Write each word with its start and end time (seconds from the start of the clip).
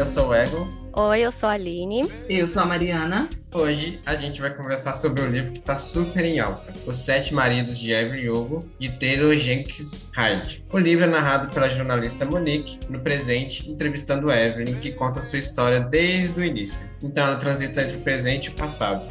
eu 0.00 0.04
sou 0.06 0.28
o 0.28 0.34
Ego. 0.34 0.66
Oi, 0.94 1.20
eu 1.20 1.30
sou 1.30 1.46
a 1.46 1.52
Aline. 1.52 2.10
Eu 2.26 2.48
sou 2.48 2.62
a 2.62 2.64
Mariana. 2.64 3.28
Hoje 3.52 4.00
a 4.06 4.16
gente 4.16 4.40
vai 4.40 4.48
conversar 4.48 4.94
sobre 4.94 5.20
o 5.20 5.28
livro 5.28 5.52
que 5.52 5.58
está 5.58 5.76
super 5.76 6.24
em 6.24 6.40
alta, 6.40 6.72
Os 6.86 6.96
Sete 6.96 7.34
Maridos 7.34 7.78
de 7.78 7.92
Evelyn 7.92 8.30
Hugo, 8.30 8.66
de 8.78 8.90
Taylor 8.92 9.36
Jenkins 9.36 10.10
Hyde. 10.16 10.64
O 10.72 10.78
livro 10.78 11.04
é 11.04 11.06
narrado 11.06 11.52
pela 11.52 11.68
jornalista 11.68 12.24
Monique, 12.24 12.78
no 12.88 12.98
presente, 13.00 13.70
entrevistando 13.70 14.32
Evelyn, 14.32 14.74
que 14.76 14.90
conta 14.90 15.20
sua 15.20 15.38
história 15.38 15.80
desde 15.80 16.40
o 16.40 16.42
início. 16.42 16.88
Então 17.02 17.26
ela 17.26 17.36
transita 17.36 17.82
entre 17.82 17.98
o 17.98 18.00
presente 18.00 18.46
e 18.46 18.48
o 18.48 18.54
passado. 18.54 19.06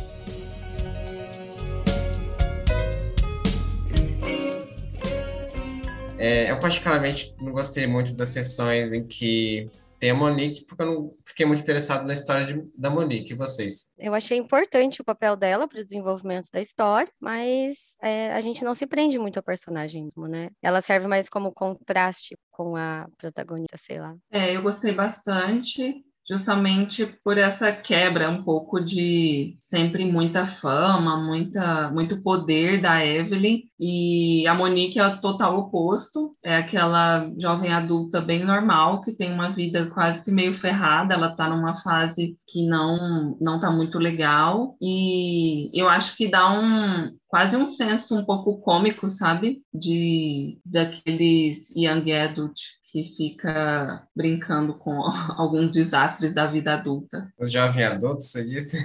É, 6.17 6.49
eu 6.49 6.59
particularmente 6.59 7.31
não 7.39 7.51
gostei 7.51 7.85
muito 7.85 8.15
das 8.15 8.29
sessões 8.29 8.91
em 8.91 9.03
que 9.03 9.69
tem 9.99 10.11
a 10.11 10.15
Monique, 10.15 10.65
porque 10.65 10.81
eu 10.81 10.87
não 10.87 11.13
fiquei 11.25 11.45
muito 11.45 11.61
interessado 11.61 12.07
na 12.07 12.13
história 12.13 12.45
de, 12.45 12.63
da 12.75 12.89
Monique. 12.89 13.33
E 13.33 13.35
vocês? 13.35 13.91
Eu 13.97 14.13
achei 14.13 14.37
importante 14.37 15.01
o 15.01 15.05
papel 15.05 15.35
dela 15.35 15.67
para 15.67 15.81
o 15.81 15.83
desenvolvimento 15.83 16.49
da 16.51 16.61
história, 16.61 17.11
mas 17.19 17.97
é, 18.01 18.31
a 18.33 18.41
gente 18.41 18.63
não 18.63 18.73
se 18.73 18.87
prende 18.87 19.19
muito 19.19 19.37
ao 19.37 19.43
personagem 19.43 20.03
mesmo, 20.03 20.27
né? 20.27 20.49
Ela 20.61 20.81
serve 20.81 21.07
mais 21.07 21.29
como 21.29 21.51
contraste 21.51 22.37
com 22.51 22.75
a 22.75 23.07
protagonista, 23.17 23.77
sei 23.77 23.99
lá. 23.99 24.15
É, 24.31 24.55
eu 24.55 24.61
gostei 24.61 24.91
bastante 24.91 26.03
justamente 26.29 27.07
por 27.23 27.39
essa 27.39 27.71
quebra 27.71 28.29
um 28.29 28.43
pouco 28.43 28.79
de 28.79 29.57
sempre 29.59 30.05
muita 30.05 30.45
fama, 30.45 31.17
muita, 31.17 31.89
muito 31.89 32.21
poder 32.21 32.79
da 32.79 33.03
Evelyn. 33.03 33.63
E 33.79 34.45
a 34.47 34.53
Monique 34.53 34.99
é 34.99 35.07
o 35.07 35.19
total 35.19 35.57
oposto, 35.57 36.35
é 36.43 36.57
aquela 36.57 37.31
jovem 37.39 37.73
adulta 37.73 38.21
bem 38.21 38.43
normal 38.45 39.01
que 39.01 39.13
tem 39.13 39.33
uma 39.33 39.49
vida 39.49 39.87
quase 39.87 40.23
que 40.23 40.29
meio 40.29 40.53
ferrada, 40.53 41.15
ela 41.15 41.31
está 41.31 41.49
numa 41.49 41.73
fase 41.73 42.35
que 42.47 42.67
não 42.67 43.37
não 43.41 43.59
tá 43.59 43.71
muito 43.71 43.97
legal. 43.97 44.75
E 44.79 45.71
eu 45.73 45.89
acho 45.89 46.15
que 46.15 46.27
dá 46.27 46.51
um 46.51 47.17
quase 47.27 47.55
um 47.55 47.65
senso 47.65 48.17
um 48.17 48.25
pouco 48.25 48.59
cômico, 48.59 49.09
sabe? 49.09 49.63
De 49.73 50.59
daqueles 50.65 51.69
young 51.75 52.11
adult 52.11 52.59
que 52.91 53.03
fica 53.03 54.07
brincando 54.15 54.73
com 54.73 55.01
alguns 55.37 55.73
desastres 55.73 56.33
da 56.33 56.47
vida 56.47 56.73
adulta. 56.73 57.31
Os 57.37 57.51
jovens 57.51 57.85
adultos, 57.85 58.31
você 58.31 58.43
disse? 58.45 58.77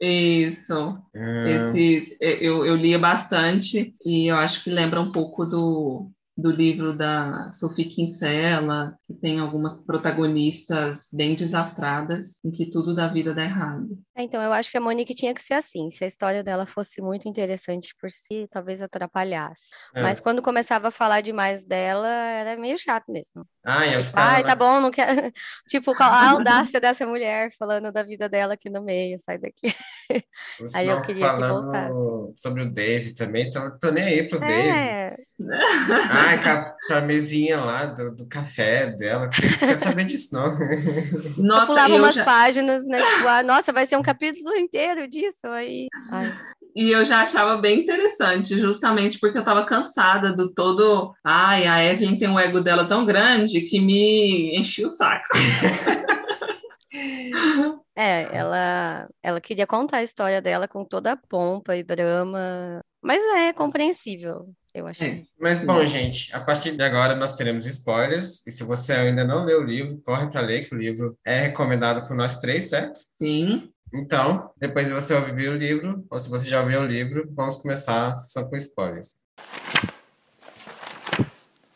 Isso. 0.00 0.98
Hum. 1.14 1.46
Esses, 1.46 2.16
eu, 2.20 2.64
eu 2.64 2.76
lia 2.76 2.98
bastante 2.98 3.94
e 4.04 4.26
eu 4.26 4.36
acho 4.36 4.62
que 4.62 4.70
lembra 4.70 5.00
um 5.00 5.10
pouco 5.10 5.44
do 5.44 6.10
do 6.36 6.50
livro 6.50 6.96
da 6.96 7.50
Sophie 7.52 7.84
Kinsella, 7.84 8.96
que 9.06 9.14
tem 9.14 9.38
algumas 9.38 9.76
protagonistas 9.76 11.08
bem 11.12 11.34
desastradas, 11.34 12.40
em 12.44 12.50
que 12.50 12.70
tudo 12.70 12.94
da 12.94 13.06
vida 13.06 13.34
dá 13.34 13.44
errado. 13.44 13.98
É, 14.16 14.22
então, 14.22 14.42
eu 14.42 14.52
acho 14.52 14.70
que 14.70 14.78
a 14.78 14.80
Monique 14.80 15.14
tinha 15.14 15.34
que 15.34 15.42
ser 15.42 15.54
assim. 15.54 15.90
Se 15.90 16.04
a 16.04 16.06
história 16.06 16.42
dela 16.42 16.64
fosse 16.64 17.02
muito 17.02 17.28
interessante 17.28 17.94
por 18.00 18.10
si, 18.10 18.46
talvez 18.50 18.80
atrapalhasse. 18.80 19.70
É. 19.94 20.02
Mas 20.02 20.20
quando 20.20 20.40
começava 20.40 20.88
a 20.88 20.90
falar 20.90 21.20
demais 21.20 21.64
dela, 21.66 22.08
era 22.08 22.56
meio 22.58 22.78
chato 22.78 23.12
mesmo. 23.12 23.46
Ah, 23.64 23.86
eu 23.86 24.00
tipo, 24.00 24.18
Ai, 24.18 24.42
tá 24.42 24.56
bom, 24.56 24.80
não 24.80 24.90
quero. 24.90 25.30
tipo, 25.68 25.94
qual 25.94 26.10
a 26.10 26.30
audácia 26.30 26.80
dessa 26.80 27.06
mulher 27.06 27.52
falando 27.58 27.92
da 27.92 28.02
vida 28.02 28.28
dela 28.28 28.54
aqui 28.54 28.70
no 28.70 28.82
meio, 28.82 29.18
sai 29.18 29.38
daqui. 29.38 29.74
aí 30.74 30.88
eu 30.88 31.00
queria 31.02 31.34
que 31.34 31.40
voltasse. 31.40 31.98
Sobre 32.36 32.62
o 32.62 32.72
Dave 32.72 33.14
também, 33.14 33.48
então 33.48 33.76
tô 33.78 33.90
nem 33.90 34.04
aí 34.04 34.28
pro 34.28 34.42
é. 34.42 35.10
Dave. 35.10 35.22
Ai, 36.22 36.40
com 36.88 36.94
a, 36.94 37.00
mesinha 37.00 37.58
lá 37.58 37.86
do, 37.86 38.14
do 38.14 38.28
café 38.28 38.92
dela, 38.92 39.24
não 39.24 39.58
quer 39.58 39.76
saber 39.76 40.04
disso, 40.04 40.34
não. 40.34 40.50
Nossa, 41.38 41.62
eu 41.62 41.66
pulava 41.66 41.94
umas 41.94 42.14
já... 42.14 42.24
páginas, 42.24 42.86
né? 42.86 43.02
Tipo, 43.02 43.28
ah, 43.28 43.42
nossa, 43.42 43.72
vai 43.72 43.86
ser 43.86 43.96
um 43.96 44.02
capítulo 44.02 44.54
inteiro 44.56 45.08
disso 45.08 45.46
aí. 45.48 45.88
Ai. 46.10 46.32
E 46.74 46.90
eu 46.90 47.04
já 47.04 47.20
achava 47.20 47.60
bem 47.60 47.80
interessante, 47.80 48.58
justamente 48.58 49.18
porque 49.18 49.36
eu 49.36 49.42
estava 49.42 49.66
cansada 49.66 50.32
do 50.32 50.52
todo. 50.52 51.12
Ai, 51.22 51.66
a 51.66 51.84
Evelyn 51.84 52.18
tem 52.18 52.28
um 52.28 52.38
ego 52.38 52.60
dela 52.60 52.86
tão 52.86 53.04
grande 53.04 53.60
que 53.62 53.78
me 53.78 54.58
enchia 54.58 54.86
o 54.86 54.90
saco. 54.90 55.28
É, 57.94 58.28
ela, 58.34 59.08
ela 59.22 59.40
queria 59.40 59.66
contar 59.66 59.98
a 59.98 60.02
história 60.02 60.40
dela 60.40 60.66
com 60.66 60.84
toda 60.84 61.12
a 61.12 61.16
pompa 61.16 61.76
e 61.76 61.82
drama, 61.82 62.82
mas 63.02 63.22
é 63.36 63.52
compreensível, 63.52 64.48
eu 64.74 64.86
achei. 64.86 65.08
É. 65.08 65.22
Mas, 65.38 65.60
bom, 65.60 65.84
gente, 65.84 66.34
a 66.34 66.40
partir 66.40 66.76
de 66.76 66.82
agora 66.82 67.14
nós 67.14 67.34
teremos 67.34 67.66
spoilers, 67.66 68.46
e 68.46 68.50
se 68.50 68.64
você 68.64 68.92
ainda 68.94 69.24
não 69.24 69.44
leu 69.44 69.60
o 69.60 69.64
livro, 69.64 70.00
corre 70.04 70.30
para 70.30 70.40
ler, 70.40 70.66
que 70.66 70.74
o 70.74 70.78
livro 70.78 71.16
é 71.24 71.42
recomendado 71.42 72.06
por 72.06 72.16
nós 72.16 72.40
três, 72.40 72.70
certo? 72.70 72.98
Sim. 73.16 73.70
Então, 73.94 74.50
depois 74.56 74.86
de 74.86 74.94
você 74.94 75.14
ouvir 75.14 75.50
o 75.50 75.56
livro, 75.56 76.06
ou 76.10 76.18
se 76.18 76.30
você 76.30 76.48
já 76.48 76.62
ouviu 76.62 76.80
o 76.80 76.86
livro, 76.86 77.30
vamos 77.34 77.56
começar 77.56 78.14
só 78.16 78.44
com 78.44 78.56
spoilers. 78.56 79.10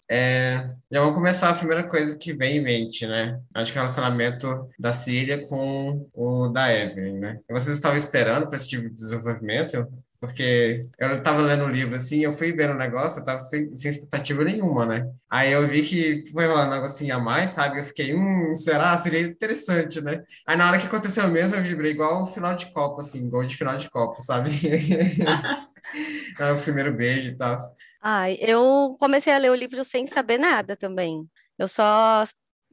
É, 0.08 0.70
já 0.90 1.00
vamos 1.00 1.16
começar 1.16 1.50
a 1.50 1.54
primeira 1.54 1.82
coisa 1.82 2.16
que 2.16 2.32
vem 2.32 2.58
em 2.58 2.62
mente, 2.62 3.06
né? 3.06 3.40
Acho 3.52 3.72
que 3.72 3.78
é 3.78 3.80
o 3.80 3.84
relacionamento 3.84 4.68
da 4.78 4.92
Cília 4.92 5.46
com 5.48 6.08
o 6.14 6.48
da 6.48 6.72
Evelyn, 6.72 7.18
né? 7.18 7.40
Vocês 7.50 7.76
estavam 7.76 7.96
esperando 7.96 8.46
para 8.46 8.56
esse 8.56 8.68
tipo 8.68 8.84
de 8.84 8.94
desenvolvimento? 8.94 9.86
Porque 10.20 10.86
eu 10.98 11.22
tava 11.22 11.42
lendo 11.42 11.64
o 11.64 11.68
livro 11.68 11.94
assim, 11.94 12.20
eu 12.20 12.32
fui 12.32 12.52
vendo 12.52 12.72
o 12.72 12.78
negócio, 12.78 13.20
eu 13.20 13.24
tava 13.24 13.38
sem, 13.38 13.70
sem 13.72 13.90
expectativa 13.90 14.44
nenhuma, 14.44 14.86
né? 14.86 15.10
Aí 15.30 15.52
eu 15.52 15.66
vi 15.66 15.82
que 15.82 16.22
foi 16.32 16.46
rolar 16.46 16.68
um 16.68 16.70
negocinho 16.70 17.14
a 17.14 17.18
mais, 17.18 17.50
sabe? 17.50 17.78
Eu 17.78 17.84
fiquei, 17.84 18.14
hum, 18.14 18.54
será? 18.54 18.96
Seria 18.96 19.20
interessante, 19.20 20.00
né? 20.00 20.22
Aí 20.46 20.56
na 20.56 20.68
hora 20.68 20.78
que 20.78 20.86
aconteceu 20.86 21.28
mesmo, 21.28 21.56
eu 21.56 21.62
vibrei 21.62 21.92
igual 21.92 22.22
o 22.22 22.26
final 22.26 22.54
de 22.54 22.72
Copa, 22.72 23.00
assim, 23.00 23.28
gol 23.28 23.44
de 23.44 23.56
final 23.56 23.76
de 23.76 23.90
Copa, 23.90 24.20
sabe? 24.20 24.50
o 26.58 26.62
primeiro 26.62 26.92
beijo 26.92 27.28
e 27.28 27.36
tal. 27.36 27.56
Ai, 28.02 28.36
eu 28.40 28.96
comecei 28.98 29.32
a 29.32 29.38
ler 29.38 29.50
o 29.50 29.54
livro 29.54 29.82
sem 29.84 30.06
saber 30.06 30.38
nada 30.38 30.76
também. 30.76 31.28
Eu 31.58 31.68
só 31.68 32.24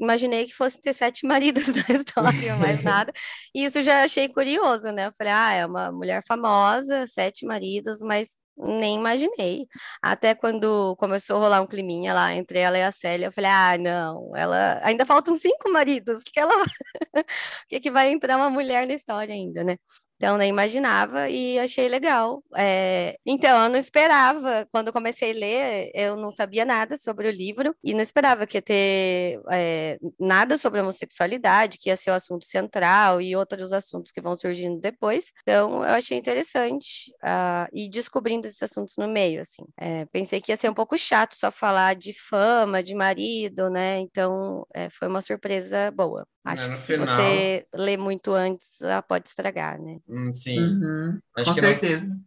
imaginei 0.03 0.45
que 0.45 0.53
fosse 0.53 0.79
ter 0.79 0.93
sete 0.93 1.25
maridos 1.27 1.67
na 1.67 1.95
história, 1.95 2.55
mais 2.57 2.83
nada. 2.83 3.11
E 3.55 3.65
isso 3.65 3.81
já 3.81 4.03
achei 4.03 4.29
curioso, 4.29 4.91
né? 4.91 5.07
Eu 5.07 5.13
falei, 5.13 5.33
ah, 5.33 5.53
é 5.53 5.65
uma 5.65 5.91
mulher 5.91 6.23
famosa, 6.27 7.05
sete 7.07 7.45
maridos, 7.45 7.99
mas 8.01 8.37
nem 8.57 8.97
imaginei. 8.97 9.67
Até 10.01 10.35
quando 10.35 10.95
começou 10.97 11.37
a 11.37 11.39
rolar 11.39 11.61
um 11.61 11.67
climinha 11.67 12.13
lá 12.13 12.33
entre 12.35 12.59
ela 12.59 12.77
e 12.77 12.83
a 12.83 12.91
Célia, 12.91 13.27
eu 13.27 13.31
falei, 13.31 13.49
ah, 13.51 13.77
não, 13.77 14.35
ela 14.35 14.79
ainda 14.83 15.05
faltam 15.05 15.35
cinco 15.35 15.71
maridos, 15.71 16.23
que 16.23 16.39
ela 16.39 16.53
que, 17.67 17.79
que 17.79 17.91
vai 17.91 18.11
entrar 18.11 18.37
uma 18.37 18.49
mulher 18.49 18.87
na 18.87 18.93
história 18.93 19.33
ainda, 19.33 19.63
né? 19.63 19.77
Então, 20.23 20.37
nem 20.37 20.47
imaginava 20.47 21.29
e 21.29 21.59
achei 21.59 21.89
legal. 21.89 22.41
É... 22.55 23.17
Então, 23.25 23.61
eu 23.61 23.69
não 23.69 23.77
esperava, 23.77 24.65
quando 24.71 24.93
comecei 24.93 25.31
a 25.31 25.35
ler, 25.35 25.91
eu 25.93 26.15
não 26.15 26.31
sabia 26.31 26.63
nada 26.63 26.95
sobre 26.95 27.27
o 27.27 27.31
livro 27.31 27.75
e 27.83 27.93
não 27.93 27.99
esperava 27.99 28.47
que 28.47 28.55
ia 28.55 28.61
ter 28.61 29.41
é, 29.51 29.99
nada 30.17 30.55
sobre 30.55 30.79
homossexualidade, 30.79 31.77
que 31.77 31.89
ia 31.89 31.97
ser 31.97 32.11
o 32.11 32.13
assunto 32.13 32.45
central 32.45 33.19
e 33.19 33.35
outros 33.35 33.73
assuntos 33.73 34.13
que 34.13 34.21
vão 34.21 34.33
surgindo 34.33 34.79
depois. 34.79 35.33
Então, 35.41 35.83
eu 35.83 35.93
achei 35.93 36.17
interessante 36.17 37.11
uh, 37.21 37.67
ir 37.73 37.89
descobrindo 37.89 38.47
esses 38.47 38.63
assuntos 38.63 38.95
no 38.97 39.09
meio, 39.09 39.41
assim. 39.41 39.63
É, 39.77 40.05
pensei 40.05 40.39
que 40.39 40.53
ia 40.53 40.55
ser 40.55 40.69
um 40.69 40.73
pouco 40.73 40.97
chato 40.97 41.35
só 41.35 41.51
falar 41.51 41.95
de 41.95 42.13
fama, 42.13 42.81
de 42.81 42.95
marido, 42.95 43.69
né? 43.69 43.99
Então, 43.99 44.65
é, 44.73 44.89
foi 44.89 45.09
uma 45.09 45.21
surpresa 45.21 45.91
boa. 45.91 46.25
Acho 46.45 46.69
que 46.69 46.75
se 46.75 46.97
final... 46.97 47.15
você 47.15 47.65
lê 47.73 47.95
muito 47.95 48.33
antes, 48.33 48.81
ela 48.81 49.01
pode 49.01 49.29
estragar, 49.29 49.81
né? 49.81 49.99
Hum, 50.13 50.31
sim. 50.31 50.59
Uhum, 50.59 51.19
com 51.35 51.53
certeza. 51.53 52.07
Não... 52.07 52.23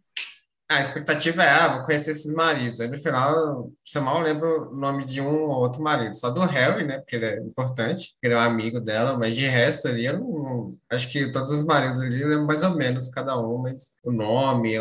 A 0.69 0.81
expectativa 0.81 1.43
é, 1.43 1.49
ah, 1.49 1.67
vou 1.77 1.85
conhecer 1.85 2.11
esses 2.11 2.33
maridos. 2.33 2.81
Aí 2.81 2.89
no 2.89 2.97
final, 2.97 3.71
você 3.81 4.01
mal 4.01 4.19
lembra 4.19 4.45
o 4.45 4.75
nome 4.75 5.05
de 5.05 5.21
um 5.21 5.45
ou 5.45 5.61
outro 5.61 5.81
marido. 5.81 6.13
Só 6.13 6.29
do 6.29 6.41
Harry, 6.41 6.85
né? 6.85 6.97
Porque 6.97 7.15
ele 7.15 7.25
é 7.25 7.39
importante, 7.39 8.13
porque 8.13 8.27
ele 8.27 8.33
é 8.33 8.37
um 8.37 8.41
amigo 8.41 8.81
dela, 8.81 9.17
mas 9.17 9.33
de 9.33 9.47
resto 9.47 9.87
ali, 9.87 10.05
eu 10.05 10.19
não. 10.19 10.77
Acho 10.91 11.09
que 11.09 11.31
todos 11.31 11.53
os 11.53 11.63
maridos 11.65 12.01
ali 12.01 12.21
eu 12.21 12.27
lembro 12.27 12.47
mais 12.47 12.63
ou 12.63 12.75
menos 12.75 13.07
cada 13.07 13.39
um, 13.39 13.59
mas 13.59 13.93
o 14.03 14.11
nome, 14.11 14.73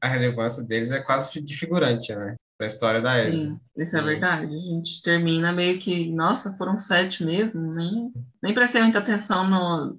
a 0.00 0.06
relevância 0.06 0.64
deles 0.64 0.92
é 0.92 1.00
quase 1.00 1.42
de 1.42 1.56
figurante, 1.56 2.14
né? 2.14 2.36
Pra 2.56 2.68
história 2.68 3.02
da 3.02 3.18
Ellie. 3.18 3.48
Sim, 3.48 3.60
isso 3.76 3.96
é 3.96 4.02
verdade. 4.02 4.54
A 4.54 4.58
gente 4.58 5.02
termina 5.02 5.52
meio 5.52 5.80
que, 5.80 6.12
nossa, 6.12 6.54
foram 6.54 6.78
sete 6.78 7.24
mesmo, 7.24 7.74
nem, 7.74 8.12
nem 8.40 8.54
prestei 8.54 8.80
muita 8.80 9.00
atenção 9.00 9.50
no, 9.50 9.98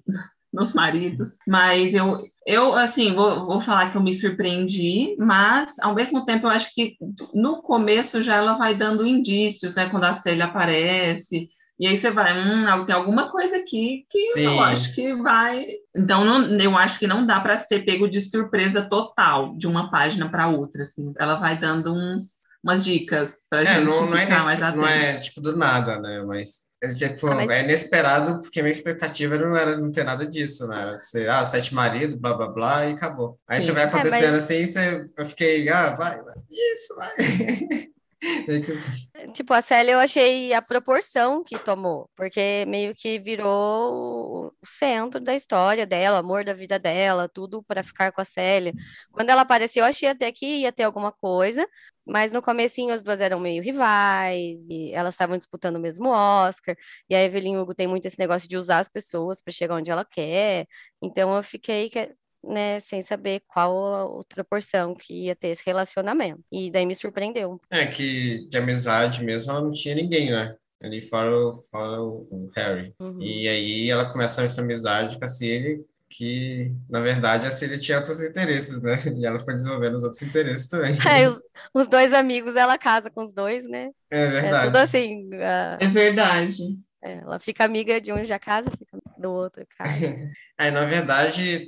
nos 0.56 0.74
maridos. 0.74 1.34
Mas 1.46 1.94
eu, 1.94 2.20
eu 2.48 2.74
assim, 2.74 3.14
vou, 3.14 3.46
vou 3.46 3.60
falar 3.60 3.92
que 3.92 3.98
eu 3.98 4.02
me 4.02 4.14
surpreendi, 4.14 5.16
mas 5.20 5.78
ao 5.80 5.94
mesmo 5.94 6.26
tempo 6.26 6.48
eu 6.48 6.52
acho 6.52 6.74
que 6.74 6.96
no 7.34 7.62
começo 7.62 8.24
já 8.24 8.38
ela 8.38 8.58
vai 8.58 8.74
dando 8.74 9.06
indícios, 9.06 9.76
né? 9.76 9.90
Quando 9.90 10.06
a 10.06 10.14
Célia 10.14 10.46
aparece. 10.46 11.50
E 11.78 11.88
aí 11.88 11.98
você 11.98 12.10
vai, 12.10 12.34
hum, 12.40 12.86
tem 12.86 12.96
alguma 12.96 13.30
coisa 13.30 13.58
aqui 13.58 14.06
que 14.10 14.22
Sim. 14.22 14.46
eu 14.46 14.62
acho 14.62 14.96
que 14.96 15.14
vai. 15.16 15.66
Então, 15.94 16.24
não, 16.24 16.58
eu 16.58 16.78
acho 16.78 16.98
que 16.98 17.06
não 17.06 17.26
dá 17.26 17.42
para 17.42 17.58
ser 17.58 17.84
pego 17.84 18.08
de 18.08 18.22
surpresa 18.22 18.82
total 18.82 19.58
de 19.58 19.68
uma 19.68 19.92
página 19.92 20.30
para 20.30 20.48
outra. 20.48 20.84
Assim. 20.84 21.14
Ela 21.20 21.36
vai 21.36 21.60
dando 21.60 21.94
uns, 21.94 22.45
umas 22.66 22.84
dicas 22.84 23.34
pra 23.50 23.62
É, 23.62 23.66
gente 23.66 23.84
não, 23.86 24.08
não, 24.08 24.18
é 24.18 24.22
ficar 24.22 24.44
mais 24.44 24.60
inesper- 24.60 24.76
não 24.78 24.86
atento. 24.86 25.06
é 25.06 25.20
tipo 25.20 25.42
do 25.42 25.56
nada, 25.56 26.00
né? 26.02 26.24
Mas 26.26 26.66
é, 26.84 26.88
tipo, 27.10 27.28
Ah, 27.28 27.36
mas- 27.36 27.50
é 27.50 27.64
inesperado 27.64 28.40
porque 28.42 28.62
minha 28.62 28.72
expectativa 28.72 29.38
não 29.38 29.56
era 29.56 29.78
não 29.78 29.92
ter 29.92 30.04
nada 30.04 30.26
disso, 30.28 30.68
né? 30.68 30.82
Era 30.82 30.96
ser, 30.98 31.30
ah, 31.30 31.46
sete 31.46 31.74
maridos, 31.74 32.16
blá 32.16 32.34
blá 32.34 32.48
blá, 32.48 32.86
e 32.88 32.94
acabou. 32.94 33.40
Aí 33.48 33.62
Sim. 33.62 33.68
você 33.68 33.72
vai 33.74 33.84
É, 33.84 33.86
acontecendo 33.86 34.34
mas- 34.34 34.44
assim, 34.44 34.66
você, 34.66 35.10
eu 35.18 35.26
fiquei, 35.26 35.70
ah, 35.70 35.92
vai, 35.92 36.22
vai, 36.24 36.34
isso, 36.50 36.96
vai. 36.96 37.16
Que- 39.14 39.28
Tipo, 39.34 39.54
a 39.54 39.62
Célia 39.62 39.94
eu 39.94 40.00
achei 40.00 40.54
a 40.54 40.62
proporção 40.62 41.44
que 41.44 41.58
tomou, 41.60 42.10
porque 42.16 42.66
meio 42.68 42.94
que 42.96 43.20
virou 43.20 44.48
o 44.62 44.66
centro 44.66 45.20
da 45.20 45.34
história 45.36 45.86
dela, 45.86 46.20
amor 46.20 46.44
da 46.46 46.54
vida 46.54 46.78
dela, 46.80 47.30
tudo 47.30 47.64
para 47.64 47.84
ficar 47.84 48.12
com 48.12 48.22
a 48.22 48.26
Célia. 48.26 48.74
Quando 49.12 49.30
ela 49.30 49.42
apareceu, 49.42 49.84
eu 49.84 49.90
achei 49.90 50.10
até 50.10 50.32
que 50.32 50.46
ia 50.46 50.72
ter 50.72 50.84
alguma 50.84 51.12
coisa, 51.12 51.68
mas 52.06 52.32
no 52.34 52.42
comecinho 52.42 52.94
as 52.94 53.02
duas 53.04 53.20
eram 53.20 53.40
meio 53.40 53.64
rivais, 53.64 54.60
e 54.70 54.92
elas 54.94 55.14
estavam 55.16 55.38
disputando 55.38 55.78
o 55.78 55.80
mesmo 55.80 56.10
Oscar, 56.10 56.76
e 57.10 57.16
a 57.16 57.24
Evelyn 57.24 57.58
Hugo 57.58 57.74
tem 57.74 57.88
muito 57.88 58.06
esse 58.06 58.20
negócio 58.20 58.48
de 58.48 58.58
usar 58.58 58.80
as 58.80 58.90
pessoas 58.90 59.42
para 59.42 59.52
chegar 59.54 59.76
onde 59.76 59.90
ela 59.92 60.06
quer. 60.06 60.68
Então 61.02 61.36
eu 61.36 61.44
fiquei 61.44 61.90
que- 61.90 62.14
né, 62.48 62.80
sem 62.80 63.02
saber 63.02 63.42
qual 63.48 63.96
a 63.96 64.06
outra 64.06 64.44
proporção 64.44 64.94
que 64.96 65.26
ia 65.26 65.36
ter 65.36 65.50
esse 65.50 65.64
relacionamento. 65.66 66.42
E 66.52 66.72
daí 66.72 66.86
me 66.86 66.96
surpreendeu. 66.96 67.60
É 67.70 67.86
que 67.88 68.48
de 68.48 68.58
amizade 68.58 69.24
mesmo 69.24 69.52
ela 69.52 69.62
não 69.62 69.72
tinha 69.72 69.96
ninguém, 69.96 70.32
né? 70.32 70.56
Ali 70.82 71.02
fora, 71.02 71.32
o- 71.36 71.54
fora 71.54 72.02
o 72.02 72.50
Harry. 72.56 72.94
Uhum. 73.00 73.22
E 73.22 73.48
aí 73.48 73.90
ela 73.90 74.12
começa 74.12 74.44
essa 74.44 74.62
amizade 74.62 75.18
com 75.18 75.26
a 75.26 75.28
Cilly, 75.28 75.84
que 76.10 76.76
na 76.90 77.00
verdade 77.02 77.48
a 77.48 77.52
Cilly 77.52 77.80
tinha 77.80 77.98
outros 77.98 78.22
interesses, 78.22 78.82
né? 78.82 78.96
E 79.18 79.26
ela 79.26 79.40
foi 79.40 79.56
desenvolvendo 79.56 79.96
os 79.96 80.04
outros 80.04 80.22
interesses 80.22 80.68
também. 80.68 80.94
Aí 81.08 81.26
os, 81.28 81.42
os 81.74 81.88
dois 81.88 82.14
amigos, 82.14 82.56
ela 82.56 82.78
casa 82.78 83.10
com 83.10 83.24
os 83.24 83.34
dois, 83.34 83.68
né? 83.68 83.90
É 84.10 84.26
É 84.42 84.56
tudo 84.56 84.76
verdade. 84.76 84.78
assim. 84.78 85.30
a- 85.36 85.78
É 85.80 85.88
verdade. 85.88 86.58
é, 87.02 87.14
ela 87.18 87.40
fica 87.40 87.64
amiga 87.66 88.00
de 88.02 88.12
um, 88.14 88.24
já 88.24 88.40
casa, 88.40 88.70
fica 88.72 88.98
do 89.18 89.32
outro, 89.32 89.66
cara. 89.78 89.90
Aí, 90.58 90.72
na 90.72 90.86
verdade, 90.86 91.68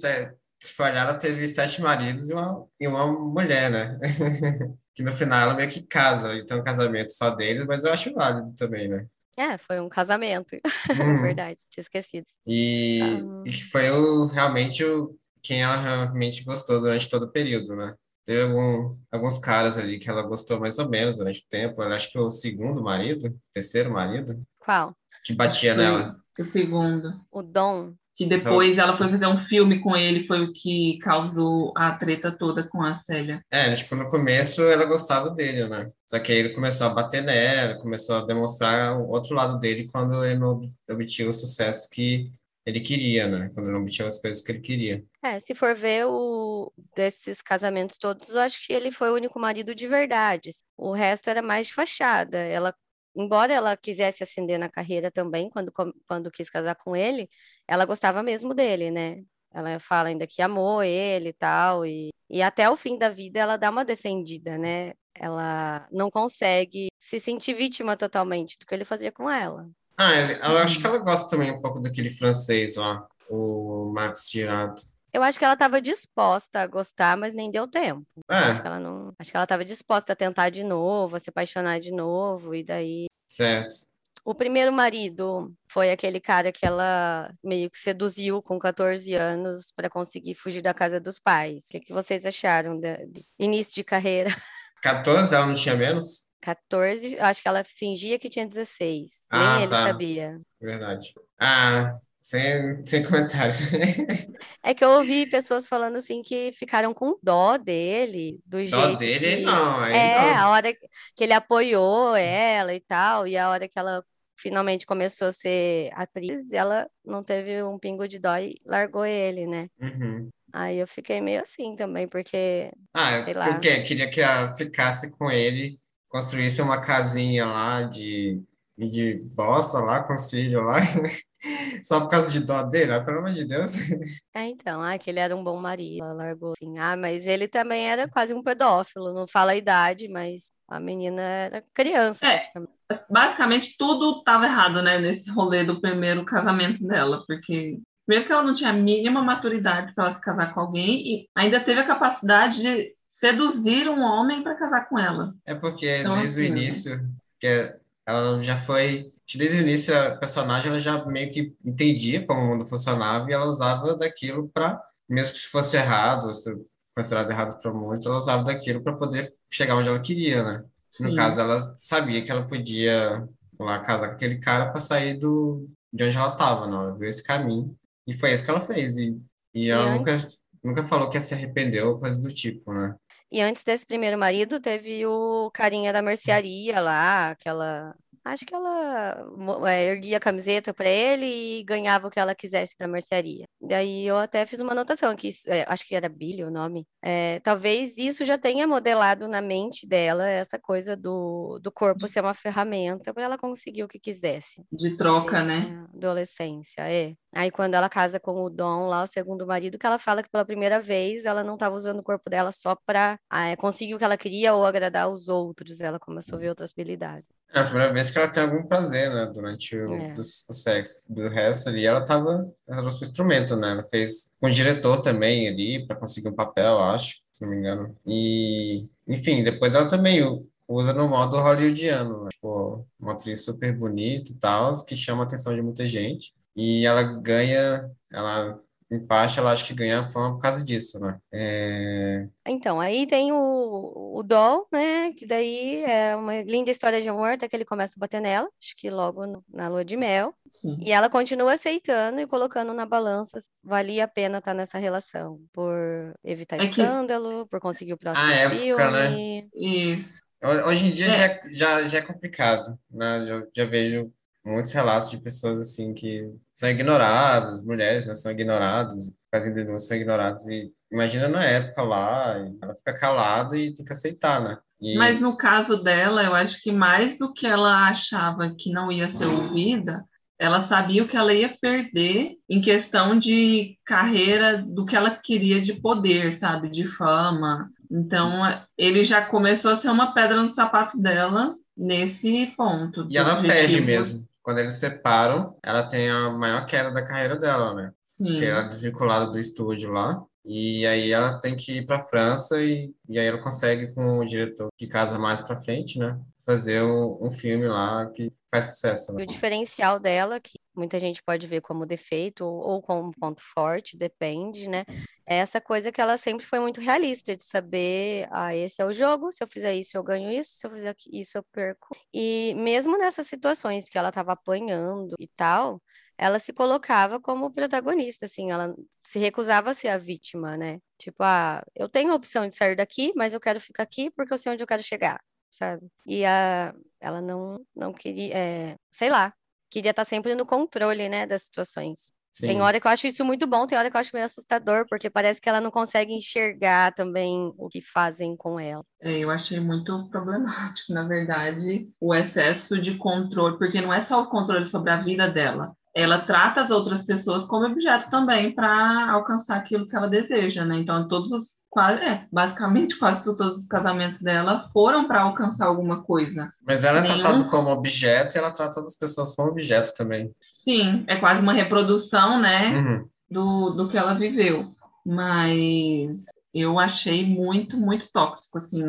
se 0.60 0.74
for 0.74 0.86
olhar, 0.88 1.08
ela 1.08 1.14
teve 1.18 1.46
sete 1.48 1.82
maridos 1.82 2.30
e 2.30 2.34
uma, 2.34 2.68
e 2.80 2.88
uma 2.88 3.08
mulher, 3.08 3.70
né? 3.72 4.00
Que 4.96 5.04
no 5.04 5.12
final 5.12 5.42
ela 5.42 5.54
meio 5.54 5.70
que 5.70 5.86
casa, 5.86 6.34
e 6.34 6.44
tem 6.44 6.58
um 6.58 6.64
casamento 6.64 7.12
só 7.12 7.30
deles, 7.30 7.66
mas 7.68 7.84
eu 7.84 7.94
acho 7.94 8.12
válido 8.16 8.52
também, 8.56 8.88
né? 8.88 9.06
É, 9.38 9.56
foi 9.60 9.80
um 9.80 9.88
casamento, 9.88 10.56
Hum. 10.92 11.22
verdade, 11.22 11.62
tinha 11.70 11.84
esquecido. 11.84 12.26
E, 12.48 13.00
Ah. 13.04 13.44
e 13.46 13.52
que 13.52 13.64
foi 13.64 13.92
o, 13.92 14.26
realmente 14.26 14.84
o, 14.84 15.16
quem 15.44 15.62
ela 15.62 15.80
realmente 15.80 16.44
gostou 16.44 16.80
durante 16.82 17.08
todo 17.08 17.26
o 17.28 17.32
período, 17.32 17.76
né? 17.76 17.94
Teve 18.26 18.42
algum, 18.42 18.98
alguns 19.12 19.38
caras 19.40 19.78
ali 19.78 20.00
que 20.00 20.10
ela 20.10 20.24
gostou 20.24 20.60
mais 20.60 20.80
ou 20.80 20.90
menos 20.90 21.18
durante 21.18 21.42
o 21.42 21.48
tempo. 21.48 21.82
Eu 21.84 21.94
acho 21.94 22.12
que 22.12 22.18
o 22.20 22.30
segundo 22.30 22.82
marido, 22.84 23.40
terceiro 23.54 23.92
marido, 23.92 24.44
Qual? 24.60 24.96
que 25.24 25.34
batia 25.34 25.76
nela. 25.76 26.18
O 26.38 26.44
segundo. 26.44 27.22
O 27.32 27.42
Dom. 27.44 27.94
Que 28.18 28.26
depois 28.26 28.80
ela 28.80 28.96
foi 28.96 29.10
fazer 29.10 29.28
um 29.28 29.38
filme 29.38 29.80
com 29.80 29.96
ele, 29.96 30.26
foi 30.26 30.42
o 30.44 30.52
que 30.52 30.98
causou 31.04 31.72
a 31.78 31.92
treta 31.92 32.32
toda 32.32 32.68
com 32.68 32.82
a 32.82 32.96
Célia. 32.96 33.44
É, 33.52 33.74
tipo, 33.76 33.96
no 33.96 34.10
começo 34.10 34.64
ela 34.64 34.86
gostava 34.86 35.30
dele, 35.30 35.70
né? 35.70 35.92
Só 36.10 36.18
que 36.18 36.32
aí 36.32 36.40
ele 36.40 36.56
começou 36.56 36.88
a 36.88 36.94
bater 36.94 37.22
nela, 37.22 37.80
começou 37.80 38.16
a 38.16 38.26
demonstrar 38.26 38.98
o 38.98 39.08
outro 39.10 39.36
lado 39.36 39.60
dele 39.60 39.88
quando 39.92 40.26
ele 40.26 40.40
não 40.40 40.68
obtinha 40.90 41.30
o 41.30 41.34
sucesso 41.34 41.88
que 41.92 42.32
ele 42.68 42.82
queria, 42.82 43.28
né? 43.28 43.50
Quando 43.54 43.68
ele 43.68 43.76
não 43.76 43.82
obtinha 43.82 44.08
as 44.08 44.20
coisas 44.20 44.44
que 44.44 44.52
ele 44.52 44.60
queria. 44.60 45.04
É, 45.24 45.40
se 45.40 45.56
for 45.56 45.74
ver 45.74 46.06
o 46.06 46.74
desses 46.96 47.42
casamentos 47.42 47.98
todos, 47.98 48.30
eu 48.30 48.42
acho 48.42 48.66
que 48.66 48.74
ele 48.74 48.92
foi 48.92 49.10
o 49.10 49.16
único 49.16 49.40
marido 49.40 49.74
de 49.74 49.88
verdade. 49.88 50.50
O 50.76 50.92
resto 50.92 51.30
era 51.30 51.42
mais 51.42 51.68
de 51.68 51.74
fachada. 51.74 52.38
Ela, 52.38 52.76
embora 53.18 53.54
ela 53.54 53.76
quisesse 53.78 54.24
ascender 54.24 54.60
na 54.60 54.70
carreira 54.70 55.12
também, 55.12 55.50
quando, 55.50 55.72
quando 56.08 56.32
quis 56.32 56.50
casar 56.50 56.76
com 56.76 56.96
ele, 56.96 57.30
ela 57.68 57.86
gostava 57.86 58.24
mesmo 58.24 58.54
dele, 58.54 58.92
né? 58.92 59.24
Ela 59.54 59.80
fala 59.80 60.10
ainda 60.10 60.28
que 60.28 60.42
amou 60.42 60.84
ele 60.84 61.30
e 61.30 61.34
tal, 61.34 61.86
e, 61.86 62.10
e 62.30 62.42
até 62.42 62.70
o 62.70 62.76
fim 62.76 62.98
da 62.98 63.10
vida 63.10 63.40
ela 63.40 63.58
dá 63.58 63.70
uma 63.70 63.84
defendida, 63.86 64.58
né? 64.58 64.94
Ela 65.16 65.88
não 65.92 66.10
consegue 66.12 66.90
se 67.00 67.20
sentir 67.20 67.54
vítima 67.56 67.98
totalmente 67.98 68.58
do 68.60 68.66
que 68.66 68.76
ele 68.76 68.86
fazia 68.86 69.12
com 69.12 69.30
ela. 69.30 69.68
Ah, 69.98 70.14
eu 70.14 70.58
acho 70.60 70.80
que 70.80 70.86
ela 70.86 71.00
gosta 71.00 71.28
também 71.30 71.52
um 71.52 71.60
pouco 71.60 71.80
daquele 71.80 72.10
francês 72.10 72.76
lá, 72.76 73.08
o 73.32 73.92
Max 73.96 74.30
Girard. 74.30 74.80
Eu 75.12 75.24
acho 75.24 75.40
que 75.40 75.46
ela 75.46 75.56
estava 75.56 75.82
disposta 75.82 76.60
a 76.60 76.68
gostar, 76.68 77.18
mas 77.18 77.34
nem 77.34 77.50
deu 77.50 77.68
tempo. 77.68 78.06
Acho 78.30 78.60
É, 78.60 78.62
que 78.62 78.68
ela 78.68 78.80
não. 78.80 79.12
Acho 79.18 79.32
que 79.32 79.38
ela 79.38 79.46
estava 79.46 79.66
disposta 79.66 80.14
a 80.14 80.16
tentar 80.16 80.50
de 80.52 80.64
novo, 80.64 81.16
a 81.16 81.20
se 81.20 81.30
apaixonar 81.32 81.80
de 81.80 81.92
novo, 81.92 82.54
e 82.54 82.64
daí. 82.64 83.07
Certo. 83.28 83.88
O 84.24 84.36
primeiro 84.36 84.74
marido 84.74 85.54
foi 85.70 85.90
aquele 85.90 86.20
cara 86.20 86.52
que 86.52 86.66
ela 86.66 87.32
meio 87.42 87.70
que 87.70 87.78
seduziu 87.78 88.42
com 88.42 88.60
14 88.60 89.14
anos 89.14 89.72
para 89.74 89.90
conseguir 89.90 90.36
fugir 90.36 90.62
da 90.62 90.74
casa 90.74 91.00
dos 91.00 91.18
pais. 91.18 91.64
O 91.74 91.80
que 91.80 91.94
vocês 91.94 92.26
acharam 92.26 92.78
de, 92.78 92.98
início 93.40 93.74
de 93.74 93.86
carreira? 93.86 94.30
14, 94.84 95.34
ela 95.34 95.48
não 95.48 95.54
tinha 95.54 95.76
menos? 95.76 96.28
14, 96.42 97.16
eu 97.16 97.24
acho 97.24 97.42
que 97.42 97.48
ela 97.48 97.64
fingia 97.64 98.20
que 98.20 98.30
tinha 98.30 98.46
16. 98.46 99.12
Ah, 99.30 99.54
Nem 99.54 99.62
ele 99.64 99.72
tá. 99.72 99.84
sabia. 99.88 100.42
Verdade. 100.62 101.14
Ah, 101.40 101.98
sem, 102.28 102.86
sem 102.86 103.04
comentários. 103.06 103.60
É 104.64 104.74
que 104.74 104.84
eu 104.84 104.90
ouvi 104.90 105.30
pessoas 105.30 105.68
falando 105.68 105.98
assim 105.98 106.22
que 106.22 106.52
ficaram 106.54 106.94
com 106.94 107.18
dó 107.24 107.58
dele, 107.58 108.40
do 108.46 108.58
Dó 108.70 108.96
jeito 108.96 108.98
dele, 108.98 109.38
que... 109.38 109.42
não, 109.44 109.86
É, 109.86 110.36
não. 110.36 110.38
a 110.38 110.50
hora 110.52 110.74
que 110.74 111.24
ele 111.24 111.34
apoiou 111.34 112.16
ela 112.16 112.74
e 112.74 112.80
tal, 112.82 113.28
e 113.28 113.38
a 113.38 113.50
hora 113.50 113.68
que 113.68 113.80
ela 113.80 114.04
finalmente 114.36 114.86
começou 114.86 115.30
a 115.30 115.32
ser 115.32 115.90
atriz, 115.96 116.52
ela 116.54 116.90
não 117.04 117.24
teve 117.24 117.64
um 117.64 117.80
pingo 117.80 118.08
de 118.08 118.20
dó 118.20 118.38
e 118.38 118.56
largou 118.66 119.06
ele, 119.06 119.48
né? 119.48 119.70
Uhum. 119.80 120.30
Aí 120.54 120.78
eu 120.78 120.88
fiquei 120.88 121.22
meio 121.22 121.42
assim 121.42 121.76
também, 121.76 122.08
porque, 122.08 122.72
Ah, 122.94 123.24
sei 123.24 123.34
lá. 123.34 123.54
porque 123.54 123.84
queria 123.84 124.10
que 124.10 124.22
ela 124.22 124.50
ficasse 124.56 125.12
com 125.12 125.30
ele, 125.32 125.80
construísse 126.10 126.62
uma 126.62 126.82
casinha 126.82 127.46
lá 127.46 127.84
de, 127.84 128.42
de 128.78 129.16
bosta 129.34 129.80
lá, 129.80 130.04
com 130.04 130.14
os 130.14 130.30
filhos 130.30 130.64
lá, 130.64 130.76
só 131.84 132.00
por 132.00 132.10
causa 132.10 132.32
de 132.32 132.46
dó 132.46 132.62
dele, 132.64 132.94
ah, 132.94 133.04
pelo 133.04 133.20
amor 133.20 133.34
de 133.34 133.46
Deus. 133.46 133.74
É, 134.36 134.46
então, 134.46 134.80
ah, 134.82 134.96
que 135.00 135.10
ele 135.10 135.20
era 135.20 135.36
um 135.36 135.44
bom 135.44 135.60
marido, 135.60 136.04
ela 136.04 136.14
largou 136.14 136.52
assim. 136.52 136.78
Ah, 136.78 136.96
mas 136.96 137.26
ele 137.26 137.48
também 137.48 137.90
era 137.90 138.08
quase 138.08 138.36
um 138.36 138.42
pedófilo, 138.44 139.12
não 139.12 139.28
fala 139.28 139.54
a 139.54 139.56
idade, 139.56 140.08
mas 140.08 140.52
a 140.68 140.80
menina 140.80 141.22
era 141.22 141.64
criança, 141.74 142.24
É. 142.24 142.38
praticamente. 142.38 142.72
Basicamente, 143.10 143.76
tudo 143.80 144.20
estava 144.20 144.46
errado, 144.46 144.82
né, 144.84 145.00
nesse 145.00 145.32
rolê 145.32 145.64
do 145.64 145.82
primeiro 145.82 146.24
casamento 146.24 146.86
dela, 146.88 147.24
porque 147.26 147.80
primeiro 148.06 148.28
que 148.28 148.32
ela 148.32 148.44
não 148.44 148.54
tinha 148.54 148.70
a 148.70 148.74
mínima 148.74 149.24
maturidade 149.24 149.94
para 149.96 150.04
ela 150.06 150.14
se 150.14 150.22
casar 150.22 150.54
com 150.54 150.60
alguém 150.60 151.02
e 151.16 151.28
ainda 151.36 151.60
teve 151.60 151.80
a 151.82 151.86
capacidade 151.88 152.62
de 152.62 152.94
seduzir 153.08 153.90
um 153.90 154.02
homem 154.02 154.44
para 154.44 154.56
casar 154.56 154.88
com 154.88 155.00
ela. 155.00 155.34
É 155.46 155.56
porque 155.56 155.98
Então, 155.98 156.12
desde 156.12 156.42
o 156.42 156.44
assim, 156.44 156.52
início, 156.54 157.10
que 157.40 157.76
ela 158.08 158.42
já 158.42 158.56
foi, 158.56 159.12
desde 159.36 159.58
o 159.58 159.62
início 159.62 159.98
a 159.98 160.16
personagem 160.16 160.70
ela 160.70 160.80
já 160.80 161.06
meio 161.06 161.32
que 161.32 161.54
entendia 161.64 162.26
como 162.26 162.40
o 162.40 162.48
mundo 162.48 162.66
funcionava 162.66 163.30
e 163.30 163.34
ela 163.34 163.46
usava 163.46 163.96
daquilo 163.98 164.50
para, 164.54 164.82
mesmo 165.10 165.34
que 165.34 165.40
se 165.40 165.50
fosse 165.50 165.76
errado, 165.76 166.34
se 166.34 166.52
considerado 166.96 167.30
errado 167.30 167.62
para 167.62 167.74
muitos, 167.74 168.08
ela 168.08 168.18
usava 168.18 168.44
daquilo 168.44 168.82
para 168.82 168.96
poder 168.96 169.32
chegar 169.52 169.76
onde 169.76 169.90
ela 169.90 170.00
queria, 170.00 170.42
né? 170.42 170.64
No 171.00 171.10
Sim. 171.10 171.16
caso, 171.16 171.42
ela 171.42 171.76
sabia 171.78 172.24
que 172.24 172.32
ela 172.32 172.46
podia 172.46 173.28
lá 173.60 173.80
casar 173.80 174.08
com 174.08 174.16
aquele 174.16 174.40
cara 174.40 174.72
para 174.72 174.80
sair 174.80 175.18
do 175.18 175.70
de 175.94 176.04
onde 176.04 176.18
ela 176.18 176.32
estava, 176.32 176.68
não? 176.68 176.84
Ela 176.84 176.96
viu 176.96 177.08
esse 177.08 177.24
caminho 177.24 177.76
e 178.08 178.14
foi 178.14 178.34
isso 178.34 178.44
que 178.44 178.50
ela 178.50 178.62
fez 178.62 178.98
e, 178.98 179.20
e 179.54 179.70
ela 179.70 179.96
nunca 179.96 180.18
nunca 180.64 180.84
falou 180.84 181.10
que 181.10 181.20
se 181.22 181.34
arrependeu 181.34 181.90
ou 181.90 182.00
coisa 182.00 182.22
do 182.22 182.30
tipo, 182.30 182.74
né? 182.74 182.96
E 183.32 183.42
antes 183.42 183.64
desse 183.64 183.86
primeiro 183.86 184.18
marido, 184.18 184.60
teve 184.60 185.06
o 185.06 185.52
carinha 185.52 185.92
da 185.92 186.02
mercearia 186.02 186.80
lá, 186.80 187.30
aquela. 187.32 187.96
Acho 188.32 188.46
que 188.46 188.54
ela 188.54 189.26
é, 189.68 189.92
erguia 189.92 190.18
a 190.18 190.20
camiseta 190.20 190.74
para 190.74 190.90
ele 190.90 191.26
e 191.60 191.64
ganhava 191.64 192.08
o 192.08 192.12
que 192.12 192.20
ela 192.20 192.36
quisesse 192.36 192.78
da 192.78 192.88
mercearia. 192.88 193.46
Daí 193.62 194.06
eu 194.06 194.18
até 194.18 194.46
fiz 194.46 194.60
uma 194.60 194.74
anotação 194.74 195.10
aqui, 195.10 195.32
é, 195.48 195.66
acho 195.68 195.86
que 195.86 195.96
era 195.96 196.10
Billy 196.10 196.44
o 196.44 196.52
nome. 196.52 196.86
É, 197.02 197.40
talvez 197.40 197.98
isso 197.98 198.26
já 198.26 198.38
tenha 198.38 198.68
modelado 198.68 199.28
na 199.28 199.42
mente 199.42 199.88
dela 199.88 200.28
essa 200.28 200.60
coisa 200.60 200.96
do, 200.96 201.60
do 201.62 201.72
corpo 201.72 202.08
ser 202.08 202.22
uma 202.22 202.34
ferramenta 202.34 203.14
para 203.14 203.24
ela 203.24 203.38
conseguir 203.38 203.84
o 203.84 203.88
que 203.88 204.00
quisesse. 204.00 204.64
De 204.72 204.96
troca, 204.98 205.44
né? 205.44 205.62
Desde 205.62 205.78
a 205.78 205.88
Adolescência, 206.08 206.82
é. 206.82 207.14
Aí 207.34 207.52
quando 207.52 207.76
ela 207.76 207.90
casa 207.90 208.20
com 208.20 208.42
o 208.42 208.50
Dom 208.50 208.88
lá, 208.88 209.04
o 209.04 209.08
segundo 209.08 209.46
marido, 209.46 209.78
que 209.78 209.86
ela 209.86 210.00
fala 210.00 210.24
que 210.24 210.30
pela 210.30 210.46
primeira 210.46 210.80
vez 210.80 211.26
ela 211.26 211.44
não 211.44 211.54
estava 211.54 211.76
usando 211.76 212.00
o 212.00 212.04
corpo 212.04 212.30
dela 212.30 212.52
só 212.52 212.76
para 212.76 213.20
conseguir 213.58 213.96
o 213.96 213.98
que 213.98 214.04
ela 214.04 214.18
queria 214.18 214.54
ou 214.54 214.66
agradar 214.66 215.10
os 215.10 215.28
outros, 215.28 215.82
ela 215.82 216.00
começou 216.00 216.38
a 216.38 216.40
ver 216.40 216.50
outras 216.50 216.72
habilidades. 216.72 217.30
É 217.54 217.60
a 217.60 217.64
primeira 217.64 217.94
vez 217.94 218.12
que 218.12 218.17
ela 218.18 218.28
tem 218.28 218.44
algum 218.44 218.64
prazer, 218.68 219.14
né, 219.14 219.26
durante 219.34 219.76
o, 219.78 219.94
É. 219.94 220.14
do- 220.14 220.22
o 220.22 220.54
sexo. 220.54 221.06
Do 221.12 221.28
resto 221.30 221.70
ali, 221.70 221.86
ela 221.86 222.04
tava, 222.04 222.52
era 222.68 222.82
o 222.82 222.92
seu 222.92 223.06
instrumento, 223.08 223.56
né? 223.56 223.72
Ela 223.72 223.84
fez 223.84 224.34
com 224.40 224.48
o 224.48 224.52
diretor 224.52 225.02
também 225.02 225.48
ali, 225.48 225.86
para 225.88 225.96
conseguir 225.96 226.28
um 226.30 226.36
papel, 226.36 226.80
acho, 226.80 227.18
se 227.32 227.42
não 227.42 227.50
me 227.50 227.58
engano. 227.58 227.96
E, 228.06 228.90
enfim, 229.08 229.44
depois 229.44 229.76
ela 229.76 229.88
também, 229.88 230.20
usa 230.68 230.94
no 230.94 231.08
modo 231.08 231.38
hollywoodiano, 231.38 232.24
né? 232.24 232.30
tipo, 232.34 232.86
uma 233.00 233.14
atriz 233.14 233.44
super 233.46 233.72
bonita 233.78 234.32
e 234.32 234.36
tal, 234.36 234.72
que 234.86 234.96
chama 234.98 235.24
a 235.24 235.26
atenção 235.26 235.56
de 235.56 235.62
muita 235.62 235.86
gente. 235.86 236.34
E 236.56 236.86
ela 236.86 237.04
ganha, 237.04 237.90
ela 238.12 238.60
em 238.90 239.06
parte, 239.06 239.38
ela 239.40 239.52
acho 239.52 239.66
que 239.66 239.74
ganha 239.74 240.06
fama 240.06 240.36
por 240.36 240.42
causa 240.42 240.64
disso, 240.64 241.00
né? 241.00 241.20
É... 241.34 242.28
Então, 242.48 242.80
aí 242.80 243.06
tem 243.06 243.32
o, 243.34 244.14
o 244.18 244.24
Doll, 244.24 244.66
né? 244.72 245.12
Que 245.14 245.26
daí 245.28 245.84
é 245.84 246.16
uma 246.16 246.42
linda 246.42 246.72
história 246.72 247.02
de 247.02 247.10
amor, 247.10 247.32
até 247.32 247.50
que 247.50 247.56
ele 247.56 247.66
começa 247.66 247.94
a 247.98 248.00
bater 248.00 248.22
nela, 248.22 248.48
acho 248.62 248.76
que 248.78 248.90
logo 248.90 249.26
no, 249.28 249.44
na 249.50 249.68
lua 249.68 249.84
de 249.84 249.98
mel. 249.98 250.34
Sim. 250.50 250.78
E 250.80 250.92
ela 250.92 251.10
continua 251.10 251.54
aceitando 251.54 252.22
e 252.22 252.28
colocando 252.28 252.74
na 252.74 252.86
balança 252.86 253.40
se 253.40 253.50
valia 253.64 254.06
a 254.06 254.08
pena 254.08 254.38
estar 254.38 254.54
nessa 254.54 254.78
relação, 254.78 255.40
por 255.52 255.76
evitar 256.24 256.56
É 256.56 256.60
que- 256.60 256.66
escândalo, 256.82 257.46
por 257.48 257.60
conseguir 257.60 257.94
o 257.94 257.98
próximo 257.98 258.26
A 258.26 258.34
época, 258.34 258.92
né? 258.92 259.08
filme. 259.10 259.50
Isso. 259.54 260.26
Hoje 260.66 260.88
em 260.88 260.94
dia 260.94 261.08
É. 261.08 261.10
já, 261.10 261.24
é- 261.26 261.42
já, 261.52 261.88
já 261.88 261.98
é 261.98 262.02
complicado, 262.02 262.78
né? 262.92 263.26
Já, 263.26 263.44
já 263.56 263.66
vejo 263.66 264.12
muitos 264.48 264.72
relatos 264.72 265.12
de 265.12 265.18
pessoas 265.18 265.60
assim 265.60 265.94
que 265.94 266.32
são 266.54 266.70
ignoradas, 266.70 267.64
mulheres, 267.64 268.06
né? 268.06 268.16
São 268.16 268.32
ignoradas, 268.32 269.12
fazem 269.30 269.54
denúncias 269.54 269.88
são 269.88 269.98
ignoradas 269.98 270.48
e 270.48 270.72
imagina 270.92 271.28
na 271.28 271.44
época 271.44 271.82
lá, 271.84 272.38
ela 272.62 272.74
fica 272.74 272.94
calada 272.94 273.58
e 273.58 273.74
tem 273.74 273.86
que 273.86 273.92
aceitar, 273.92 274.42
né? 274.42 274.58
E 274.80 274.96
Mas 274.96 275.20
no 275.20 275.36
caso 275.36 275.76
dela, 275.76 276.24
eu 276.24 276.34
acho 276.34 276.62
que 276.62 276.72
mais 276.72 277.18
do 277.18 277.34
que 277.34 277.46
ela 277.46 277.90
achava 277.90 278.56
que 278.58 278.72
não 278.72 278.92
ia 278.92 279.10
ser 279.10 279.26
ouvida, 279.26 280.04
ela 280.40 280.62
sabia 280.62 281.04
o 281.04 281.08
que 281.08 281.18
ela 281.18 281.34
ia 281.34 281.58
perder 281.60 282.36
em 282.48 282.62
questão 282.62 283.18
de 283.18 283.78
carreira, 283.84 284.64
do 284.66 284.86
que 284.86 284.96
ela 284.96 285.10
queria 285.10 285.60
de 285.60 285.74
poder, 285.74 286.32
sabe? 286.32 286.70
De 286.70 286.86
fama. 286.86 287.70
Então, 287.90 288.42
ele 288.78 289.04
já 289.04 289.22
começou 289.22 289.72
a 289.72 289.76
ser 289.76 289.90
uma 289.90 290.14
pedra 290.14 290.42
no 290.42 290.50
sapato 290.50 291.02
dela 291.02 291.56
nesse 291.76 292.54
ponto. 292.56 293.08
e 293.10 293.18
ela 293.18 293.40
objetivo. 293.40 293.86
mesmo. 293.86 294.27
Quando 294.48 294.60
eles 294.60 294.76
separam, 294.76 295.58
ela 295.62 295.84
tem 295.84 296.10
a 296.10 296.30
maior 296.30 296.66
queda 296.66 296.90
da 296.90 297.04
carreira 297.04 297.38
dela, 297.38 297.74
né? 297.74 297.92
Sim. 298.02 298.28
Porque 298.28 298.46
ela 298.46 298.62
é 298.62 298.68
desvinculada 298.70 299.30
do 299.30 299.38
estúdio 299.38 299.92
lá. 299.92 300.24
E 300.46 300.88
aí 300.88 301.12
ela 301.12 301.38
tem 301.42 301.58
que 301.58 301.80
ir 301.80 301.86
para 301.86 302.00
França 302.00 302.62
e, 302.62 302.90
e 303.10 303.20
aí 303.20 303.28
ela 303.28 303.44
consegue 303.44 303.94
com 303.94 304.20
o 304.20 304.26
diretor 304.26 304.70
que 304.78 304.88
casa 304.88 305.20
mais 305.20 305.42
para 305.42 305.58
frente, 305.58 306.00
né? 306.00 306.18
Fazer 306.46 306.82
um, 306.82 307.18
um 307.22 307.30
filme 307.30 307.68
lá 307.68 308.06
que 308.16 308.32
faz 308.50 308.76
sucesso, 308.76 309.12
E 309.12 309.16
né? 309.18 309.24
o 309.24 309.28
diferencial 309.28 310.00
dela, 310.00 310.40
que 310.40 310.57
muita 310.78 311.00
gente 311.00 311.22
pode 311.24 311.48
ver 311.48 311.62
como 311.62 311.86
defeito 311.86 312.46
ou, 312.46 312.60
ou 312.60 312.82
como 312.82 313.12
ponto 313.12 313.42
forte, 313.54 313.98
depende, 313.98 314.68
né? 314.70 314.86
É 315.26 315.38
essa 315.38 315.60
coisa 315.60 315.92
que 315.92 316.00
ela 316.00 316.18
sempre 316.18 316.46
foi 316.46 316.60
muito 316.60 316.80
realista, 316.80 317.36
de 317.36 317.44
saber, 317.44 318.28
ah, 318.32 318.56
esse 318.56 318.82
é 318.82 318.86
o 318.86 318.94
jogo, 318.94 319.32
se 319.32 319.44
eu 319.44 319.48
fizer 319.48 319.76
isso, 319.76 319.98
eu 319.98 320.04
ganho 320.04 320.32
isso, 320.32 320.52
se 320.56 320.66
eu 320.66 320.72
fizer 320.72 320.96
isso, 321.12 321.38
eu 321.38 321.44
perco. 321.52 321.96
E 322.14 322.54
mesmo 322.56 322.98
nessas 322.98 323.28
situações 323.28 323.90
que 323.90 323.98
ela 323.98 324.10
estava 324.10 324.34
apanhando 324.34 325.16
e 325.20 325.28
tal, 325.28 325.82
ela 326.18 326.40
se 326.40 326.52
colocava 326.52 327.20
como 327.20 327.52
protagonista, 327.54 328.26
assim, 328.26 328.52
ela 328.52 328.74
se 329.02 329.20
recusava 329.20 329.72
a 329.72 329.74
ser 329.74 329.90
a 329.90 329.98
vítima, 329.98 330.58
né? 330.58 330.80
Tipo, 330.98 331.24
ah, 331.24 331.64
eu 331.76 331.88
tenho 331.88 332.12
a 332.12 332.16
opção 332.16 332.48
de 332.48 332.56
sair 332.56 332.76
daqui, 332.76 333.14
mas 333.16 333.34
eu 333.34 333.40
quero 333.40 333.62
ficar 333.62 333.84
aqui 333.84 334.10
porque 334.12 334.34
eu 334.34 334.38
sei 334.38 334.52
onde 334.54 334.64
eu 334.64 334.68
quero 334.68 334.82
chegar, 334.84 335.22
sabe? 335.50 335.88
E 336.06 336.26
a, 336.26 336.74
ela 337.00 337.22
não, 337.22 337.64
não 337.76 337.94
queria, 337.94 338.34
é, 338.36 338.78
sei 338.92 339.10
lá, 339.10 339.34
queria 339.70 339.92
estar 339.92 340.06
sempre 340.06 340.36
no 340.36 340.46
controle, 340.46 341.10
né, 341.10 341.26
das 341.26 341.44
situações. 341.44 342.12
Tem 342.40 342.58
Sim. 342.58 342.62
hora 342.62 342.80
que 342.80 342.86
eu 342.86 342.92
acho 342.92 343.08
isso 343.08 343.26
muito 343.26 343.48
bom, 343.48 343.66
tem 343.66 343.78
hora 343.78 343.90
que 343.90 343.96
eu 343.96 344.00
acho 344.00 344.12
meio 344.14 344.26
assustador, 344.26 344.86
porque 344.88 345.10
parece 345.10 345.42
que 345.42 345.50
ela 345.50 345.60
não 345.60 345.72
consegue 345.72 346.14
enxergar 346.14 346.94
também 346.94 347.52
o 347.58 347.68
que 347.68 347.82
fazem 347.82 348.36
com 348.36 348.60
ela. 348.60 348.84
É, 349.02 349.18
eu 349.18 349.32
achei 349.32 349.60
muito 349.60 350.08
problemático, 350.10 350.94
na 350.94 351.08
verdade, 351.08 351.90
o 352.00 352.14
excesso 352.14 352.80
de 352.80 352.96
controle, 352.96 353.58
porque 353.58 353.82
não 353.82 353.94
é 353.94 354.00
só 354.00 354.22
o 354.22 354.30
controle 354.30 354.66
sobre 354.66 354.92
a 354.92 354.98
vida 354.98 355.28
dela, 355.28 355.76
ela 355.98 356.20
trata 356.20 356.62
as 356.62 356.70
outras 356.70 357.02
pessoas 357.04 357.44
como 357.44 357.66
objeto 357.66 358.08
também 358.12 358.54
para 358.54 359.10
alcançar 359.12 359.58
aquilo 359.58 359.88
que 359.88 359.96
ela 359.96 360.08
deseja, 360.08 360.64
né? 360.64 360.78
Então, 360.78 361.08
todos 361.08 361.32
os, 361.32 361.48
quase, 361.72 362.04
é, 362.04 362.28
basicamente, 362.32 363.00
quase 363.00 363.24
todos 363.24 363.58
os 363.58 363.66
casamentos 363.66 364.22
dela 364.22 364.68
foram 364.72 365.08
para 365.08 365.22
alcançar 365.22 365.66
alguma 365.66 366.04
coisa. 366.04 366.54
Mas 366.66 366.84
ela 366.86 367.00
é 367.00 367.02
Nenhum- 367.02 367.20
tratada 367.20 367.44
como 367.46 367.70
objeto 367.72 368.36
e 368.36 368.38
ela 368.38 368.52
trata 368.52 368.80
as 368.82 368.96
pessoas 368.96 369.36
como 369.36 369.50
objeto 369.50 369.92
também. 369.96 370.32
Sim, 370.40 371.04
é 371.08 371.16
quase 371.16 371.42
uma 371.42 371.54
reprodução, 371.54 372.40
né? 372.40 372.78
Uhum. 372.78 373.10
do, 373.30 373.70
do 373.72 373.90
que 373.90 373.98
ela 373.98 374.14
viveu. 374.14 374.72
Mas 375.04 376.26
eu 376.54 376.78
achei 376.78 377.26
muito, 377.26 377.76
muito 377.76 378.12
tóxico, 378.12 378.60
assim. 378.60 378.84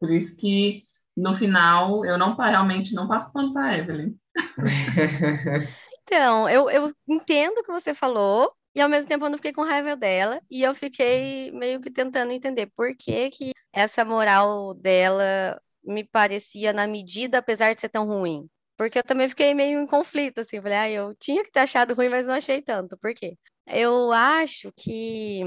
Por 0.00 0.10
isso 0.10 0.34
que 0.34 0.84
no 1.14 1.34
final 1.34 2.04
eu 2.06 2.16
não 2.16 2.34
realmente 2.34 2.94
não 2.94 3.06
passo 3.06 3.30
pano 3.34 3.52
para 3.52 3.76
Evelyn. 3.76 4.14
Então, 6.10 6.48
eu, 6.48 6.70
eu 6.70 6.86
entendo 7.06 7.58
o 7.58 7.62
que 7.62 7.70
você 7.70 7.92
falou, 7.92 8.50
e 8.74 8.80
ao 8.80 8.88
mesmo 8.88 9.08
tempo 9.08 9.26
eu 9.26 9.30
não 9.30 9.36
fiquei 9.36 9.52
com 9.52 9.62
raiva 9.62 9.94
dela, 9.94 10.40
e 10.50 10.62
eu 10.62 10.74
fiquei 10.74 11.50
meio 11.52 11.80
que 11.82 11.90
tentando 11.90 12.32
entender 12.32 12.66
por 12.74 12.96
que 12.96 13.28
que 13.30 13.52
essa 13.72 14.04
moral 14.06 14.72
dela 14.74 15.60
me 15.84 16.02
parecia 16.04 16.72
na 16.72 16.86
medida, 16.86 17.38
apesar 17.38 17.74
de 17.74 17.80
ser 17.82 17.90
tão 17.90 18.06
ruim. 18.06 18.48
Porque 18.76 18.98
eu 18.98 19.02
também 19.04 19.28
fiquei 19.28 19.52
meio 19.52 19.80
em 19.80 19.86
conflito, 19.86 20.38
assim, 20.40 20.62
falei, 20.62 20.78
ah, 20.78 20.90
eu 20.90 21.14
tinha 21.16 21.44
que 21.44 21.50
ter 21.50 21.60
achado 21.60 21.92
ruim, 21.94 22.08
mas 22.08 22.26
não 22.26 22.34
achei 22.34 22.62
tanto. 22.62 22.96
Por 22.96 23.12
quê? 23.14 23.36
Eu 23.66 24.10
acho 24.12 24.72
que 24.72 25.42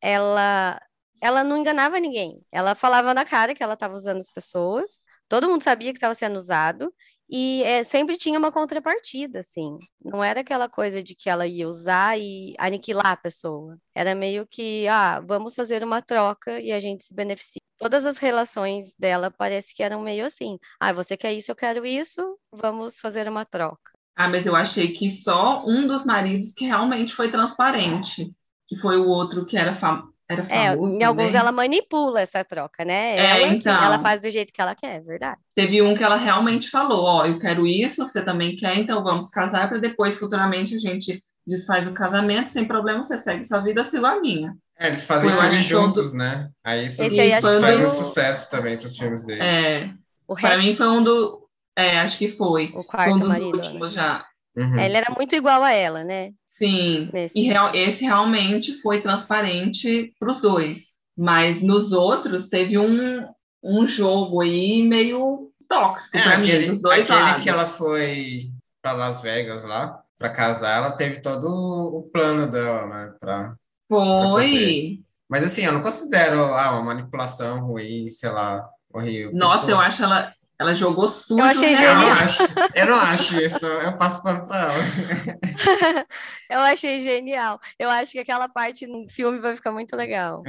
ela, 0.00 0.78
ela 1.20 1.42
não 1.44 1.56
enganava 1.56 1.98
ninguém. 2.00 2.38
Ela 2.50 2.74
falava 2.74 3.14
na 3.14 3.24
cara 3.24 3.54
que 3.54 3.62
ela 3.62 3.74
estava 3.74 3.94
usando 3.94 4.18
as 4.18 4.30
pessoas, 4.30 4.90
todo 5.28 5.48
mundo 5.48 5.62
sabia 5.62 5.90
que 5.92 5.96
estava 5.98 6.14
sendo 6.14 6.36
usado, 6.36 6.92
e 7.28 7.62
é, 7.62 7.84
sempre 7.84 8.16
tinha 8.16 8.38
uma 8.38 8.52
contrapartida, 8.52 9.38
assim. 9.38 9.78
Não 10.04 10.22
era 10.22 10.40
aquela 10.40 10.68
coisa 10.68 11.02
de 11.02 11.14
que 11.14 11.30
ela 11.30 11.46
ia 11.46 11.66
usar 11.68 12.18
e 12.18 12.54
aniquilar 12.58 13.06
a 13.06 13.16
pessoa. 13.16 13.78
Era 13.94 14.14
meio 14.14 14.46
que, 14.46 14.86
ah, 14.88 15.20
vamos 15.20 15.54
fazer 15.54 15.82
uma 15.82 16.02
troca 16.02 16.60
e 16.60 16.72
a 16.72 16.80
gente 16.80 17.04
se 17.04 17.14
beneficia. 17.14 17.60
Todas 17.78 18.06
as 18.06 18.18
relações 18.18 18.94
dela 18.96 19.30
parece 19.30 19.74
que 19.74 19.82
eram 19.82 20.02
meio 20.02 20.24
assim. 20.24 20.58
Ah, 20.78 20.92
você 20.92 21.16
quer 21.16 21.32
isso, 21.32 21.50
eu 21.50 21.56
quero 21.56 21.84
isso, 21.84 22.38
vamos 22.52 23.00
fazer 23.00 23.28
uma 23.28 23.44
troca. 23.44 23.92
Ah, 24.14 24.28
mas 24.28 24.46
eu 24.46 24.54
achei 24.54 24.92
que 24.92 25.10
só 25.10 25.64
um 25.66 25.86
dos 25.86 26.04
maridos 26.04 26.52
que 26.52 26.66
realmente 26.66 27.14
foi 27.14 27.30
transparente, 27.30 28.32
que 28.68 28.76
foi 28.76 28.98
o 28.98 29.08
outro 29.08 29.46
que 29.46 29.56
era, 29.56 29.74
era 30.32 30.42
É, 30.48 30.70
famoso 30.70 30.98
em 30.98 31.02
alguns 31.02 31.26
também. 31.26 31.40
ela 31.40 31.52
manipula 31.52 32.20
essa 32.20 32.44
troca, 32.44 32.84
né? 32.84 33.16
É, 33.18 33.26
Ela, 33.30 33.46
então. 33.48 33.72
ela 33.82 33.98
faz 33.98 34.20
do 34.20 34.30
jeito 34.30 34.52
que 34.52 34.60
ela 34.60 34.74
quer, 34.74 34.96
é 34.96 35.00
verdade. 35.00 35.40
Teve 35.54 35.82
um 35.82 35.94
que 35.94 36.02
ela 36.02 36.16
realmente 36.16 36.70
falou, 36.70 37.04
ó, 37.04 37.26
eu 37.26 37.38
quero 37.38 37.66
isso, 37.66 38.06
você 38.06 38.22
também 38.22 38.56
quer, 38.56 38.76
então 38.78 39.02
vamos 39.02 39.28
casar 39.28 39.68
para 39.68 39.78
depois 39.78 40.16
futuramente 40.16 40.74
a 40.74 40.78
gente 40.78 41.22
desfaz 41.46 41.86
o 41.88 41.92
casamento, 41.92 42.48
sem 42.48 42.64
problema, 42.64 43.02
você 43.02 43.18
segue 43.18 43.44
sua 43.44 43.60
vida, 43.60 43.80
eu 43.80 43.84
sigo 43.84 44.06
a 44.06 44.20
minha. 44.20 44.54
É, 44.78 44.86
eles 44.88 45.04
fazem 45.04 45.30
filmes 45.30 45.64
juntos, 45.64 46.12
né? 46.14 46.48
Aí 46.64 46.86
isso 46.86 47.02
Esse 47.02 47.20
aí 47.20 47.40
faz 47.40 47.80
um 47.80 47.88
sucesso 47.88 48.50
também 48.50 48.76
para 48.76 48.86
os 48.86 48.96
filmes 48.96 49.24
deles. 49.24 49.52
É, 49.52 49.90
para 50.40 50.58
mim 50.58 50.74
foi 50.74 50.88
um 50.88 51.02
do, 51.02 51.46
é, 51.76 51.98
acho 52.00 52.16
que 52.18 52.28
foi, 52.28 52.72
o 52.74 52.82
foi 52.82 52.82
um 52.82 52.84
quarto 52.84 53.18
dos 53.18 53.28
marido, 53.28 53.56
né? 53.58 53.66
últimos 53.66 53.92
já. 53.92 54.24
Uhum. 54.56 54.78
Ele 54.78 54.96
era 54.96 55.10
muito 55.16 55.34
igual 55.34 55.62
a 55.62 55.72
ela, 55.72 56.04
né? 56.04 56.30
Sim, 56.46 57.08
Nesse 57.12 57.38
e 57.38 57.44
real- 57.44 57.74
esse 57.74 58.04
realmente 58.04 58.74
foi 58.82 59.00
transparente 59.00 60.12
para 60.18 60.30
os 60.30 60.40
dois. 60.40 60.92
Mas 61.16 61.62
nos 61.62 61.92
outros 61.92 62.48
teve 62.48 62.78
um, 62.78 63.26
um 63.62 63.86
jogo 63.86 64.40
aí 64.42 64.82
meio 64.82 65.50
tóxico 65.68 66.16
É, 66.16 66.22
para 66.22 66.38
mim, 66.38 66.66
dos 66.68 66.80
dois 66.82 67.10
aquele 67.10 67.24
lados. 67.24 67.42
que 67.44 67.50
ela 67.50 67.66
foi 67.66 68.50
para 68.82 68.92
Las 68.92 69.22
Vegas 69.22 69.64
lá, 69.64 70.00
para 70.18 70.28
casar, 70.30 70.76
ela 70.78 70.90
teve 70.90 71.20
todo 71.20 71.46
o 71.46 72.02
plano 72.12 72.50
dela, 72.50 72.86
né? 72.86 73.12
Pra... 73.18 73.54
Foi. 73.88 75.00
Mas 75.28 75.44
assim, 75.44 75.64
eu 75.64 75.72
não 75.72 75.80
considero 75.80 76.40
ah, 76.44 76.72
uma 76.72 76.82
manipulação 76.94 77.64
ruim, 77.66 78.08
sei 78.10 78.30
lá, 78.30 78.66
horrível. 78.92 79.32
Nossa, 79.32 79.60
tipo, 79.60 79.70
eu 79.70 79.80
acho 79.80 80.02
ela, 80.02 80.34
ela 80.62 80.74
jogou 80.74 81.08
sujo 81.08 81.40
Eu 81.40 81.44
achei 81.44 81.74
eu 81.74 81.94
não 81.94 82.08
acho, 82.08 82.42
eu 82.74 82.86
não 82.86 82.96
acho 82.96 83.40
isso, 83.40 83.66
eu 83.66 83.96
passo 83.96 84.22
pano 84.22 84.46
pra 84.46 84.58
ela. 84.58 84.74
Eu 86.52 86.60
achei 86.60 87.00
genial. 87.00 87.58
Eu 87.78 87.88
acho 87.88 88.12
que 88.12 88.18
aquela 88.18 88.46
parte 88.46 88.86
no 88.86 89.08
filme 89.08 89.38
vai 89.38 89.56
ficar 89.56 89.72
muito 89.72 89.96
legal. 89.96 90.42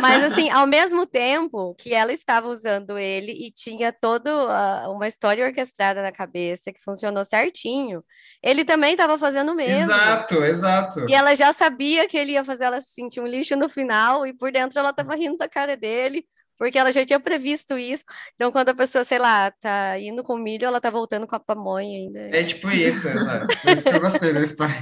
Mas 0.00 0.24
assim, 0.24 0.50
ao 0.50 0.66
mesmo 0.66 1.06
tempo 1.06 1.72
que 1.78 1.94
ela 1.94 2.12
estava 2.12 2.48
usando 2.48 2.98
ele 2.98 3.30
e 3.30 3.52
tinha 3.52 3.92
toda 3.92 4.30
ah, 4.32 4.90
uma 4.90 5.06
história 5.06 5.46
orquestrada 5.46 6.02
na 6.02 6.10
cabeça 6.10 6.72
que 6.72 6.82
funcionou 6.82 7.22
certinho, 7.22 8.02
ele 8.42 8.64
também 8.64 8.92
estava 8.92 9.16
fazendo 9.16 9.52
o 9.52 9.54
mesmo. 9.54 9.82
Exato, 9.82 10.44
exato. 10.44 11.08
E 11.08 11.14
ela 11.14 11.36
já 11.36 11.52
sabia 11.52 12.08
que 12.08 12.18
ele 12.18 12.32
ia 12.32 12.42
fazer 12.42 12.64
ela 12.64 12.80
se 12.80 12.92
sentir 12.92 13.20
um 13.20 13.26
lixo 13.26 13.54
no 13.54 13.68
final, 13.68 14.26
e 14.26 14.32
por 14.32 14.50
dentro 14.50 14.80
ela 14.80 14.90
estava 14.90 15.14
rindo 15.14 15.36
da 15.36 15.48
cara 15.48 15.76
dele, 15.76 16.26
porque 16.58 16.78
ela 16.78 16.92
já 16.92 17.04
tinha 17.04 17.20
previsto 17.20 17.76
isso. 17.78 18.04
Então, 18.34 18.52
quando 18.52 18.68
a 18.70 18.74
pessoa, 18.74 19.04
sei 19.04 19.18
lá, 19.18 19.50
tá 19.50 19.98
indo 19.98 20.22
com 20.22 20.36
milho, 20.36 20.66
ela 20.66 20.80
tá 20.80 20.90
voltando 20.90 21.26
com 21.26 21.36
a 21.36 21.40
pamonha 21.40 21.98
ainda. 21.98 22.36
É 22.36 22.42
tipo 22.42 22.70
isso, 22.70 23.08
exato. 23.08 23.46
Por 23.60 23.70
isso 23.70 23.84
que 23.84 23.94
eu 23.94 24.00
gostei 24.00 24.32
da 24.32 24.40
história. 24.42 24.74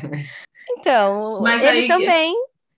Então, 0.78 1.40
Mas 1.42 1.62
ele 1.62 1.80
aí- 1.80 1.88
também 1.88 2.34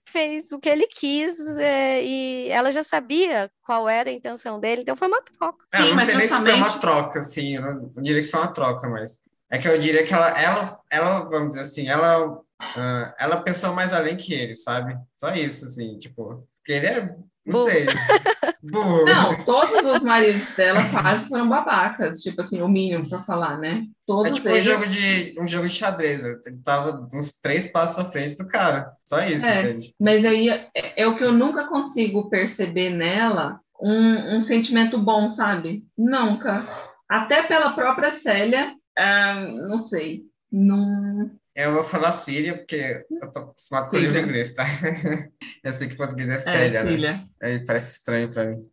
fez 0.07 0.49
o 0.53 0.59
que 0.59 0.69
ele 0.69 0.87
quis 0.87 1.37
é, 1.57 2.01
e 2.01 2.47
ela 2.49 2.71
já 2.71 2.83
sabia 2.83 3.51
qual 3.61 3.89
era 3.89 4.09
a 4.09 4.13
intenção 4.13 4.61
dele, 4.61 4.81
então 4.81 4.95
foi 4.95 5.09
uma 5.09 5.21
troca. 5.21 5.65
É, 5.73 5.79
não 5.79 6.05
sei 6.05 6.15
nem 6.15 6.27
se 6.27 6.35
foi 6.39 6.53
uma 6.53 6.79
troca, 6.79 7.19
assim, 7.19 7.55
eu 7.55 7.61
não, 7.61 7.91
diria 8.01 8.21
que 8.21 8.29
foi 8.29 8.39
uma 8.39 8.53
troca, 8.53 8.87
mas 8.87 9.23
é 9.51 9.57
que 9.57 9.67
eu 9.67 9.77
diria 9.77 10.05
que 10.05 10.13
ela, 10.13 10.29
ela, 10.41 10.79
ela 10.89 11.19
vamos 11.29 11.49
dizer 11.49 11.61
assim, 11.61 11.89
ela, 11.89 12.27
uh, 12.31 13.13
ela 13.19 13.41
pensou 13.41 13.73
mais 13.73 13.91
além 13.91 14.15
que 14.15 14.33
ele, 14.33 14.55
sabe? 14.55 14.97
Só 15.17 15.31
isso, 15.33 15.65
assim, 15.65 15.97
tipo, 15.97 16.47
porque 16.59 16.71
ele 16.71 16.87
é 16.87 17.15
não 17.45 17.63
sei. 17.63 17.85
Não, 18.71 19.35
todos 19.45 19.83
os 19.83 20.01
maridos 20.01 20.43
dela 20.55 20.79
quase 20.89 21.27
foram 21.27 21.47
babacas, 21.47 22.21
tipo 22.21 22.41
assim, 22.41 22.61
o 22.61 22.67
mínimo 22.67 23.07
para 23.07 23.19
falar, 23.19 23.57
né? 23.57 23.85
Todos 24.05 24.31
é 24.31 24.35
tipo 24.35 24.49
eles... 24.49 24.67
um 24.67 24.71
jogo 24.71 24.87
de 24.87 25.35
um 25.39 25.47
jogo 25.47 25.67
de 25.67 25.73
xadrez, 25.73 26.25
ele 26.25 26.39
tava 26.63 27.07
uns 27.13 27.39
três 27.39 27.65
passos 27.65 27.99
à 27.99 28.09
frente 28.09 28.37
do 28.37 28.47
cara. 28.47 28.91
Só 29.05 29.23
isso, 29.23 29.45
é, 29.45 29.61
entende? 29.61 29.93
Mas 29.99 30.25
aí 30.25 30.49
é, 30.49 30.69
é, 30.73 31.07
o 31.07 31.15
que 31.15 31.23
eu 31.23 31.31
nunca 31.31 31.67
consigo 31.67 32.29
perceber 32.29 32.89
nela, 32.89 33.59
um, 33.81 34.37
um 34.37 34.41
sentimento 34.41 34.97
bom, 34.97 35.29
sabe? 35.29 35.85
Nunca. 35.97 36.65
Até 37.09 37.43
pela 37.43 37.71
própria 37.71 38.11
Célia, 38.11 38.73
ah, 38.97 39.47
não 39.69 39.77
sei. 39.77 40.23
Não, 40.51 41.29
eu 41.55 41.73
vou 41.73 41.83
falar 41.83 42.11
Síria, 42.11 42.57
porque 42.57 43.05
eu 43.09 43.31
tô 43.31 43.39
acostumado 43.39 43.89
com 43.89 43.95
o 43.95 43.99
livro 43.99 44.19
inglês, 44.19 44.53
tá? 44.53 44.65
eu 45.63 45.71
sei 45.71 45.87
que 45.87 45.95
português 45.95 46.29
é 46.29 46.37
Célia, 46.37 46.79
é, 46.79 46.97
né? 46.97 47.27
Aí 47.41 47.65
parece 47.65 47.97
estranho 47.97 48.29
para 48.31 48.45
mim. 48.45 48.69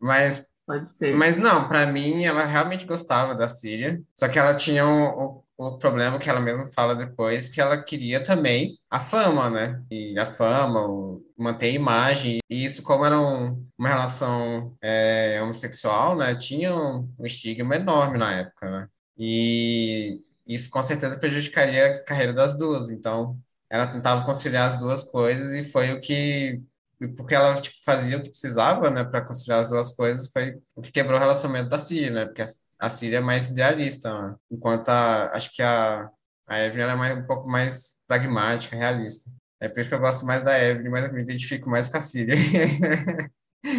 Mas 0.00 0.46
Pode 0.66 0.88
ser. 0.88 1.14
Mas 1.16 1.36
não, 1.36 1.66
para 1.66 1.86
mim 1.86 2.24
ela 2.24 2.44
realmente 2.44 2.86
gostava 2.86 3.34
da 3.34 3.48
Síria, 3.48 4.00
só 4.16 4.28
que 4.28 4.38
ela 4.38 4.54
tinha 4.54 4.86
o, 4.86 5.44
o, 5.58 5.66
o, 5.66 5.78
problema 5.78 6.18
que 6.18 6.30
ela 6.30 6.40
mesma 6.40 6.66
fala 6.66 6.94
depois, 6.94 7.50
que 7.50 7.60
ela 7.60 7.82
queria 7.82 8.22
também 8.22 8.78
a 8.88 9.00
fama, 9.00 9.50
né? 9.50 9.82
E 9.90 10.16
a 10.18 10.24
fama, 10.24 10.86
o, 10.86 11.20
manter 11.36 11.66
a 11.66 11.70
imagem. 11.70 12.38
E 12.48 12.64
isso, 12.64 12.82
como 12.82 13.04
era 13.04 13.20
um, 13.20 13.66
uma 13.76 13.88
relação 13.88 14.76
é, 14.80 15.40
homossexual, 15.42 16.16
né? 16.16 16.34
Tinha 16.36 16.74
um, 16.74 17.12
um 17.18 17.26
estigma 17.26 17.74
enorme 17.76 18.16
na 18.16 18.32
época, 18.32 18.70
né? 18.70 18.88
E 19.18 20.20
isso 20.54 20.70
com 20.70 20.82
certeza 20.82 21.18
prejudicaria 21.18 21.86
a 21.86 22.04
carreira 22.04 22.32
das 22.32 22.56
duas. 22.56 22.90
Então, 22.90 23.38
ela 23.70 23.86
tentava 23.86 24.24
conciliar 24.24 24.68
as 24.68 24.78
duas 24.78 25.04
coisas 25.04 25.52
e 25.52 25.64
foi 25.64 25.92
o 25.92 26.00
que 26.00 26.60
porque 27.16 27.34
ela 27.34 27.60
tipo, 27.60 27.76
fazia 27.84 28.18
o 28.18 28.22
que 28.22 28.30
precisava, 28.30 28.90
né, 28.90 29.04
para 29.04 29.22
conciliar 29.22 29.60
as 29.60 29.70
duas 29.70 29.94
coisas, 29.94 30.30
foi 30.30 30.56
o 30.74 30.82
que 30.82 30.92
quebrou 30.92 31.16
o 31.16 31.20
relacionamento 31.20 31.68
da 31.68 31.78
Síria, 31.78 32.10
né, 32.10 32.26
porque 32.26 32.44
a, 32.78 32.90
Síria 32.90 33.18
é 33.18 33.20
mais 33.20 33.50
idealista, 33.50 34.12
né? 34.12 34.34
enquanto 34.50 34.88
a, 34.88 35.32
acho 35.32 35.50
que 35.54 35.62
a, 35.62 36.08
a 36.46 36.60
Evelyn 36.60 36.92
é 36.92 36.94
mais, 36.94 37.18
um 37.18 37.26
pouco 37.26 37.48
mais 37.48 38.00
pragmática, 38.06 38.76
realista. 38.76 39.30
É 39.60 39.68
por 39.68 39.80
isso 39.80 39.88
que 39.88 39.94
eu 39.94 40.00
gosto 40.00 40.26
mais 40.26 40.44
da 40.44 40.60
Evelyn, 40.60 40.90
mas 40.90 41.04
eu 41.04 41.12
me 41.12 41.22
identifico 41.22 41.70
mais 41.70 41.88
com 41.88 41.96
a 41.96 42.00
Síria. 42.00 42.34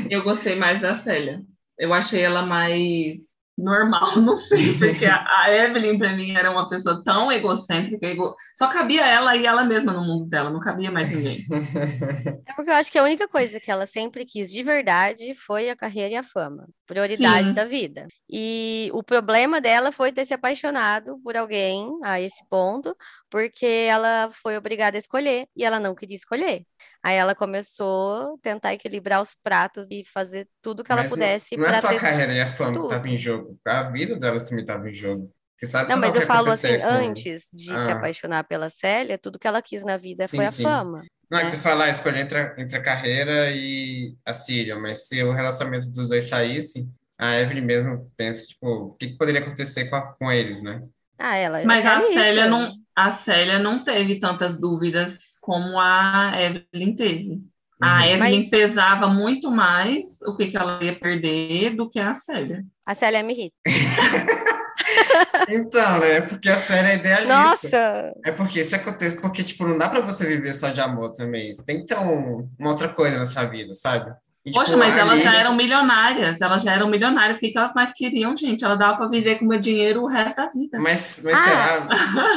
eu 0.09 0.23
gostei 0.23 0.55
mais 0.55 0.81
da 0.81 0.95
Célia. 0.95 1.41
Eu 1.77 1.93
achei 1.93 2.21
ela 2.21 2.45
mais 2.45 3.32
normal, 3.57 4.15
não 4.21 4.37
sei, 4.37 4.73
porque 4.77 5.05
a, 5.05 5.25
a 5.41 5.51
Evelyn 5.51 5.97
para 5.97 6.15
mim 6.15 6.35
era 6.35 6.51
uma 6.51 6.67
pessoa 6.69 7.03
tão 7.03 7.31
egocêntrica, 7.31 8.07
ego... 8.07 8.35
só 8.55 8.67
cabia 8.67 9.05
ela 9.05 9.35
e 9.35 9.45
ela 9.45 9.63
mesma 9.63 9.93
no 9.93 10.03
mundo 10.03 10.25
dela, 10.25 10.49
não 10.49 10.59
cabia 10.59 10.91
mais 10.91 11.13
ninguém. 11.13 11.37
É 12.45 12.53
porque 12.55 12.69
eu 12.69 12.75
acho 12.75 12.91
que 12.91 12.97
a 12.97 13.03
única 13.03 13.27
coisa 13.27 13.59
que 13.59 13.71
ela 13.71 13.85
sempre 13.85 14.25
quis 14.25 14.51
de 14.51 14.61
verdade 14.63 15.33
foi 15.33 15.69
a 15.69 15.75
carreira 15.75 16.09
e 16.09 16.15
a 16.15 16.23
fama, 16.23 16.67
prioridade 16.85 17.49
Sim. 17.49 17.53
da 17.53 17.65
vida. 17.65 18.07
E 18.29 18.89
o 18.93 19.03
problema 19.03 19.59
dela 19.59 19.91
foi 19.91 20.11
ter 20.11 20.25
se 20.25 20.33
apaixonado 20.33 21.19
por 21.23 21.35
alguém 21.35 21.89
a 22.03 22.19
esse 22.19 22.47
ponto, 22.49 22.95
porque 23.29 23.65
ela 23.65 24.29
foi 24.41 24.57
obrigada 24.57 24.97
a 24.97 24.99
escolher 24.99 25.47
e 25.55 25.63
ela 25.63 25.79
não 25.79 25.95
queria 25.95 26.15
escolher. 26.15 26.65
Aí 27.03 27.17
ela 27.17 27.35
começou 27.35 28.33
a 28.33 28.37
tentar 28.41 28.73
equilibrar 28.73 29.21
os 29.21 29.35
pratos 29.35 29.91
e 29.91 30.05
fazer 30.05 30.47
tudo 30.61 30.83
que 30.83 30.91
ela 30.91 31.01
mas 31.01 31.11
pudesse. 31.11 31.57
Não, 31.57 31.63
não 31.63 31.69
é 31.69 31.81
só 31.81 31.89
a 31.89 31.99
carreira 31.99 32.31
e 32.31 32.39
a 32.39 32.47
fama 32.47 32.71
tudo. 32.71 32.87
que 32.87 32.93
estava 32.93 33.09
em 33.09 33.17
jogo, 33.17 33.59
a 33.67 33.83
vida 33.83 34.17
dela 34.17 34.39
também 34.39 34.63
estava 34.63 34.89
em 34.89 34.93
jogo. 34.93 35.29
sabe 35.63 35.89
não, 35.89 35.97
mas 35.97 36.15
eu 36.15 36.25
falo 36.25 36.49
assim, 36.49 36.79
com... 36.79 36.87
antes 36.87 37.49
de 37.53 37.73
ah. 37.73 37.83
se 37.83 37.91
apaixonar 37.91 38.45
pela 38.45 38.69
Célia, 38.69 39.17
tudo 39.17 39.37
que 39.37 39.45
ela 39.45 39.61
quis 39.61 39.83
na 39.83 39.97
vida 39.97 40.25
sim, 40.25 40.37
foi 40.37 40.45
a 40.45 40.49
sim. 40.49 40.63
fama. 40.63 41.01
Não 41.29 41.39
é 41.39 41.43
né? 41.43 41.49
que 41.49 41.55
você 41.55 41.61
falar, 41.61 41.89
escolher 41.89 42.21
entre, 42.21 42.53
entre 42.57 42.77
a 42.77 42.81
carreira 42.81 43.51
e 43.51 44.15
a 44.25 44.31
Síria, 44.31 44.79
mas 44.79 45.07
se 45.07 45.21
o 45.23 45.33
relacionamento 45.33 45.91
dos 45.91 46.07
dois 46.07 46.23
saísse, 46.23 46.87
a 47.17 47.37
Evelyn 47.37 47.65
mesmo 47.65 48.11
pensa, 48.15 48.45
tipo, 48.45 48.65
o 48.65 48.93
que, 48.93 49.07
que 49.07 49.17
poderia 49.17 49.41
acontecer 49.41 49.89
com, 49.89 49.97
a, 49.97 50.13
com 50.13 50.31
eles, 50.31 50.63
né? 50.63 50.81
Ah, 51.17 51.35
ela 51.35 51.61
é 51.61 51.65
Mas 51.65 51.85
a 51.85 51.99
Célia 51.99 52.45
não, 52.45 52.73
a 52.95 53.11
Célia 53.11 53.59
não 53.59 53.83
teve 53.83 54.19
tantas 54.19 54.57
dúvidas 54.57 55.32
como 55.43 55.77
a 55.77 56.31
Evelyn 56.39 56.95
teve. 56.95 57.41
A 57.81 57.97
uhum. 57.97 58.03
Evelyn 58.05 58.39
Mas... 58.39 58.49
pesava 58.49 59.07
muito 59.07 59.51
mais 59.51 60.21
o 60.21 60.37
que, 60.37 60.47
que 60.47 60.55
ela 60.55 60.81
ia 60.81 60.97
perder 60.97 61.75
do 61.75 61.89
que 61.89 61.99
a 61.99 62.13
Célia. 62.13 62.63
A 62.85 62.95
Célia 62.95 63.21
me 63.21 63.33
irrita. 63.33 63.55
então, 65.49 65.99
né? 65.99 66.21
Porque 66.21 66.47
a 66.47 66.55
Célia 66.55 66.91
é 66.91 66.95
idealista. 66.95 67.33
Nossa! 67.33 68.13
É 68.23 68.31
porque 68.31 68.61
isso 68.61 68.73
acontece, 68.73 69.19
porque, 69.19 69.43
tipo, 69.43 69.67
não 69.67 69.77
dá 69.77 69.89
pra 69.89 69.99
você 69.99 70.25
viver 70.25 70.53
só 70.53 70.69
de 70.69 70.79
amor 70.79 71.11
também. 71.11 71.51
Você 71.51 71.65
tem 71.65 71.79
que 71.79 71.85
ter 71.87 71.97
um, 71.97 72.47
uma 72.57 72.69
outra 72.69 72.87
coisa 72.87 73.17
na 73.17 73.25
sua 73.25 73.43
vida, 73.43 73.73
sabe? 73.73 74.13
E, 74.45 74.51
Poxa, 74.51 74.67
tipo, 74.67 74.79
mas 74.79 74.93
ali... 74.93 74.99
elas 75.01 75.23
já 75.23 75.35
eram 75.35 75.53
milionárias, 75.53 76.39
elas 76.39 76.63
já 76.63 76.73
eram 76.73 76.87
milionárias. 76.87 77.37
O 77.37 77.39
que, 77.41 77.49
que 77.49 77.57
elas 77.57 77.73
mais 77.73 77.91
queriam, 77.91 78.35
gente? 78.37 78.63
Ela 78.63 78.75
dava 78.75 78.95
para 78.95 79.09
viver 79.09 79.39
com 79.39 79.45
o 79.45 79.47
meu 79.49 79.59
dinheiro 79.59 80.03
o 80.03 80.07
resto 80.07 80.37
da 80.37 80.47
vida. 80.47 80.79
Mas, 80.79 81.21
mas, 81.21 81.37
ah. 81.37 81.43
será, 81.43 81.87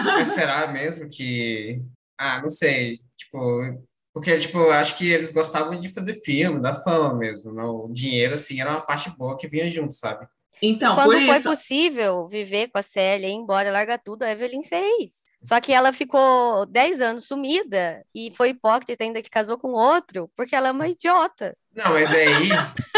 mas 0.04 0.26
será 0.28 0.66
mesmo 0.68 1.08
que. 1.08 1.80
Ah, 2.18 2.40
não 2.40 2.48
sei. 2.48 2.94
Tipo, 3.16 3.38
porque, 4.12 4.37
tipo, 4.38 4.70
acho 4.70 4.96
que 4.96 5.11
eles 5.11 5.31
gostavam 5.31 5.79
de 5.79 5.92
fazer 5.92 6.14
filme, 6.14 6.61
da 6.62 6.72
fama 6.72 7.14
mesmo. 7.14 7.52
Não? 7.52 7.85
O 7.85 7.92
dinheiro, 7.92 8.35
assim, 8.35 8.61
era 8.61 8.70
uma 8.70 8.81
parte 8.81 9.11
boa 9.11 9.37
que 9.37 9.46
vinha 9.46 9.68
junto, 9.68 9.92
sabe? 9.92 10.26
Então, 10.62 10.94
Quando 10.94 11.12
foi 11.12 11.37
isso... 11.37 11.48
possível 11.50 12.26
viver 12.26 12.68
com 12.68 12.79
a 12.79 12.83
Célia, 12.83 13.29
ir 13.29 13.33
embora, 13.33 13.70
largar 13.70 13.98
tudo, 13.98 14.22
a 14.22 14.31
Evelyn 14.31 14.62
fez. 14.62 15.26
Só 15.42 15.61
que 15.61 15.72
ela 15.72 15.92
ficou 15.92 16.66
10 16.66 17.00
anos 17.00 17.24
sumida 17.24 18.02
e 18.14 18.33
foi 18.33 18.48
hipócrita 18.50 19.05
ainda 19.05 19.22
que 19.22 19.31
casou 19.31 19.59
com 19.59 19.68
outro, 19.68 20.31
porque 20.35 20.57
ela 20.57 20.68
é 20.68 20.72
uma 20.72 20.88
idiota. 20.88 21.57
Não, 21.74 21.92
mas 21.92 22.11
aí, 22.11 22.48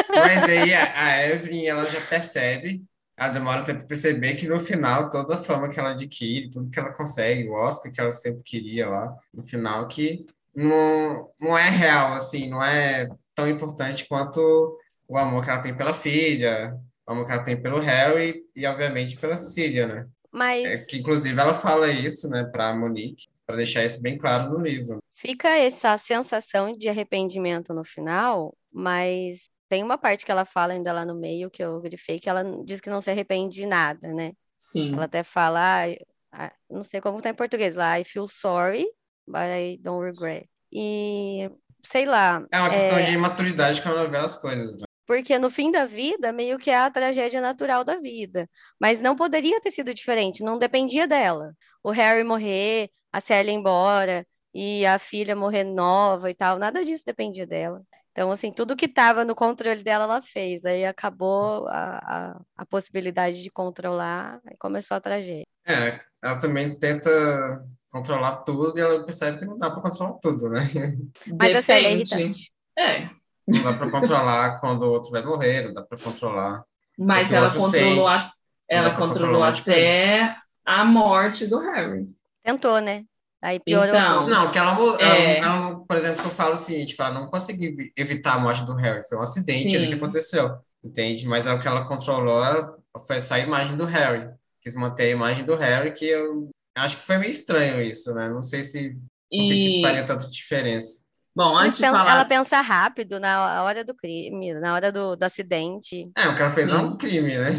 mas 0.09 0.45
aí 0.45 0.73
a, 0.73 1.05
a 1.05 1.27
Evelyn, 1.27 1.67
ela 1.67 1.87
já 1.89 2.01
percebe, 2.01 2.83
ela 3.19 3.33
demora 3.33 3.65
tempo 3.65 3.81
para 3.81 3.89
perceber 3.89 4.37
que 4.37 4.47
no 4.47 4.61
final 4.61 5.11
toda 5.11 5.35
a 5.35 5.39
fama 5.43 5.69
que 5.69 5.81
ela 5.81 5.91
adquire, 5.91 6.49
tudo 6.49 6.71
que 6.71 6.79
ela 6.79 6.93
consegue, 6.93 7.49
o 7.49 7.53
Oscar 7.53 7.91
que 7.91 8.01
ela 8.01 8.13
sempre 8.13 8.43
queria 8.45 8.89
lá, 8.89 9.13
no 9.35 9.43
final 9.43 9.89
que 9.89 10.25
não, 10.55 11.29
não 11.41 11.59
é 11.59 11.69
real, 11.69 12.13
assim, 12.13 12.49
não 12.49 12.63
é 12.63 13.09
tão 13.35 13.49
importante 13.49 14.07
quanto 14.09 14.79
o 15.09 15.19
amor 15.19 15.43
que 15.43 15.51
ela 15.51 15.61
tem 15.61 15.75
pela 15.75 15.93
filha, 15.93 16.77
o 17.07 17.13
amor 17.13 17.27
que 17.27 17.33
ela 17.33 17.43
tem 17.43 17.61
pelo 17.61 17.81
Harry 17.81 18.45
e, 18.55 18.65
obviamente, 18.67 19.17
pela 19.17 19.35
Cília, 19.35 19.89
né? 19.89 20.07
Mas... 20.31 20.65
É, 20.65 20.79
que, 20.79 20.99
inclusive, 20.99 21.41
ela 21.41 21.55
fala 21.55 21.91
isso, 21.91 22.29
né, 22.29 22.45
para 22.45 22.75
Monique, 22.75 23.27
para 23.45 23.57
deixar 23.57 23.85
isso 23.85 24.01
bem 24.01 24.17
claro 24.17 24.53
no 24.53 24.61
livro. 24.61 25.03
Fica 25.13 25.49
essa 25.49 25.99
sensação 25.99 26.73
de 26.73 26.89
arrependimento 26.89 27.75
no 27.75 27.83
final, 27.83 28.55
mas 28.73 29.51
tem 29.69 29.83
uma 29.83 29.99
parte 29.99 30.25
que 30.25 30.31
ela 30.31 30.45
fala 30.45 30.73
ainda 30.73 30.93
lá 30.93 31.05
no 31.05 31.15
meio, 31.15 31.51
que 31.51 31.63
eu 31.63 31.81
grifei, 31.81 32.19
que 32.19 32.29
ela 32.29 32.43
diz 32.65 32.81
que 32.81 32.91
não 32.91 33.01
se 33.01 33.11
arrepende 33.11 33.55
de 33.55 33.67
nada, 33.67 34.13
né? 34.13 34.33
Sim. 34.57 34.95
Ela 34.95 35.05
até 35.05 35.23
fala, 35.23 35.87
ah, 36.33 36.53
não 36.71 36.83
sei 36.83 37.01
como 37.01 37.21
tá 37.21 37.31
em 37.31 37.35
português 37.35 37.77
lá, 37.77 38.01
I 38.01 38.05
feel 38.05 38.27
sorry, 38.27 38.87
but 39.27 39.43
I 39.43 39.79
don't 39.81 40.05
regret. 40.05 40.49
E, 40.73 41.51
sei 41.85 42.05
lá... 42.07 42.45
É 42.51 42.59
uma 42.59 42.71
questão 42.71 42.99
é... 42.99 43.03
de 43.03 43.17
maturidade 43.17 43.81
que 43.81 43.89
ela 43.89 44.09
vê 44.09 44.17
as 44.17 44.37
coisas, 44.37 44.77
né? 44.79 44.89
porque 45.09 45.39
no 45.39 45.49
fim 45.49 45.71
da 45.73 45.87
vida, 45.87 46.33
meio 46.35 46.59
que 46.59 46.71
é 46.71 46.77
a 46.77 46.91
tragédia 46.91 47.41
natural 47.41 47.83
da 47.83 47.97
vida. 47.97 48.47
Mas 48.79 49.01
não 49.01 49.17
poderia 49.17 49.59
ter 49.59 49.71
sido 49.71 49.95
diferente, 49.95 50.45
não 50.45 50.59
dependia 50.59 51.07
dela. 51.07 51.55
O 51.83 51.91
Harry 51.91 52.23
morrer, 52.23 52.91
a 53.11 53.19
Sally 53.19 53.51
ir 53.51 53.55
embora, 53.55 54.27
e 54.53 54.85
a 54.85 54.99
filha 54.99 55.35
morrer 55.35 55.65
nova 55.65 56.31
e 56.31 56.35
tal, 56.35 56.59
nada 56.59 56.85
disso 56.85 57.07
dependia 57.07 57.47
dela. 57.47 57.83
Então, 58.19 58.33
assim, 58.33 58.51
tudo 58.51 58.75
que 58.75 58.87
estava 58.87 59.25
no 59.25 59.33
controle 59.33 59.81
dela, 59.81 60.03
ela 60.03 60.21
fez. 60.21 60.65
Aí 60.65 60.85
acabou 60.85 61.69
a, 61.69 61.99
a, 61.99 62.41
a 62.57 62.67
possibilidade 62.67 63.45
de 63.45 63.49
controlar 63.49 64.41
e 64.51 64.57
começou 64.57 64.97
a 64.97 65.01
tragédia. 65.01 65.47
É, 65.65 66.01
ela 66.21 66.37
também 66.37 66.77
tenta 66.77 67.65
controlar 67.89 68.39
tudo 68.39 68.77
e 68.77 68.81
ela 68.81 69.05
percebe 69.05 69.39
que 69.39 69.45
não 69.45 69.57
dá 69.57 69.71
para 69.71 69.83
controlar 69.83 70.15
tudo, 70.21 70.49
né? 70.49 70.65
Mas 71.39 71.59
a 71.59 71.63
Célia 71.63 71.91
é 71.91 71.93
irritante. 71.93 72.53
É, 72.77 73.09
não 73.47 73.63
dá 73.63 73.75
para 73.75 73.89
controlar 73.89 74.59
quando 74.59 74.83
o 74.83 74.91
outro 74.91 75.13
vai 75.13 75.23
morrer, 75.25 75.69
não 75.69 75.75
dá 75.75 75.83
para 75.85 75.97
controlar. 75.97 76.65
Mas 76.99 77.31
ela 77.31 77.55
controlou, 77.55 78.09
a, 78.09 78.33
ela 78.69 78.97
controlou 78.97 79.45
até 79.45 80.37
a 80.67 80.85
morte 80.85 81.47
do 81.47 81.61
Harry. 81.61 82.09
Tentou, 82.43 82.81
né? 82.81 83.05
Aí 83.43 83.61
piorou. 83.61 83.89
Então, 83.89 84.27
não, 84.27 84.51
que 84.51 84.59
ela, 84.59 84.77
é... 85.01 85.39
ela, 85.39 85.47
ela, 85.47 85.85
por 85.85 85.97
exemplo, 85.97 86.23
eu 86.23 86.31
falo 86.31 86.55
assim, 86.55 86.85
tipo, 86.85 87.03
ela 87.03 87.15
não 87.15 87.29
conseguiu 87.29 87.77
evitar 87.97 88.35
a 88.35 88.39
morte 88.39 88.65
do 88.65 88.75
Harry, 88.75 89.07
foi 89.09 89.19
um 89.19 89.23
acidente 89.23 89.77
ali 89.77 89.89
que 89.89 89.95
aconteceu, 89.95 90.59
entende? 90.83 91.27
Mas 91.27 91.47
é 91.47 91.53
o 91.53 91.61
que 91.61 91.69
ela 91.69 91.85
controlou 91.85 92.79
foi 93.07 93.21
só 93.21 93.35
a 93.35 93.39
imagem 93.39 93.77
do 93.77 93.85
Harry. 93.85 94.29
Quis 94.61 94.75
manter 94.75 95.05
a 95.05 95.11
imagem 95.11 95.45
do 95.45 95.55
Harry, 95.57 95.93
que 95.93 96.07
eu 96.07 96.49
acho 96.77 96.97
que 96.97 97.03
foi 97.05 97.19
meio 97.19 97.31
estranho 97.31 97.81
isso, 97.81 98.13
né? 98.15 98.29
Não 98.29 98.43
sei 98.43 98.63
se 98.63 98.97
e... 99.31 99.49
que 99.49 99.55
isso 99.55 99.83
faria 99.83 100.05
tanta 100.05 100.29
diferença. 100.29 101.05
Bom, 101.39 101.57
antes 101.57 101.77
de 101.77 101.83
pensa- 101.85 101.97
falar. 101.97 102.11
ela 102.11 102.25
pensa 102.25 102.61
rápido 102.61 103.21
na 103.21 103.63
hora 103.63 103.85
do 103.85 103.95
crime, 103.95 104.53
na 104.55 104.75
hora 104.75 104.91
do, 104.91 105.15
do 105.15 105.23
acidente. 105.23 106.11
É, 106.17 106.27
o 106.27 106.35
que 106.35 106.43
ela 106.43 106.51
fez 106.51 106.69
é 106.69 106.75
um 106.75 106.97
crime, 106.97 107.39
né? 107.39 107.51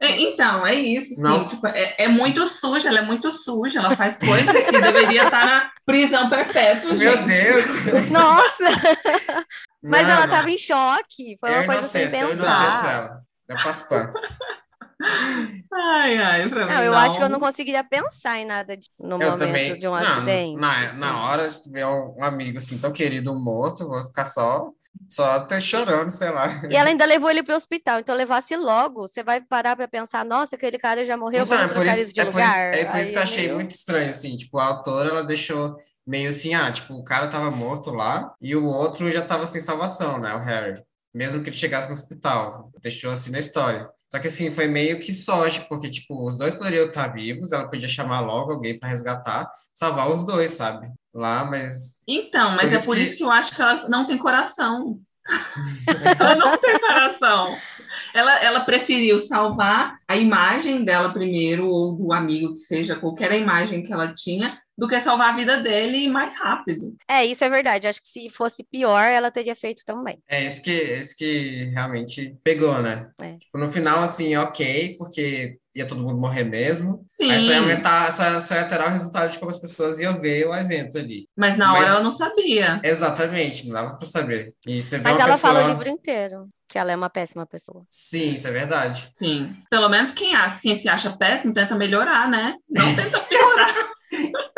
É, 0.00 0.18
então, 0.18 0.66
é 0.66 0.74
isso, 0.74 1.16
sim. 1.16 1.22
Não. 1.22 1.46
Tipo, 1.46 1.66
é, 1.66 1.94
é 1.98 2.08
muito 2.08 2.46
suja, 2.46 2.88
ela 2.88 3.00
é 3.00 3.02
muito 3.02 3.30
suja, 3.30 3.80
ela 3.80 3.94
faz 3.94 4.16
coisas 4.16 4.64
que 4.64 4.72
deveria 4.72 5.24
estar 5.24 5.44
na 5.44 5.70
prisão 5.84 6.30
perpétua. 6.30 6.94
Meu 6.94 7.12
gente. 7.12 7.26
Deus! 7.26 8.10
Nossa! 8.10 8.64
Mas 9.84 10.04
Não, 10.06 10.14
ela 10.14 10.26
não. 10.26 10.34
tava 10.34 10.50
em 10.50 10.56
choque. 10.56 11.36
Foi 11.38 11.50
uma 11.54 11.66
coisa 11.66 11.82
sem 11.82 12.04
inocento, 12.06 12.22
eu 12.24 12.32
inocento 12.32 12.72
pensar. 12.72 12.92
ela. 12.94 13.20
Eu 13.48 13.56
passo 13.62 13.88
pano. 13.90 14.12
Ai, 15.72 16.18
ai, 16.18 16.48
pra 16.48 16.66
mim 16.66 16.72
Não, 16.72 16.82
eu 16.82 16.94
acho 16.94 17.16
que 17.16 17.22
eu 17.22 17.28
não 17.28 17.40
conseguiria 17.40 17.82
pensar 17.84 18.38
em 18.38 18.44
nada 18.44 18.76
de- 18.76 18.88
no 18.98 19.12
Eu 19.16 19.18
momento 19.18 19.38
também. 19.38 19.78
de 19.78 19.88
um 19.88 19.90
não, 19.92 19.98
acidente. 19.98 20.60
Na, 20.60 20.86
assim. 20.86 20.98
na 20.98 21.24
hora 21.24 21.48
de 21.48 21.70
ver 21.72 21.86
um, 21.86 22.22
amigo 22.22 22.58
assim 22.58 22.78
tão 22.78 22.92
querido 22.92 23.34
morto, 23.34 23.86
vou 23.88 24.02
ficar 24.02 24.24
só, 24.24 24.70
só 25.08 25.24
até 25.36 25.60
chorando, 25.60 26.10
sei 26.10 26.30
lá. 26.30 26.46
E 26.70 26.76
ela 26.76 26.88
ainda 26.88 27.04
levou 27.04 27.30
ele 27.30 27.42
pro 27.42 27.54
hospital. 27.54 28.00
Então, 28.00 28.14
levasse 28.14 28.56
logo, 28.56 29.02
você 29.08 29.22
vai 29.22 29.40
parar 29.40 29.74
pra 29.76 29.88
pensar, 29.88 30.24
nossa, 30.24 30.56
aquele 30.56 30.78
cara 30.78 31.04
já 31.04 31.16
morreu, 31.16 31.44
Então, 31.44 31.58
é 31.58 31.68
por 31.68 31.86
isso, 31.86 32.12
de 32.12 32.20
é 32.20 32.24
por 32.24 32.30
isso, 32.30 32.38
lugar. 32.40 32.74
é 32.74 32.84
por 32.84 32.96
isso 32.98 33.06
Aí 33.06 33.12
que 33.12 33.18
eu 33.18 33.22
achei 33.22 33.44
meio- 33.44 33.54
muito 33.56 33.70
estranho, 33.70 34.10
assim, 34.10 34.36
tipo, 34.36 34.58
a 34.58 34.64
autora, 34.66 35.08
ela 35.08 35.24
deixou 35.24 35.76
meio 36.06 36.28
assim, 36.30 36.54
ah, 36.54 36.70
tipo, 36.70 36.94
o 36.94 37.04
cara 37.04 37.28
tava 37.28 37.50
morto 37.50 37.90
lá 37.90 38.32
e 38.40 38.54
o 38.56 38.64
outro 38.64 39.10
já 39.10 39.22
tava 39.22 39.46
sem 39.46 39.60
salvação, 39.60 40.18
né, 40.18 40.34
o 40.34 40.38
Harry. 40.40 40.82
Mesmo 41.14 41.42
que 41.42 41.50
ele 41.50 41.56
chegasse 41.56 41.88
no 41.88 41.94
hospital, 41.94 42.70
deixou 42.80 43.12
assim 43.12 43.30
na 43.30 43.38
história. 43.38 43.86
Só 44.12 44.18
que 44.18 44.26
assim, 44.28 44.50
foi 44.50 44.68
meio 44.68 45.00
que 45.00 45.10
sorte, 45.10 45.62
porque, 45.70 45.88
tipo, 45.88 46.26
os 46.26 46.36
dois 46.36 46.52
poderiam 46.52 46.84
estar 46.86 47.08
vivos, 47.08 47.50
ela 47.50 47.66
podia 47.70 47.88
chamar 47.88 48.20
logo 48.20 48.52
alguém 48.52 48.78
para 48.78 48.90
resgatar, 48.90 49.50
salvar 49.72 50.10
os 50.10 50.22
dois, 50.22 50.50
sabe? 50.50 50.86
Lá, 51.14 51.46
mas 51.46 52.02
Então, 52.06 52.50
mas 52.50 52.64
Por 52.68 52.72
é 52.72 52.76
isso 52.76 52.86
por 52.86 52.96
que- 52.96 53.02
isso 53.04 53.16
que 53.16 53.24
eu 53.24 53.30
acho 53.30 53.56
que 53.56 53.62
ela 53.62 53.88
não 53.88 54.04
tem 54.06 54.18
coração. 54.18 54.98
ela 56.20 56.34
não 56.34 56.58
tem 56.58 56.78
coração. 56.78 57.56
Ela, 58.12 58.38
ela 58.42 58.60
preferiu 58.60 59.18
salvar 59.18 59.96
a 60.06 60.14
imagem 60.14 60.84
dela 60.84 61.10
primeiro, 61.10 61.66
ou 61.68 61.96
do 61.96 62.12
amigo 62.12 62.52
que 62.52 62.60
seja, 62.60 62.96
qualquer 62.96 63.32
imagem 63.32 63.82
que 63.82 63.92
ela 63.94 64.12
tinha, 64.14 64.58
do 64.82 64.88
que 64.88 65.00
salvar 65.00 65.32
a 65.32 65.36
vida 65.36 65.58
dele 65.58 66.08
mais 66.08 66.36
rápido. 66.36 66.96
É, 67.08 67.24
isso 67.24 67.44
é 67.44 67.48
verdade. 67.48 67.86
Acho 67.86 68.02
que 68.02 68.08
se 68.08 68.28
fosse 68.28 68.64
pior, 68.64 69.04
ela 69.06 69.30
teria 69.30 69.54
feito 69.54 69.84
também. 69.86 70.18
é 70.28 70.44
isso 70.44 70.60
que, 70.60 70.72
isso 70.72 71.14
que 71.16 71.70
realmente 71.72 72.36
pegou, 72.42 72.82
né? 72.82 73.08
É. 73.20 73.34
Tipo, 73.38 73.58
no 73.58 73.68
final, 73.68 74.00
assim, 74.02 74.34
ok, 74.34 74.96
porque 74.98 75.56
ia 75.72 75.86
todo 75.86 76.00
mundo 76.02 76.18
morrer 76.18 76.42
mesmo. 76.42 77.04
Sim, 77.06 77.30
Aí 77.30 77.38
só 77.40 77.52
ia 77.52 77.60
aumentar, 77.60 78.10
só, 78.12 78.40
só 78.40 78.54
ia 78.56 78.62
alterar 78.62 78.88
o 78.88 78.90
resultado 78.92 79.30
de 79.30 79.38
como 79.38 79.52
as 79.52 79.60
pessoas 79.60 80.00
iam 80.00 80.20
ver 80.20 80.48
o 80.48 80.54
evento 80.54 80.98
ali. 80.98 81.28
mas 81.36 81.56
na 81.56 81.70
hora 81.72 81.80
Mas- 81.82 81.88
ela 81.90 82.00
não 82.02 82.12
sabia. 82.16 82.80
Exatamente, 82.82 83.66
não 83.68 83.74
dava 83.74 83.96
pra 83.96 84.06
saber. 84.08 84.52
E 84.66 84.82
você 84.82 84.98
vê 84.98 85.04
Mas 85.04 85.12
uma 85.14 85.22
ela 85.22 85.32
pessoa... 85.32 85.54
fala 85.54 85.66
o 85.66 85.70
livro 85.70 85.88
inteiro, 85.88 86.48
que 86.68 86.76
ela 86.76 86.90
é 86.90 86.96
uma 86.96 87.08
péssima 87.08 87.46
pessoa. 87.46 87.84
Sim, 87.88 88.34
isso 88.34 88.48
é 88.48 88.50
verdade. 88.50 89.12
Sim. 89.16 89.54
Pelo 89.70 89.88
menos 89.88 90.10
quem, 90.10 90.34
acha, 90.34 90.60
quem 90.60 90.74
se 90.74 90.88
acha 90.88 91.16
péssimo 91.16 91.54
tenta 91.54 91.76
melhorar, 91.76 92.28
né? 92.28 92.56
Não 92.68 92.94
tenta 92.96 93.20
piorar. 93.20 93.74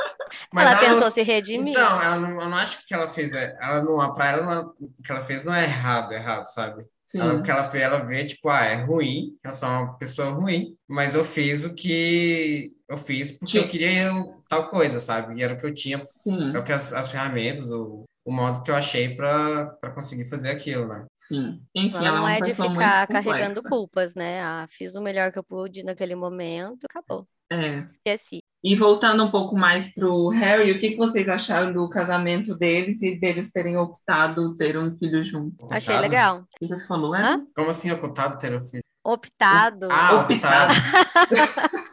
Mas 0.53 0.65
ela 0.65 0.73
ela 0.73 0.89
não- 0.89 0.95
tentou 0.97 1.11
se 1.11 1.23
redimir. 1.23 1.71
Então, 1.71 2.03
ela 2.03 2.17
não, 2.17 2.31
eu 2.43 2.49
não 2.49 2.57
acho 2.57 2.79
que 2.79 2.85
o 2.85 2.87
que 2.89 2.95
ela 2.95 3.09
fez 3.09 3.35
é. 3.35 3.57
Ela 3.61 3.83
não, 3.83 4.13
pra 4.13 4.29
ela, 4.29 4.43
não, 4.43 4.69
o 4.81 5.03
que 5.03 5.13
ela 5.13 5.21
fez 5.23 5.45
não 5.45 5.55
é 5.55 5.65
errado, 5.65 6.13
errado, 6.13 6.47
sabe? 6.47 6.85
Sim. 7.05 7.21
Ela, 7.21 7.35
o 7.35 7.43
que 7.43 7.51
ela 7.51 7.65
fez, 7.65 7.83
ela 7.85 7.99
vê, 8.05 8.25
tipo, 8.27 8.49
ah, 8.49 8.65
é 8.65 8.75
ruim, 8.77 9.37
eu 9.45 9.53
sou 9.53 9.69
uma 9.69 9.97
pessoa 9.99 10.31
ruim, 10.31 10.77
mas 10.89 11.15
eu 11.15 11.25
fiz 11.25 11.65
o 11.65 11.75
que 11.75 12.73
eu 12.89 12.97
fiz 12.97 13.33
porque 13.33 13.59
eu 13.59 13.69
queria 13.69 14.05
eu- 14.05 14.43
tal 14.49 14.69
coisa, 14.69 14.99
sabe? 15.01 15.39
E 15.39 15.43
era 15.43 15.55
o 15.55 15.59
que 15.59 15.67
eu 15.67 15.73
tinha, 15.75 16.03
Sim, 16.05 16.55
eu 16.55 16.63
fiz 16.65 16.77
as, 16.77 16.93
as 16.93 17.11
ferramentas, 17.13 17.71
o, 17.71 18.05
o 18.25 18.33
modo 18.33 18.63
que 18.63 18.71
eu 18.71 18.75
achei 18.77 19.15
pra 19.15 19.67
pra 19.81 19.91
conseguir 19.91 20.25
fazer 20.29 20.51
aquilo, 20.51 20.87
né? 20.89 21.05
sim. 21.15 21.61
Enfim, 21.75 21.97
Ela 21.99 22.09
ela 22.09 22.21
não 22.21 22.29
é 22.29 22.39
é 22.39 22.41
de 22.41 22.53
ficar 22.55 23.07
carregando 23.09 23.63
culpas, 23.63 24.15
né? 24.15 24.43
Ah, 24.43 24.67
fiz 24.71 24.95
o 24.95 25.03
melhor 25.03 25.31
que 25.33 25.39
eu 25.39 25.45
pude 25.45 25.83
naquele 25.85 26.15
momento, 26.15 26.85
acabou. 26.85 27.27
É. 27.51 27.81
Esqueci. 27.81 28.41
E 28.63 28.75
voltando 28.75 29.23
um 29.23 29.31
pouco 29.31 29.55
mais 29.55 29.93
para 29.93 30.09
o 30.09 30.31
Harry, 30.31 30.73
o 30.73 30.79
que, 30.79 30.91
que 30.91 30.97
vocês 30.97 31.29
acharam 31.29 31.73
do 31.73 31.89
casamento 31.91 32.55
deles 32.55 33.03
e 33.03 33.15
deles 33.15 33.53
terem 33.53 33.77
optado 33.77 34.57
ter 34.57 34.79
um 34.79 34.97
filho 34.97 35.23
junto? 35.23 35.69
Achei 35.71 35.99
legal. 35.99 36.41
O 36.41 36.59
que 36.59 36.67
você 36.69 36.87
falou, 36.87 37.15
é? 37.15 37.23
Hã? 37.23 37.47
Como 37.55 37.69
assim, 37.69 37.91
ocultado 37.91 38.39
ter 38.39 38.55
o 38.55 38.61
filho? 38.63 38.83
Optado. 39.05 39.89
Ah, 39.91 40.21
Optado. 40.21 40.73
optado. 40.73 40.75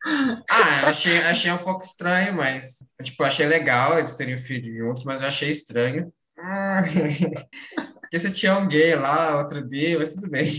Ah, 0.50 0.82
eu 0.82 0.88
achei, 0.88 1.18
achei 1.18 1.52
um 1.52 1.58
pouco 1.58 1.82
estranho, 1.82 2.34
mas, 2.34 2.78
tipo, 3.02 3.22
eu 3.22 3.26
achei 3.26 3.46
legal 3.46 3.98
eles 3.98 4.14
terem 4.14 4.34
o 4.34 4.38
filho 4.38 4.74
juntos, 4.76 5.04
mas 5.04 5.20
eu 5.20 5.28
achei 5.28 5.50
estranho. 5.50 6.12
Ah, 6.38 6.80
Porque 8.00 8.18
se 8.18 8.32
tinha 8.32 8.58
um 8.58 8.66
gay 8.66 8.96
lá, 8.96 9.38
outro 9.38 9.64
bi, 9.64 9.96
mas 9.96 10.14
tudo 10.14 10.28
bem. 10.28 10.50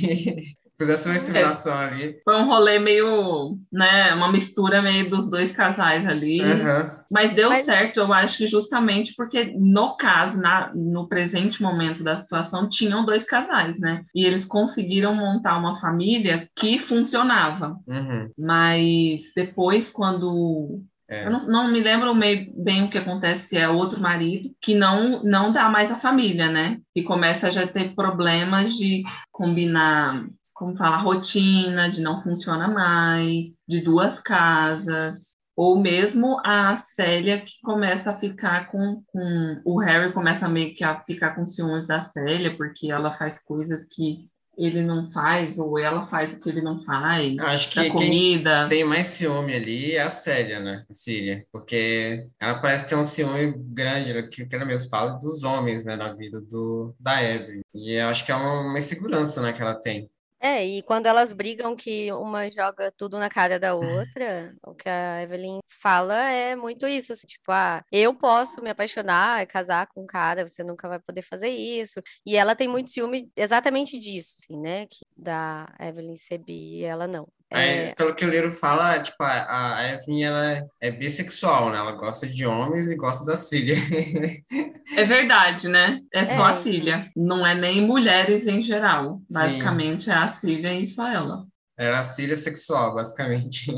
Fizesse 0.82 1.08
uma 1.08 1.16
inseminação 1.16 1.78
ali. 1.78 2.20
Foi 2.24 2.36
um 2.36 2.46
rolê 2.46 2.80
meio, 2.80 3.58
né, 3.72 4.14
uma 4.14 4.32
mistura 4.32 4.82
meio 4.82 5.10
dos 5.10 5.30
dois 5.30 5.52
casais 5.52 6.08
ali. 6.08 6.42
Aham. 6.42 6.98
Mas 7.12 7.34
deu 7.34 7.50
Mas- 7.50 7.66
certo, 7.66 7.98
eu 8.00 8.12
acho 8.14 8.38
que 8.38 8.48
justamente 8.48 9.14
porque, 9.16 9.54
no 9.58 9.96
caso, 9.98 10.42
na, 10.42 10.72
no 10.74 11.08
presente 11.08 11.62
momento 11.62 12.04
da 12.04 12.16
situação, 12.18 12.70
tinham 12.70 13.06
dois 13.06 13.26
casais, 13.26 13.80
né? 13.80 14.02
E 14.16 14.26
eles 14.26 14.46
conseguiram 14.46 15.14
montar 15.14 15.58
uma 15.58 15.76
família 15.76 16.48
que 16.56 16.80
funcionava. 16.80 17.78
Uhum. 17.88 18.30
Mas 18.38 19.32
depois, 19.36 19.90
quando 19.90 20.82
É. 21.10 21.26
Eu 21.28 21.32
não, 21.32 21.40
não 21.46 21.68
me 21.72 21.82
lembro 21.82 22.16
meio 22.16 22.54
bem 22.56 22.84
o 22.86 22.90
que 22.90 22.98
acontece 22.98 23.50
se 23.50 23.58
é 23.58 23.68
outro 23.68 24.00
marido 24.00 24.50
que 24.62 24.74
não 24.74 25.22
não 25.24 25.52
dá 25.52 25.68
mais 25.68 25.92
a 25.92 25.98
família, 25.98 26.50
né? 26.50 26.80
Que 26.96 27.04
começa 27.04 27.48
a 27.48 27.50
já 27.50 27.68
ter 27.68 27.94
problemas 27.94 28.74
de 28.74 29.04
combinar, 29.30 30.24
como 30.62 30.78
falar, 30.78 30.98
rotina, 30.98 31.90
de 31.90 32.02
não 32.02 32.22
funciona 32.22 32.68
mais, 32.68 33.58
de 33.68 33.82
duas 33.82 34.20
casas. 34.20 35.36
Ou 35.56 35.80
mesmo 35.80 36.40
a 36.46 36.76
Célia 36.76 37.42
que 37.42 37.54
começa 37.64 38.12
a 38.12 38.16
ficar 38.16 38.70
com, 38.70 39.02
com 39.08 39.62
o 39.66 39.80
Harry 39.80 40.14
começa 40.14 40.48
meio 40.48 40.76
que 40.76 40.84
a 40.84 41.02
ficar 41.02 41.32
com 41.32 41.48
ciúmes 41.48 41.88
da 41.88 42.00
Célia, 42.00 42.56
porque 42.56 42.92
ela 42.92 43.12
faz 43.12 43.40
coisas 43.40 43.86
que 43.86 44.30
ele 44.56 44.84
não 44.84 45.10
faz, 45.10 45.58
ou 45.58 45.80
ela 45.80 46.06
faz 46.06 46.34
o 46.34 46.40
que 46.40 46.50
ele 46.50 46.62
não 46.62 46.80
faz, 46.84 47.38
Eu 47.38 47.48
acho 47.48 47.70
que 47.70 47.82
quem 47.82 47.92
comida. 47.92 48.68
tem 48.68 48.84
mais 48.84 49.08
ciúme 49.08 49.56
ali 49.56 49.94
é 49.94 50.04
a 50.04 50.10
Célia, 50.12 50.60
né? 50.60 50.86
A 50.88 50.94
Síria. 50.94 51.44
Porque 51.52 52.28
ela 52.40 52.60
parece 52.60 52.88
ter 52.88 52.96
um 52.96 53.04
ciúme 53.04 53.56
grande, 53.58 54.14
né, 54.14 54.22
que 54.22 54.48
ela 54.52 54.66
mesmo 54.66 54.90
fala, 54.92 55.14
dos 55.14 55.44
homens, 55.44 55.86
né? 55.86 55.96
Na 55.96 56.14
vida 56.14 56.40
do, 56.40 56.94
da 57.00 57.24
Evelyn. 57.24 57.62
E 57.74 57.94
eu 57.94 58.10
acho 58.10 58.24
que 58.24 58.32
é 58.32 58.36
uma, 58.36 58.62
uma 58.62 58.78
insegurança, 58.78 59.42
né? 59.42 59.54
Que 59.54 59.62
ela 59.64 59.74
tem. 59.74 60.08
É, 60.44 60.66
e 60.66 60.82
quando 60.82 61.06
elas 61.06 61.34
brigam 61.34 61.76
que 61.76 62.12
uma 62.14 62.50
joga 62.50 62.92
tudo 62.98 63.20
na 63.20 63.30
cara 63.30 63.60
da 63.60 63.76
outra, 63.76 64.56
o 64.66 64.74
que 64.74 64.90
a 64.90 65.22
Evelyn 65.22 65.60
fala 65.70 66.16
é 66.32 66.56
muito 66.56 66.88
isso, 66.88 67.14
assim, 67.14 67.28
tipo, 67.28 67.52
ah, 67.52 67.84
eu 67.92 68.16
posso 68.16 68.60
me 68.60 68.72
apaixonar, 68.72 69.46
casar 69.46 69.86
com 69.88 70.02
um 70.02 70.08
cara, 70.08 70.48
você 70.48 70.64
nunca 70.64 70.90
vai 70.90 71.00
poder 71.00 71.22
fazer 71.22 71.50
isso. 71.50 72.02
E 72.26 72.36
ela 72.36 72.56
tem 72.56 72.68
muito 72.68 72.90
ciúme 72.90 73.32
exatamente 73.36 74.00
disso, 74.00 74.38
assim, 74.42 74.60
né? 74.60 74.88
Que 74.88 75.06
da 75.16 75.72
Evelyn 75.80 76.18
ser 76.18 76.40
bi 76.40 76.80
e 76.80 76.84
ela 76.84 77.06
não. 77.08 77.28
Aí, 77.52 77.70
É, 77.70 77.96
pelo 77.96 78.16
que 78.16 78.24
o 78.26 78.30
livro 78.30 78.50
fala, 78.52 79.02
tipo, 79.02 79.22
a, 79.22 79.78
a 79.78 79.90
Evelyn, 79.92 80.24
ela 80.24 80.52
é, 80.54 80.64
é 80.80 80.92
bissexual, 80.92 81.70
né? 81.70 81.78
Ela 81.78 81.92
gosta 81.94 82.26
de 82.28 82.46
homens 82.46 82.90
e 82.90 82.96
gosta 82.96 83.26
da 83.26 83.36
Síria. 83.36 83.76
É 84.98 85.06
verdade, 85.06 85.70
né? 85.70 86.02
É 86.14 86.26
só 86.26 86.50
É, 86.50 86.52
a 86.52 86.54
Cília. 86.54 87.10
Não 87.16 87.46
é 87.48 87.56
nem 87.56 87.82
mulheres 87.82 88.46
em 88.46 88.62
geral. 88.62 89.22
Basicamente 89.32 90.10
é 90.10 90.14
a 90.14 90.28
Cília 90.28 90.74
e 90.74 90.86
só 90.86 91.08
ela. 91.08 91.46
Era 91.78 92.00
a 92.00 92.04
Síria 92.04 92.36
sexual, 92.36 92.94
basicamente. 92.96 93.68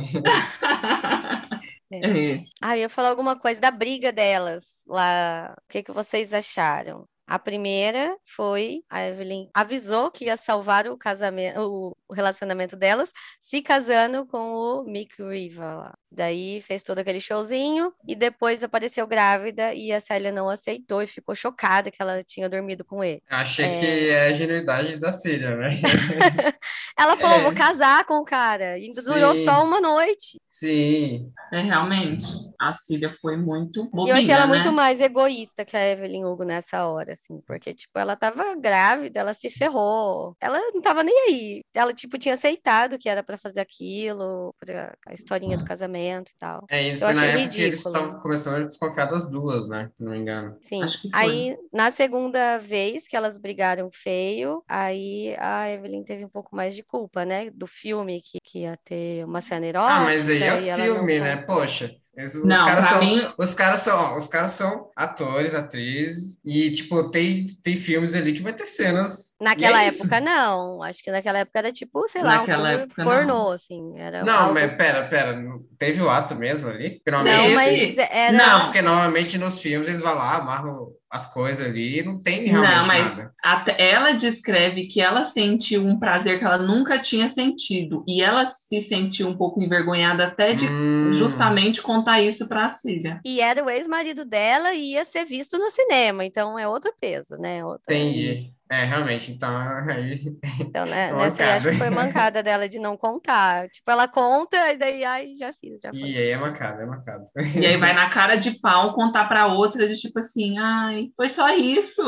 É. 1.91 2.37
Ah, 2.59 2.75
eu 2.75 2.81
ia 2.81 2.89
falar 2.89 3.09
alguma 3.09 3.39
coisa 3.39 3.61
da 3.61 3.69
briga 3.69 4.11
delas 4.11 4.63
lá. 4.87 5.53
O 5.57 5.71
que 5.71 5.83
que 5.83 5.91
vocês 5.91 6.33
acharam? 6.33 7.07
A 7.33 7.39
primeira 7.39 8.15
foi 8.23 8.83
a 8.87 9.07
Evelyn 9.07 9.49
avisou 9.55 10.11
que 10.11 10.25
ia 10.25 10.37
salvar 10.37 10.87
o 10.87 10.95
casamento, 10.95 11.95
o 12.07 12.13
relacionamento 12.13 12.75
delas, 12.75 13.11
se 13.39 13.59
casando 13.59 14.27
com 14.27 14.53
o 14.53 14.83
Mick 14.83 15.15
Riva 15.19 15.73
lá. 15.73 15.97
Daí 16.15 16.61
fez 16.61 16.83
todo 16.83 16.99
aquele 16.99 17.19
showzinho 17.19 17.91
e 18.07 18.15
depois 18.15 18.63
apareceu 18.63 19.07
grávida 19.07 19.73
e 19.73 19.91
a 19.91 19.99
Célia 19.99 20.31
não 20.31 20.47
aceitou 20.47 21.01
e 21.01 21.07
ficou 21.07 21.33
chocada 21.33 21.89
que 21.89 22.01
ela 22.01 22.21
tinha 22.23 22.47
dormido 22.47 22.85
com 22.85 23.03
ele. 23.03 23.21
Achei 23.29 23.67
que 23.79 24.09
é 24.09 24.27
a 24.27 24.33
genuidade 24.33 24.97
da 24.97 25.11
Síria, 25.11 25.55
né? 25.55 25.69
Ela 26.97 27.17
falou, 27.17 27.39
É. 27.39 27.43
vou 27.43 27.53
casar 27.55 28.05
com 28.05 28.17
o 28.19 28.23
cara. 28.23 28.77
E 28.77 28.87
durou 29.05 29.33
Sim. 29.33 29.45
só 29.45 29.63
uma 29.63 29.81
noite. 29.81 30.39
Sim. 30.47 31.31
É, 31.51 31.61
realmente, 31.61 32.25
a 32.61 32.71
Cília 32.73 33.09
foi 33.09 33.35
muito 33.35 33.81
E 33.85 33.89
bobinha, 33.89 34.13
eu 34.13 34.19
achei 34.19 34.31
ela 34.33 34.45
né? 34.45 34.53
muito 34.53 34.71
mais 34.71 35.01
egoísta 35.01 35.65
que 35.65 35.75
a 35.75 35.89
Evelyn 35.89 36.25
Hugo 36.25 36.43
nessa 36.43 36.85
hora, 36.85 37.13
assim, 37.13 37.41
porque, 37.47 37.73
tipo, 37.73 37.97
ela 37.97 38.15
tava 38.15 38.55
grávida, 38.55 39.19
ela 39.19 39.33
se 39.33 39.49
ferrou, 39.49 40.35
ela 40.39 40.59
não 40.73 40.81
tava 40.81 41.03
nem 41.03 41.15
aí. 41.27 41.61
Ela, 41.73 41.91
tipo, 41.93 42.17
tinha 42.19 42.35
aceitado 42.35 42.99
que 42.99 43.09
era 43.09 43.23
pra 43.23 43.37
fazer 43.37 43.59
aquilo, 43.61 44.53
pra 44.59 44.93
a 45.07 45.13
historinha 45.13 45.57
do 45.57 45.65
casamento 45.65 46.02
e 46.31 46.37
tal. 46.37 46.65
É, 46.69 46.87
e 46.89 46.91
Eu 46.91 46.97
foi 46.97 47.13
na 47.13 47.25
época 47.25 47.53
que 47.55 47.61
eles 47.61 47.77
ridículo. 47.77 47.95
estavam 47.95 48.19
começando 48.21 48.55
a 48.63 48.67
desconfiar 48.67 49.05
das 49.05 49.29
duas, 49.29 49.67
né? 49.67 49.89
Se 49.95 50.03
não 50.03 50.11
me 50.11 50.17
engano. 50.19 50.57
Sim. 50.61 50.81
Aí, 51.11 51.57
na 51.73 51.91
segunda 51.91 52.57
vez 52.57 53.07
que 53.07 53.15
elas 53.17 53.37
brigaram 53.37 53.89
feio, 53.91 54.63
aí 54.67 55.35
a 55.37 55.69
Evelyn 55.69 56.03
teve 56.03 56.23
um 56.25 56.29
pouco 56.29 56.55
mais 56.55 56.73
de 56.73 56.81
culpa, 56.83 57.25
né? 57.25 57.49
Do 57.51 57.67
filme 57.67 58.21
que, 58.21 58.39
que 58.41 58.59
ia 58.59 58.77
ter 58.77 59.25
uma 59.25 59.41
cena 59.41 59.65
erótica. 59.65 59.93
Ah, 59.93 60.03
mas 60.05 60.29
aí 60.29 60.43
é 60.43 60.75
filme, 60.75 61.19
né? 61.19 61.37
Poxa. 61.45 61.95
Esses, 62.15 62.35
os 62.35 62.45
Não, 62.45 62.63
caras 62.65 62.85
são, 62.85 62.99
mim, 62.99 63.33
os 63.39 63.53
caras 63.55 63.79
são, 63.81 63.97
ó, 63.97 64.15
os 64.17 64.27
caras 64.27 64.51
são 64.51 64.91
atores, 64.95 65.55
atrizes, 65.55 66.39
e, 66.45 66.69
tipo, 66.71 67.09
tem, 67.09 67.47
tem 67.63 67.75
filmes 67.75 68.13
ali 68.13 68.33
que 68.33 68.43
vai 68.43 68.53
ter 68.53 68.67
cenas. 68.67 69.33
Naquela 69.41 69.81
é 69.83 69.87
isso. 69.87 70.01
época, 70.03 70.21
não. 70.21 70.83
Acho 70.83 71.03
que 71.03 71.09
naquela 71.11 71.39
época 71.39 71.57
era 71.57 71.71
tipo, 71.71 72.07
sei 72.07 72.21
lá, 72.21 72.43
um 72.43 72.45
filme 72.45 72.73
época, 72.73 73.03
pornô, 73.03 73.49
assim. 73.49 73.97
Era 73.97 74.23
Não, 74.23 74.41
algo... 74.43 74.53
mas 74.53 74.77
pera, 74.77 75.07
pera. 75.07 75.35
não- 75.35 75.63
Teve 75.77 76.01
o 76.01 76.09
ato 76.09 76.35
mesmo 76.35 76.69
ali? 76.69 77.01
Não, 77.05 77.23
mas 77.55 77.97
era... 77.97 78.31
não, 78.31 78.63
porque 78.63 78.81
normalmente 78.81 79.37
nos 79.37 79.59
filmes 79.61 79.89
eles 79.89 79.99
vão 80.01 80.13
lá, 80.13 80.35
amarram 80.35 80.93
as 81.13 81.31
coisas 81.31 81.67
ali 81.67 81.99
e 81.99 82.03
não 82.03 82.17
tem 82.19 82.47
realmente 82.47 82.79
Não, 82.79 82.87
mas 82.87 83.17
nada. 83.17 83.75
ela 83.77 84.13
descreve 84.13 84.87
que 84.87 84.99
ela 84.99 85.25
sentiu 85.25 85.85
um 85.85 85.99
prazer 85.99 86.39
que 86.39 86.43
ela 86.43 86.57
nunca 86.57 86.97
tinha 86.97 87.29
sentido. 87.29 88.03
E 88.07 88.19
ela 88.19 88.47
se 88.47 88.81
sentiu 88.81 89.27
um 89.27 89.37
pouco 89.37 89.61
envergonhada 89.61 90.25
até 90.25 90.53
de 90.55 90.65
Hum, 90.67 91.13
justamente 91.13 91.83
contar 91.83 92.19
isso 92.19 92.47
para 92.47 92.65
a 92.65 92.69
Cília. 92.69 93.21
E 93.23 93.39
era 93.39 93.63
o 93.63 93.69
ex-marido 93.69 94.25
dela 94.25 94.73
e 94.73 94.93
ia 94.93 95.05
ser 95.05 95.23
visto 95.23 95.59
no 95.59 95.69
cinema. 95.69 96.25
Então 96.25 96.57
é 96.57 96.67
outro 96.67 96.91
peso, 96.99 97.37
né? 97.37 97.63
Outra... 97.63 97.93
Entendi. 97.93 98.47
É, 98.69 98.85
realmente, 98.85 99.31
então 99.31 99.49
aí. 99.87 100.15
Então, 100.59 100.85
né, 100.85 101.11
Mancada. 101.11 101.29
nessa 101.29 101.43
aí 101.43 101.49
acho 101.51 101.69
que 101.69 101.75
foi 101.75 101.89
mancada 101.89 102.41
dela 102.41 102.67
de 102.67 102.79
não 102.79 102.97
contar. 102.97 103.67
Tipo, 103.69 103.91
ela 103.91 104.07
conta 104.07 104.71
e 104.71 104.77
daí, 104.77 105.03
ai, 105.03 105.33
já 105.35 105.53
fiz, 105.53 105.81
já 105.81 105.91
foi. 105.91 105.99
E 105.99 106.17
aí 106.17 106.29
é 106.29 106.37
marcado, 106.37 106.81
é 106.81 106.85
marcado. 106.85 107.23
E 107.55 107.65
aí 107.65 107.77
vai 107.77 107.93
na 107.93 108.09
cara 108.09 108.35
de 108.35 108.59
pau 108.59 108.93
contar 108.95 109.25
para 109.25 109.47
outra 109.47 109.87
de 109.87 109.95
tipo 109.95 110.19
assim, 110.19 110.57
ai, 110.57 111.09
foi 111.15 111.29
só 111.29 111.49
isso. 111.49 112.01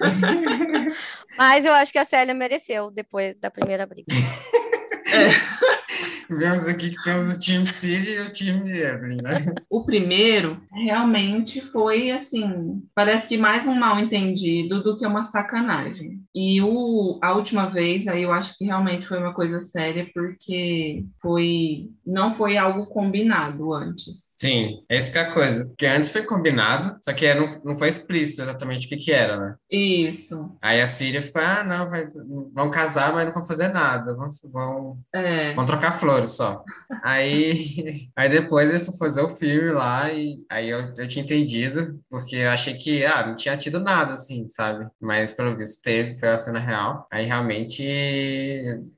Mas 1.36 1.64
eu 1.64 1.72
acho 1.74 1.92
que 1.92 1.98
a 1.98 2.04
Célia 2.04 2.34
mereceu 2.34 2.90
depois 2.90 3.38
da 3.38 3.50
primeira 3.50 3.86
briga. 3.86 4.06
Vemos 6.28 6.68
aqui 6.68 6.90
que 6.90 7.02
temos 7.02 7.34
o 7.34 7.40
time 7.40 7.66
Siri 7.66 8.14
e 8.14 8.20
o 8.20 8.30
time 8.30 8.70
Evelyn, 8.70 9.22
né? 9.22 9.38
O 9.68 9.84
primeiro 9.84 10.60
realmente 10.72 11.60
foi 11.60 12.10
assim, 12.10 12.82
parece 12.94 13.26
que 13.26 13.36
mais 13.36 13.66
um 13.66 13.74
mal 13.74 13.98
entendido 13.98 14.82
do 14.82 14.96
que 14.96 15.06
uma 15.06 15.24
sacanagem. 15.24 16.20
E 16.34 16.62
o, 16.62 17.18
a 17.22 17.32
última 17.34 17.66
vez 17.66 18.06
aí 18.06 18.22
eu 18.22 18.32
acho 18.32 18.56
que 18.56 18.64
realmente 18.64 19.06
foi 19.06 19.18
uma 19.18 19.34
coisa 19.34 19.60
séria 19.60 20.08
porque 20.14 21.04
foi 21.20 21.90
não 22.06 22.32
foi 22.32 22.56
algo 22.56 22.86
combinado 22.86 23.72
antes. 23.72 24.30
Sim, 24.40 24.82
essa 24.88 25.12
que 25.12 25.18
é 25.18 25.20
a 25.20 25.32
coisa. 25.32 25.66
Porque 25.66 25.86
antes 25.86 26.10
foi 26.10 26.22
combinado, 26.22 26.96
só 27.04 27.12
que 27.12 27.32
não, 27.34 27.46
não 27.64 27.74
foi 27.74 27.88
explícito 27.88 28.42
exatamente 28.42 28.86
o 28.86 28.88
que 28.88 28.96
que 28.96 29.12
era, 29.12 29.36
né? 29.38 29.54
Isso. 29.70 30.56
Aí 30.62 30.80
a 30.80 30.86
Síria 30.86 31.22
ficou, 31.22 31.42
ah, 31.42 31.62
não, 31.62 31.88
vai, 31.88 32.08
vão 32.54 32.70
casar, 32.70 33.12
mas 33.12 33.26
não 33.26 33.32
vão 33.32 33.44
fazer 33.44 33.68
nada, 33.68 34.14
vão, 34.14 34.28
vão, 34.50 34.98
É, 35.14 35.54
vão 35.54 35.66
trocar 35.66 35.79
flores 35.92 36.32
só. 36.32 36.62
Aí, 37.02 38.08
aí 38.16 38.28
depois 38.28 38.68
ele 38.72 38.84
foi 38.84 38.96
fazer 38.98 39.22
o 39.22 39.28
filme 39.28 39.70
lá 39.70 40.12
e 40.12 40.44
aí 40.50 40.68
eu, 40.68 40.92
eu 40.96 41.08
tinha 41.08 41.24
entendido, 41.24 41.98
porque 42.10 42.36
eu 42.36 42.50
achei 42.50 42.74
que, 42.74 43.04
ah, 43.04 43.26
não 43.26 43.36
tinha 43.36 43.56
tido 43.56 43.80
nada, 43.80 44.14
assim, 44.14 44.48
sabe? 44.48 44.86
Mas 45.00 45.32
pelo 45.32 45.56
visto 45.56 45.82
teve, 45.82 46.18
foi 46.18 46.28
a 46.28 46.38
cena 46.38 46.58
real. 46.58 47.06
Aí 47.10 47.26
realmente 47.26 47.82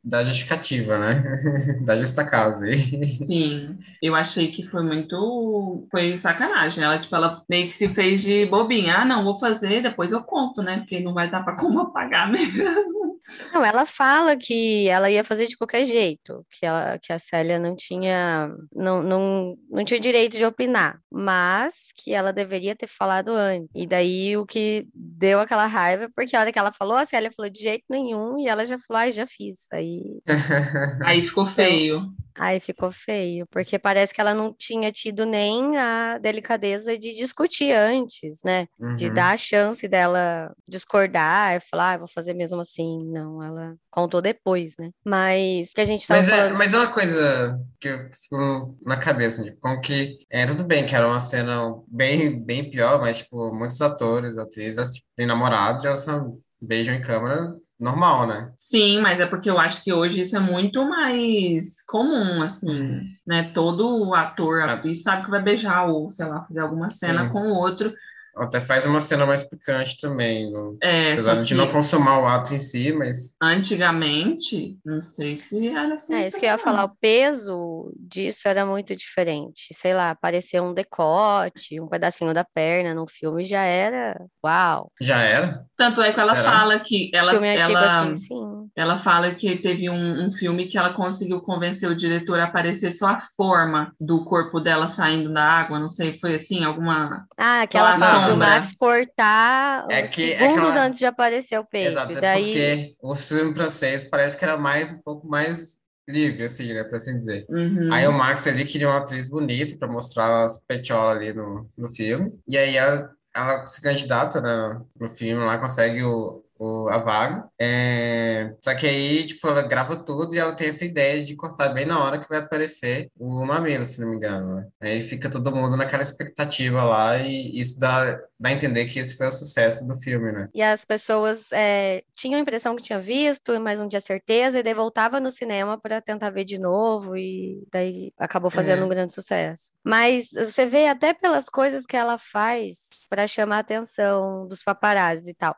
dá 0.03 0.25
justificativa, 0.25 0.99
né? 0.99 1.23
Dá 1.85 1.99
justa 1.99 2.25
causa 2.25 2.66
aí. 2.66 3.07
sim. 3.09 3.79
Eu 4.01 4.14
achei 4.14 4.51
que 4.51 4.66
foi 4.66 4.83
muito 4.83 5.87
foi 5.90 6.16
sacanagem. 6.16 6.83
Ela 6.83 6.99
tipo 6.99 7.14
ela 7.14 7.42
meio 7.49 7.66
que 7.66 7.73
se 7.73 7.88
fez 7.88 8.23
de 8.23 8.47
bobinha. 8.47 8.97
Ah, 8.97 9.05
não, 9.05 9.25
vou 9.25 9.38
fazer, 9.38 9.83
depois 9.83 10.12
eu 10.12 10.23
conto, 10.23 10.62
né? 10.62 10.79
Porque 10.79 11.01
não 11.01 11.14
vai 11.14 11.31
dar 11.31 11.45
para 11.45 11.57
como 11.57 11.81
apagar 11.81 12.31
mesmo. 12.31 13.12
Não, 13.53 13.64
ela 13.64 13.87
fala 13.87 14.37
que 14.37 14.88
ela 14.88 15.11
ia 15.11 15.23
fazer 15.23 15.47
de 15.47 15.57
qualquer 15.57 15.85
jeito, 15.85 16.45
que, 16.51 16.66
ela, 16.66 16.71
que 17.02 17.12
a 17.12 17.18
Célia 17.18 17.58
não 17.58 17.74
tinha, 17.76 18.50
não, 18.74 19.02
não, 19.02 19.56
não 19.70 19.85
tinha 19.85 20.00
direito 20.00 20.37
de 20.37 20.44
opinar, 20.44 20.98
mas 21.11 21.74
que 21.96 22.12
ela 22.12 22.32
deveria 22.32 22.76
ter 22.76 22.87
falado 22.87 23.30
antes. 23.30 23.68
E 23.74 23.87
daí 23.87 24.37
o 24.37 24.46
que 24.46 24.87
deu 24.94 25.40
aquela 25.40 25.66
raiva, 25.66 26.11
porque 26.14 26.37
a 26.37 26.40
hora 26.40 26.52
que 26.52 26.58
ela 26.58 26.72
falou, 26.72 26.96
a 26.96 27.06
Célia 27.06 27.32
falou 27.37 27.50
de 27.50 27.61
jeito 27.61 27.85
nenhum, 27.88 28.38
e 28.38 28.48
ela 28.48 28.64
já 28.64 28.78
falou, 28.78 29.00
ai, 29.00 29.12
já 29.12 29.26
fiz. 29.26 29.66
Aí, 29.72 30.02
Aí 31.04 31.22
ficou 31.22 31.46
feio. 31.46 32.12
Aí 32.37 32.61
ficou 32.61 32.90
feio, 32.92 33.47
porque 33.51 33.79
parece 33.79 34.14
que 34.14 34.21
ela 34.21 34.35
não 34.35 34.53
tinha 34.55 34.90
tido 34.92 35.25
nem 35.27 35.77
a 35.79 36.18
delicadeza 36.18 36.99
de 36.99 37.14
discutir 37.14 37.73
antes, 37.73 38.40
né? 38.45 38.66
De 38.95 39.09
Uhum. 39.09 39.14
dar 39.14 39.33
a 39.35 39.37
chance 39.37 39.87
dela 39.88 40.53
discordar 40.68 41.57
e 41.57 41.61
falar, 41.61 41.95
ah, 41.95 41.99
vou 41.99 42.09
fazer 42.09 42.35
mesmo 42.35 42.61
assim. 42.61 42.99
Não, 43.11 43.42
ela 43.42 43.75
contou 43.90 44.21
depois, 44.23 44.77
né? 44.79 44.90
Mas 45.05 45.73
que 45.73 45.81
a 45.81 45.85
gente 45.85 46.07
tava 46.07 46.21
Mas 46.21 46.29
é, 46.29 46.37
falando. 46.37 46.59
mas 46.59 46.75
é 46.75 46.79
uma 46.79 46.92
coisa 46.92 47.59
que 47.81 47.88
eu 47.88 47.99
fico 48.14 48.79
na 48.85 48.97
cabeça, 48.99 49.42
tipo, 49.45 49.59
como 49.61 49.81
que 49.81 50.18
é 50.31 50.47
tudo 50.47 50.64
bem 50.64 50.87
que 50.87 50.95
era 50.95 51.07
uma 51.09 51.21
cena 51.21 51.75
bem, 51.88 52.42
bem 52.42 52.71
pior, 52.71 53.01
mas 53.01 53.18
tipo, 53.18 53.53
muitos 53.55 53.81
atores, 53.81 54.37
atrizes, 54.38 54.77
elas, 54.79 54.95
tipo, 54.95 55.07
têm 55.16 55.27
namorado, 55.27 55.85
e 55.85 55.87
elas 55.87 56.01
são, 56.01 56.40
beijam 56.61 56.95
em 56.95 57.03
câmera 57.03 57.55
normal, 57.83 58.27
né? 58.29 58.53
Sim, 58.57 59.01
mas 59.01 59.18
é 59.18 59.27
porque 59.27 59.51
eu 59.51 59.59
acho 59.59 59.83
que 59.83 59.92
hoje 59.92 60.23
isso 60.23 60.37
é 60.37 60.40
muito 60.40 60.88
mais 60.88 61.83
comum, 61.87 62.40
assim, 62.40 63.03
né? 63.27 63.51
Todo 63.53 64.14
ator, 64.14 64.62
atriz 64.62 65.03
sabe 65.03 65.25
que 65.25 65.31
vai 65.31 65.42
beijar 65.42 65.88
ou, 65.88 66.09
sei 66.09 66.27
lá, 66.27 66.45
fazer 66.45 66.61
alguma 66.61 66.87
cena 66.87 67.25
Sim. 67.25 67.31
com 67.31 67.49
o 67.49 67.55
outro. 67.55 67.92
Até 68.37 68.61
faz 68.61 68.87
uma 68.87 69.01
cena 69.01 69.27
mais 69.27 69.42
picante 69.42 69.99
também, 70.01 70.51
no- 70.51 70.77
É, 70.83 71.12
apesar 71.12 71.42
de 71.42 71.55
não 71.55 71.71
consumar 71.71 72.21
o 72.21 72.27
ato 72.27 72.55
em 72.55 72.61
si, 72.61 72.92
mas 72.92 73.35
antigamente, 73.42 74.79
não 74.85 75.01
sei 75.03 75.37
se 75.37 75.68
era 75.68 75.95
assim. 75.95 76.14
É 76.14 76.27
isso 76.27 76.38
que 76.38 76.47
eu 76.47 76.51
ia 76.51 76.59
falar, 76.59 76.85
o 76.85 76.97
peso 77.01 77.92
disso 77.99 78.49
era 78.49 78.64
muito 78.64 78.95
diferente. 78.97 79.73
Sei 79.75 79.92
lá, 79.95 80.11
aparecer 80.11 80.61
um 80.62 80.73
decote, 80.75 81.81
um 81.81 81.88
pedacinho 81.88 82.33
da 82.33 82.45
perna 82.45 82.95
no 82.95 83.07
filme 83.09 83.45
já 83.45 83.62
era. 83.62 84.16
Uau! 84.45 84.90
já 85.01 85.21
era. 85.21 85.64
Tanto 85.77 86.01
é 86.01 86.12
que 86.12 86.21
ela 86.21 86.35
Será? 86.35 86.51
fala 86.53 86.81
que 86.81 87.11
ela, 87.12 87.33
Filme 87.33 87.49
antigo 87.57 87.77
ela, 87.77 88.01
assim, 88.11 88.14
sim. 88.14 88.71
ela 88.77 88.97
fala 88.97 89.35
que 89.35 89.57
teve 89.57 89.90
um, 89.90 90.27
um 90.27 90.31
filme 90.33 90.66
que 90.66 90.79
ela 90.79 90.92
conseguiu 90.92 91.40
convencer 91.40 91.88
o 91.90 91.95
diretor 91.97 92.38
a 92.38 92.45
aparecer 92.45 92.92
só 92.92 93.09
a 93.09 93.21
forma 93.37 93.92
do 94.01 94.25
corpo 94.25 94.61
dela 94.61 94.87
saindo 94.87 95.33
da 95.33 95.42
água, 95.42 95.79
não 95.79 95.88
sei, 95.88 96.18
foi 96.21 96.35
assim, 96.37 96.64
alguma. 96.64 97.27
Ah, 97.37 97.66
que 97.66 97.77
ela 97.77 97.99
fala 97.99 98.21
pro 98.22 98.30
sombra. 98.32 98.48
Max 98.48 98.72
cortar 98.74 99.87
É 99.90 100.02
que- 100.02 100.32
é 100.32 100.38
segundos 100.38 100.72
que 100.72 100.78
ela- 100.78 100.87
antes 100.87 100.98
de 100.98 101.06
aparecer 101.06 101.58
o 101.58 101.64
peito. 101.64 101.90
Exato, 101.90 102.12
é 102.12 102.20
daí. 102.20 102.44
porque 102.44 102.96
o 103.00 103.14
filme 103.14 103.54
francês 103.54 104.04
parece 104.04 104.37
que 104.38 104.44
era 104.44 104.56
mais, 104.56 104.90
um 104.92 104.98
pouco 104.98 105.26
mais 105.28 105.82
livre, 106.08 106.44
assim, 106.44 106.72
né, 106.74 106.82
por 106.85 106.96
assim 106.96 107.16
dizer. 107.18 107.46
Uhum. 107.48 107.92
Aí 107.92 108.06
o 108.08 108.12
Max 108.12 108.46
ali 108.46 108.64
queria 108.64 108.88
uma 108.88 108.98
atriz 108.98 109.28
bonita 109.28 109.76
para 109.78 109.88
mostrar 109.88 110.42
as 110.44 110.58
petiolas 110.66 111.16
ali 111.16 111.32
no, 111.32 111.70
no 111.78 111.88
filme. 111.88 112.32
E 112.46 112.58
aí 112.58 112.76
ela, 112.76 113.11
ela 113.35 113.66
se 113.66 113.80
candidata 113.80 114.40
né, 114.40 114.80
no 114.98 115.08
filme 115.08 115.44
lá, 115.44 115.58
consegue 115.58 116.02
o, 116.02 116.44
o, 116.62 116.88
a 116.88 116.98
vaga. 116.98 117.44
É, 117.61 118.55
Só 118.64 118.75
que 118.75 118.87
aí, 118.87 119.27
tipo, 119.27 119.46
ela 119.48 119.62
grava 119.62 119.96
tudo 119.96 120.35
e 120.35 120.38
ela 120.38 120.55
tem 120.55 120.68
essa 120.68 120.85
ideia 120.85 121.25
de 121.25 121.35
cortar 121.35 121.70
bem 121.70 121.85
na 121.87 122.03
hora 122.03 122.18
que 122.20 122.29
vai 122.29 122.38
aparecer 122.38 123.11
o 123.18 123.44
mamilo, 123.44 123.85
se 123.87 124.01
não 124.01 124.09
me 124.09 124.16
engano. 124.16 124.57
Né? 124.57 124.66
Aí 124.81 125.01
fica 125.01 125.31
todo 125.31 125.55
mundo 125.55 125.77
naquela 125.77 126.03
expectativa 126.03 126.85
lá 126.85 127.18
e 127.18 127.59
isso 127.59 127.79
dá, 127.79 128.14
dá 128.38 128.48
a 128.48 128.53
entender 128.53 128.87
que 128.87 128.98
esse 128.98 129.16
foi 129.16 129.27
o 129.27 129.33
sucesso 129.33 129.87
do 129.87 129.96
filme, 129.96 130.31
né? 130.33 130.48
E 130.55 130.62
as 130.62 130.85
pessoas 130.85 131.51
é, 131.53 132.03
tinham 132.14 132.38
a 132.38 132.42
impressão 132.42 132.77
que 132.77 132.83
tinha 132.83 133.01
visto, 133.01 133.59
mas 133.61 133.81
não 133.81 133.88
tinha 133.88 134.01
certeza, 134.01 134.59
e 134.59 134.62
daí 134.62 134.75
voltava 134.75 135.18
no 135.20 135.31
cinema 135.31 135.79
para 135.79 136.01
tentar 136.01 136.31
ver 136.31 136.44
de 136.44 136.59
novo, 136.59 137.16
e 137.16 137.62
daí 137.72 138.12
acabou 138.18 138.51
fazendo 138.51 138.83
É. 138.83 138.85
um 138.85 138.88
grande 138.88 139.12
sucesso. 139.12 139.72
Mas 139.85 140.29
você 140.33 140.66
vê 140.66 140.87
até 140.87 141.12
pelas 141.14 141.48
coisas 141.48 141.87
que 141.87 141.96
ela 141.96 142.18
faz 142.18 142.88
para 143.09 143.27
chamar 143.27 143.57
a 143.57 143.61
atenção 143.61 144.46
dos 144.46 144.62
paparazzi 144.62 145.31
e 145.31 145.35
tal. 145.35 145.57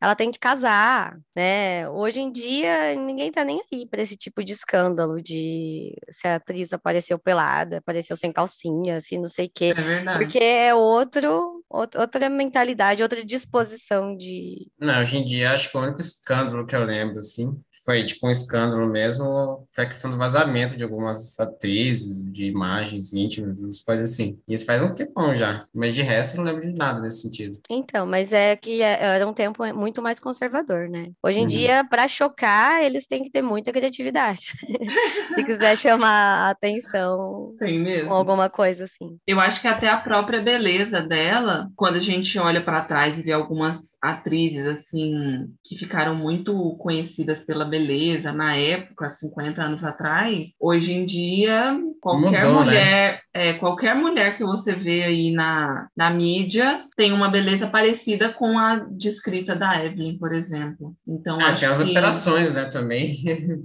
Ela 0.00 0.14
tem 0.14 0.30
que 0.30 0.38
casar, 0.38 1.18
né? 1.34 1.88
Hoje 1.88 2.20
em 2.20 2.30
dia, 2.30 2.94
ninguém 2.94 3.32
tá 3.32 3.44
nem 3.44 3.62
aí 3.72 3.86
para 3.86 4.02
esse 4.02 4.16
tipo 4.16 4.44
de 4.44 4.52
escândalo 4.52 5.22
de 5.22 5.94
se 6.10 6.28
a 6.28 6.36
atriz 6.36 6.72
apareceu 6.72 7.18
pelada, 7.18 7.78
apareceu 7.78 8.14
sem 8.14 8.30
calcinha, 8.30 8.98
assim, 8.98 9.16
não 9.18 9.24
sei 9.24 9.46
o 9.46 9.50
quê. 9.54 9.72
É 9.76 9.82
verdade. 9.82 10.18
Porque 10.18 10.38
é 10.38 10.74
outro, 10.74 11.62
out- 11.70 11.96
outra 11.96 12.28
mentalidade, 12.28 13.02
outra 13.02 13.24
disposição 13.24 14.16
de. 14.16 14.66
Não, 14.78 15.00
hoje 15.00 15.16
em 15.16 15.24
dia 15.24 15.52
acho 15.52 15.70
que 15.70 15.76
o 15.78 15.80
único 15.82 16.00
escândalo 16.00 16.66
que 16.66 16.76
eu 16.76 16.84
lembro, 16.84 17.18
assim, 17.18 17.58
foi 17.86 18.04
tipo 18.04 18.26
um 18.28 18.30
escândalo 18.30 18.86
mesmo, 18.88 19.66
foi 19.74 19.84
a 19.84 19.88
questão 19.88 20.10
do 20.10 20.18
vazamento 20.18 20.76
de 20.76 20.84
algumas 20.84 21.38
atrizes, 21.40 22.30
de 22.32 22.44
imagens 22.46 23.14
íntimas, 23.14 23.82
coisas 23.82 24.12
assim. 24.12 24.38
E 24.48 24.54
isso 24.54 24.66
faz 24.66 24.82
um 24.82 24.94
tempão 24.94 25.34
já, 25.34 25.66
mas 25.74 25.94
de 25.94 26.02
resto 26.02 26.36
eu 26.38 26.44
não 26.44 26.52
lembro 26.52 26.68
de 26.70 26.76
nada 26.76 27.00
nesse 27.00 27.22
sentido. 27.22 27.58
Então, 27.70 28.06
mas 28.06 28.32
é 28.32 28.56
que 28.56 28.82
é, 28.82 29.02
era 29.02 29.26
um 29.26 29.32
tempo 29.32 29.64
muito 29.74 30.02
mais 30.02 30.20
conservador, 30.20 30.88
né? 30.88 31.10
Hoje 31.22 31.38
em 31.40 31.42
Uhum. 31.42 31.46
dia, 31.46 31.84
para 31.88 32.08
chocar, 32.08 32.82
eles 32.82 33.06
têm 33.06 33.22
que 33.22 33.30
ter 33.30 33.42
muita 33.42 33.72
criatividade. 33.72 34.52
Se 35.34 35.44
quiser 35.44 35.76
chamar 35.76 36.48
a 36.48 36.50
atenção 36.50 37.54
Tem 37.58 37.78
mesmo. 37.80 38.08
com 38.08 38.14
alguma 38.14 38.48
coisa 38.50 38.84
assim. 38.84 39.18
Eu 39.26 39.40
acho 39.40 39.60
que 39.60 39.68
até 39.68 39.88
a 39.88 39.96
própria 39.96 40.40
beleza 40.42 41.00
dela, 41.00 41.68
quando 41.76 41.96
a 41.96 42.00
gente 42.00 42.38
olha 42.38 42.62
para 42.62 42.82
trás 42.84 43.18
e 43.18 43.22
vê 43.22 43.32
algumas 43.32 43.96
atrizes 44.02 44.66
assim 44.66 45.48
que 45.64 45.76
ficaram 45.76 46.14
muito 46.14 46.76
conhecidas 46.78 47.40
pela 47.44 47.64
beleza 47.64 47.75
na 48.32 48.56
época, 48.56 49.08
50 49.08 49.62
anos 49.62 49.84
atrás, 49.84 50.50
hoje 50.60 50.92
em 50.92 51.04
dia 51.04 51.78
qualquer 52.00 52.44
Mudou, 52.44 52.64
né? 52.64 53.18
É, 53.36 53.52
qualquer 53.52 53.94
mulher 53.94 54.36
que 54.36 54.42
você 54.44 54.72
vê 54.74 55.04
aí 55.04 55.30
na, 55.30 55.88
na 55.94 56.10
mídia 56.10 56.84
tem 56.96 57.12
uma 57.12 57.28
beleza 57.28 57.66
parecida 57.66 58.30
com 58.32 58.58
a 58.58 58.76
descrita 58.90 59.54
da 59.54 59.84
Evelyn, 59.84 60.16
por 60.18 60.32
exemplo. 60.32 60.96
Então 61.06 61.38
Ah, 61.40 61.52
tem 61.54 61.68
as 61.68 61.82
que 61.82 61.90
operações, 61.90 62.54
né, 62.54 62.64
também. 62.64 63.14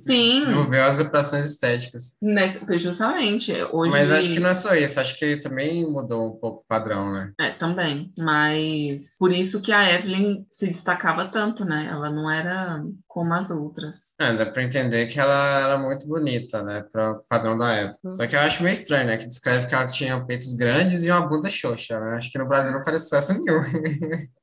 sim, 0.01 0.39
Desenvolveu 0.41 0.83
as 0.83 0.99
operações 0.99 1.45
estéticas. 1.45 2.17
né, 2.21 2.53
justamente 2.77 3.53
hoje 3.71 3.91
Mas 3.91 4.11
acho 4.11 4.33
que 4.33 4.39
não 4.39 4.49
é 4.49 4.53
só 4.53 4.75
isso, 4.75 4.99
acho 4.99 5.17
que 5.17 5.37
também 5.37 5.89
mudou 5.89 6.27
um 6.27 6.37
pouco 6.37 6.61
o 6.63 6.67
padrão, 6.67 7.11
né? 7.13 7.31
É, 7.39 7.51
também. 7.51 8.11
Mas 8.19 9.15
por 9.17 9.31
isso 9.31 9.61
que 9.61 9.71
a 9.71 9.93
Evelyn 9.93 10.45
se 10.49 10.67
destacava 10.67 11.29
tanto, 11.29 11.63
né? 11.63 11.87
Ela 11.89 12.09
não 12.09 12.29
era 12.29 12.83
como 13.07 13.33
as 13.33 13.51
outras. 13.51 14.13
É, 14.19 14.33
dá 14.33 14.45
pra 14.45 14.63
entender 14.63 15.07
que 15.07 15.19
ela 15.19 15.59
era 15.61 15.77
muito 15.77 16.07
bonita, 16.07 16.63
né, 16.63 16.83
para 16.91 17.11
o 17.11 17.23
padrão 17.27 17.57
da 17.57 17.71
época. 17.73 17.99
Hum. 18.05 18.15
Só 18.15 18.25
que 18.25 18.35
eu 18.35 18.39
acho 18.39 18.63
meio 18.63 18.73
estranho, 18.73 19.07
né, 19.07 19.17
que 19.17 19.27
descreve 19.27 19.60
que 19.67 19.75
ela 19.75 19.87
tinha 19.87 20.25
peitos 20.25 20.53
grandes 20.53 21.03
e 21.03 21.11
uma 21.11 21.27
bunda 21.27 21.49
xoxa, 21.49 21.99
né? 21.99 22.17
Acho 22.17 22.31
que 22.31 22.37
no 22.37 22.47
Brasil 22.47 22.71
não 22.71 22.83
faria 22.83 22.99
sucesso 22.99 23.33
nenhum. 23.43 23.61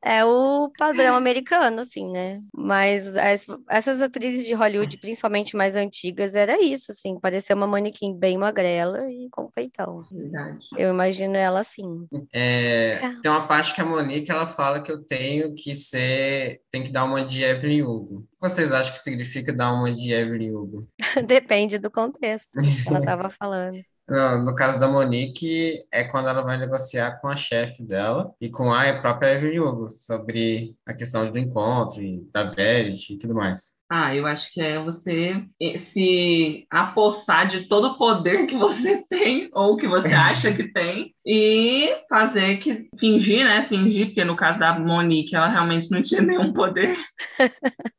É 0.05 0.25
o 0.25 0.71
padrão 0.79 1.17
americano, 1.17 1.81
assim, 1.81 2.11
né? 2.11 2.39
Mas 2.55 3.07
as- 3.17 3.47
essas 3.69 4.01
atrizes 4.01 4.47
de 4.47 4.55
Hollywood, 4.55 4.97
principalmente 4.99 5.57
mais 5.57 5.77
antigas, 5.77 6.35
era 6.35 6.63
isso, 6.63 6.93
assim, 6.93 7.19
parecia 7.21 7.55
uma 7.55 7.67
manequim 7.67 8.17
bem 8.17 8.39
magrela 8.39 9.11
e 9.11 9.29
com 9.31 9.51
peitão. 9.51 10.03
Verdade. 10.11 10.59
Eu 10.77 10.91
imagino 10.91 11.37
ela 11.37 11.61
assim. 11.61 12.07
É, 12.33 12.93
É. 12.95 13.21
tem 13.21 13.31
uma 13.31 13.47
parte 13.47 13.75
que 13.75 13.81
a 13.81 13.85
Monique 13.85 14.31
ela 14.31 14.47
fala 14.47 14.83
que 14.83 14.91
eu 14.91 15.05
tenho 15.05 15.55
que 15.55 15.75
ser, 15.75 16.61
tem 16.71 16.83
que 16.83 16.91
dar 16.93 17.05
uma 17.05 17.25
de 17.25 17.43
Evelyn 17.43 17.83
Hugo. 17.83 18.17
O 18.19 18.21
que 18.23 18.49
vocês 18.49 18.73
acham 18.73 18.93
que 18.93 18.99
significa 18.99 19.53
dar 19.53 19.73
uma 19.73 19.93
de 19.93 20.13
Evelyn 20.13 20.55
Hugo? 20.55 20.89
Depende 21.27 21.79
do 21.79 21.91
contexto 21.91 22.49
que 22.53 22.89
ela 22.89 22.99
estava 23.01 23.31
falando. 23.31 23.79
No, 24.09 24.43
no 24.43 24.55
caso 24.55 24.81
da 24.81 24.89
Monique, 24.89 25.85
é 25.93 26.03
quando 26.05 26.29
ela 26.29 26.43
vai 26.43 26.57
negociar 26.57 27.21
com 27.21 27.29
a 27.29 27.37
chefe 27.37 27.83
dela 27.83 28.33
e 28.41 28.49
com 28.49 28.73
a 28.73 28.93
própria 29.01 29.35
Evelyn 29.35 29.61
Hugo 29.61 29.91
sobre 29.91 30.75
a 30.87 30.95
questão 30.95 31.31
do 31.31 31.39
encontro 31.39 32.03
e 32.03 32.27
da 32.33 32.45
Verity 32.45 33.15
e 33.15 33.19
tudo 33.19 33.35
mais. 33.35 33.77
Ah, 33.91 34.15
eu 34.15 34.27
acho 34.27 34.53
que 34.53 34.61
é 34.61 34.83
você 34.83 35.43
se 35.79 36.67
apossar 36.71 37.47
de 37.47 37.69
todo 37.69 37.89
o 37.89 37.99
poder 37.99 38.47
que 38.47 38.57
você 38.57 39.03
tem 39.09 39.49
ou 39.53 39.77
que 39.77 39.89
você 39.89 40.13
acha 40.13 40.53
que 40.53 40.73
tem 40.73 41.15
e 41.25 41.95
fazer 42.09 42.59
que 42.59 42.89
fingir, 42.99 43.45
né? 43.45 43.67
Fingir, 43.67 44.07
porque 44.07 44.25
no 44.25 44.37
caso 44.37 44.59
da 44.59 44.79
Monique, 44.79 45.35
ela 45.35 45.49
realmente 45.49 45.91
não 45.91 46.03
tinha 46.03 46.21
nenhum 46.23 46.53
poder. 46.53 46.97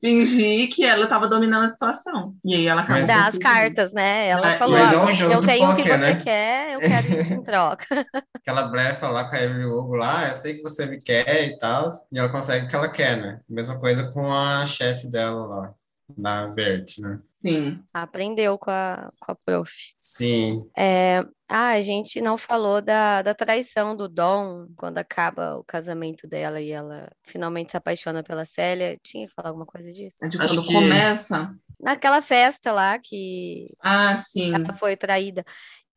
Fingir 0.00 0.68
que 0.70 0.84
ela 0.84 1.04
estava 1.04 1.26
dominando 1.28 1.64
a 1.64 1.68
situação. 1.68 2.34
E 2.44 2.54
aí 2.54 2.66
ela 2.66 2.82
acabou 2.82 3.06
Dá 3.06 3.26
as 3.28 3.38
cartas, 3.38 3.92
né? 3.92 4.28
Ela 4.28 4.52
É, 4.52 4.56
falou: 4.56 4.78
mas 4.78 4.92
é 4.92 4.96
"Ah, 4.96 5.02
um 5.04 5.12
jogo 5.12 5.34
eu 5.34 5.40
tenho 5.40 5.70
o 5.70 5.76
que 5.76 5.82
você 5.82 5.96
né? 5.96 6.14
quer, 6.16 6.74
eu 6.74 6.80
quero 6.80 7.20
isso 7.20 7.32
em 7.32 7.42
troca. 7.42 7.86
Aquela 8.36 8.64
blefa 8.68 9.08
lá 9.08 9.24
com 9.28 9.34
a 9.34 9.42
Evelyn 9.42 9.64
Hugo 9.66 9.94
lá, 9.94 10.28
eu 10.28 10.34
sei 10.34 10.54
que 10.54 10.62
você 10.62 10.86
me 10.86 10.98
quer 10.98 11.44
e 11.46 11.58
tal, 11.58 11.86
e 12.12 12.18
ela 12.18 12.28
consegue 12.28 12.66
o 12.66 12.68
que 12.68 12.76
ela 12.76 12.88
quer, 12.88 13.16
né? 13.16 13.40
Mesma 13.48 13.78
coisa 13.78 14.10
com 14.12 14.32
a 14.32 14.64
chefe 14.66 15.08
dela 15.08 15.46
lá, 15.46 15.72
da 16.16 16.46
Verity, 16.48 17.00
né? 17.02 17.18
Sim. 17.30 17.82
Aprendeu 17.92 18.58
com 18.58 18.70
a, 18.70 19.10
com 19.20 19.32
a 19.32 19.34
prof. 19.34 19.70
Sim, 19.98 20.62
É, 20.76 21.20
ah, 21.48 21.70
a 21.70 21.80
gente 21.80 22.20
não 22.20 22.36
falou 22.36 22.80
da, 22.82 23.22
da 23.22 23.34
traição 23.34 23.96
do 23.96 24.08
Dom 24.08 24.66
quando 24.76 24.98
acaba 24.98 25.56
o 25.56 25.64
casamento 25.64 26.26
dela 26.26 26.60
e 26.60 26.70
ela 26.70 27.10
finalmente 27.22 27.70
se 27.70 27.76
apaixona 27.76 28.22
pela 28.22 28.44
Célia. 28.44 28.98
Tinha 29.02 29.26
que 29.28 29.34
falar 29.34 29.48
alguma 29.50 29.66
coisa 29.66 29.92
disso? 29.92 30.16
É 30.22 30.28
de 30.28 30.36
quando 30.38 30.62
que- 30.62 30.72
começa. 30.72 31.54
Naquela 31.78 32.22
festa 32.22 32.72
lá 32.72 32.98
que 32.98 33.68
Ah, 33.82 34.16
sim. 34.16 34.54
ela 34.54 34.72
foi 34.74 34.96
traída. 34.96 35.44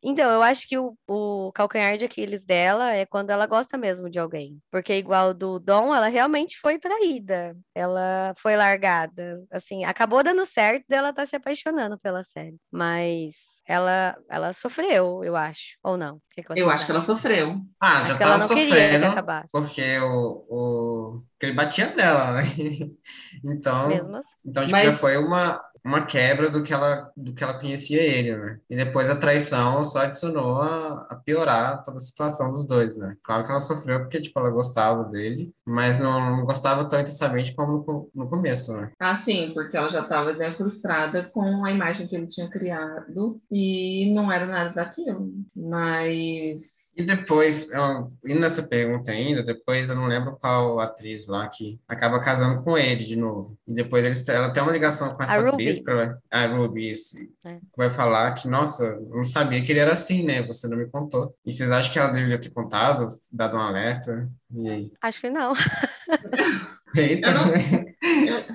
Então, 0.01 0.31
eu 0.31 0.41
acho 0.41 0.67
que 0.67 0.77
o, 0.77 0.95
o 1.07 1.51
calcanhar 1.53 1.97
de 1.97 2.05
Aquiles 2.05 2.45
dela 2.45 2.93
é 2.93 3.05
quando 3.05 3.31
ela 3.31 3.45
gosta 3.45 3.77
mesmo 3.77 4.09
de 4.09 4.17
alguém. 4.19 4.57
Porque, 4.71 4.93
igual 4.95 5.33
do 5.33 5.59
Dom, 5.59 5.93
ela 5.93 6.07
realmente 6.07 6.57
foi 6.59 6.79
traída. 6.79 7.55
Ela 7.75 8.33
foi 8.38 8.55
largada. 8.55 9.33
Assim, 9.51 9.83
acabou 9.83 10.23
dando 10.23 10.45
certo 10.45 10.85
dela 10.88 11.09
estar 11.09 11.25
se 11.25 11.35
apaixonando 11.35 11.99
pela 11.99 12.23
série. 12.23 12.55
Mas 12.71 13.33
ela, 13.67 14.17
ela 14.29 14.53
sofreu, 14.53 15.23
eu 15.23 15.35
acho. 15.35 15.77
Ou 15.83 15.97
não? 15.97 16.19
Que 16.31 16.43
que 16.43 16.59
Eu 16.59 16.69
acho 16.69 16.85
que 16.85 16.91
ela 16.91 17.01
sofreu. 17.01 17.55
Ah, 17.79 17.99
Acho 17.99 18.13
já 18.13 18.17
que 18.17 18.23
ela 18.23 18.38
não 18.38 18.47
queria 18.47 18.63
que 18.63 18.69
sofrendo, 18.69 19.05
acabasse. 19.05 19.51
porque 19.51 19.99
o, 19.99 20.45
o... 20.49 21.23
porque 21.31 21.45
ele 21.47 21.53
batia 21.53 21.93
nela, 21.95 22.33
né? 22.33 22.41
Então, 23.43 23.88
Mesmo 23.89 24.15
assim. 24.15 24.29
então 24.45 24.63
tipo, 24.65 24.71
Mas- 24.77 24.85
já 24.85 24.93
foi 24.93 25.17
uma, 25.17 25.62
uma 25.84 26.06
quebra 26.06 26.50
do 26.50 26.63
que 26.63 26.74
ela, 26.74 27.12
do 27.15 27.34
que 27.34 27.44
ela 27.44 27.60
conhecia 27.60 28.02
ele, 28.02 28.36
né? 28.36 28.60
E 28.70 28.76
depois 28.76 29.10
a 29.10 29.15
traição 29.15 29.84
só 29.84 30.02
adicionou 30.02 30.62
a, 30.62 31.08
a 31.10 31.15
piorar 31.15 31.84
toda 31.84 31.98
a 31.98 32.02
situação 32.02 32.52
dos 32.52 32.65
dois, 32.65 32.98
né? 32.98 33.15
Claro 33.24 33.44
que 33.44 33.52
ela 33.52 33.60
sofreu 33.60 34.00
porque, 34.02 34.22
tipo, 34.22 34.39
ela 34.39 34.50
gostava 34.50 35.04
dele, 35.06 35.54
mas 35.65 36.00
não, 36.00 36.38
não 36.38 36.44
gostava 36.44 36.86
tão 36.86 37.00
intensamente 37.00 37.54
como 37.54 37.84
no, 37.88 38.10
no 38.13 38.30
começo, 38.30 38.76
né? 38.76 38.92
Ah, 39.00 39.15
sim, 39.15 39.52
porque 39.54 39.76
ela 39.76 39.89
já 39.89 40.02
estava 40.02 40.34
né, 40.34 40.54
frustrada 40.54 41.24
com 41.24 41.65
a 41.65 41.72
imagem 41.72 42.08
que 42.08 42.15
ele 42.15 42.28
tinha 42.28 42.50
criado 42.50 43.42
e 43.52 44.12
não 44.13 44.32
era 44.32 44.46
nada 44.46 44.74
daquilo. 44.74 45.32
Mas 45.56 46.88
E 46.99 47.03
depois, 47.03 47.71
eu, 47.71 48.05
indo 48.27 48.41
nessa 48.41 48.62
pergunta 48.63 49.09
ainda, 49.09 49.41
depois 49.41 49.89
eu 49.89 49.95
não 49.95 50.05
lembro 50.05 50.35
qual 50.35 50.81
atriz 50.81 51.27
lá 51.27 51.47
que 51.47 51.79
acaba 51.88 52.19
casando 52.19 52.62
com 52.62 52.77
ele 52.77 53.05
de 53.05 53.15
novo. 53.15 53.57
E 53.65 53.73
depois 53.73 54.03
eles, 54.03 54.27
ela 54.27 54.51
tem 54.51 54.62
uma 54.62 54.71
ligação 54.73 55.15
com 55.15 55.23
essa 55.23 55.38
Ruby. 55.38 55.49
atriz, 55.49 55.81
que 55.81 55.89
ela- 55.89 56.17
a 56.29 56.45
Ruby, 56.47 56.91
isso, 56.91 57.17
É. 57.45 57.57
vai 57.77 57.89
falar 57.89 58.33
que, 58.33 58.49
nossa, 58.49 58.83
eu 58.85 59.09
não 59.15 59.23
sabia 59.23 59.63
que 59.63 59.71
ele 59.71 59.79
era 59.79 59.93
assim, 59.93 60.25
né? 60.25 60.41
Você 60.45 60.67
não 60.67 60.75
me 60.77 60.88
contou. 60.88 61.33
E 61.45 61.53
vocês 61.53 61.71
acham 61.71 61.93
que 61.93 61.99
ela 61.99 62.09
deveria 62.12 62.38
ter 62.38 62.49
contado, 62.49 63.07
dado 63.31 63.55
um 63.55 63.62
alerta? 63.62 64.29
E 64.53 64.69
aí? 64.69 64.91
Acho 65.01 65.21
que 65.21 65.29
não. 65.29 65.53
Eita! 66.95 67.30
Eu 67.30 67.34
não- 67.34 67.54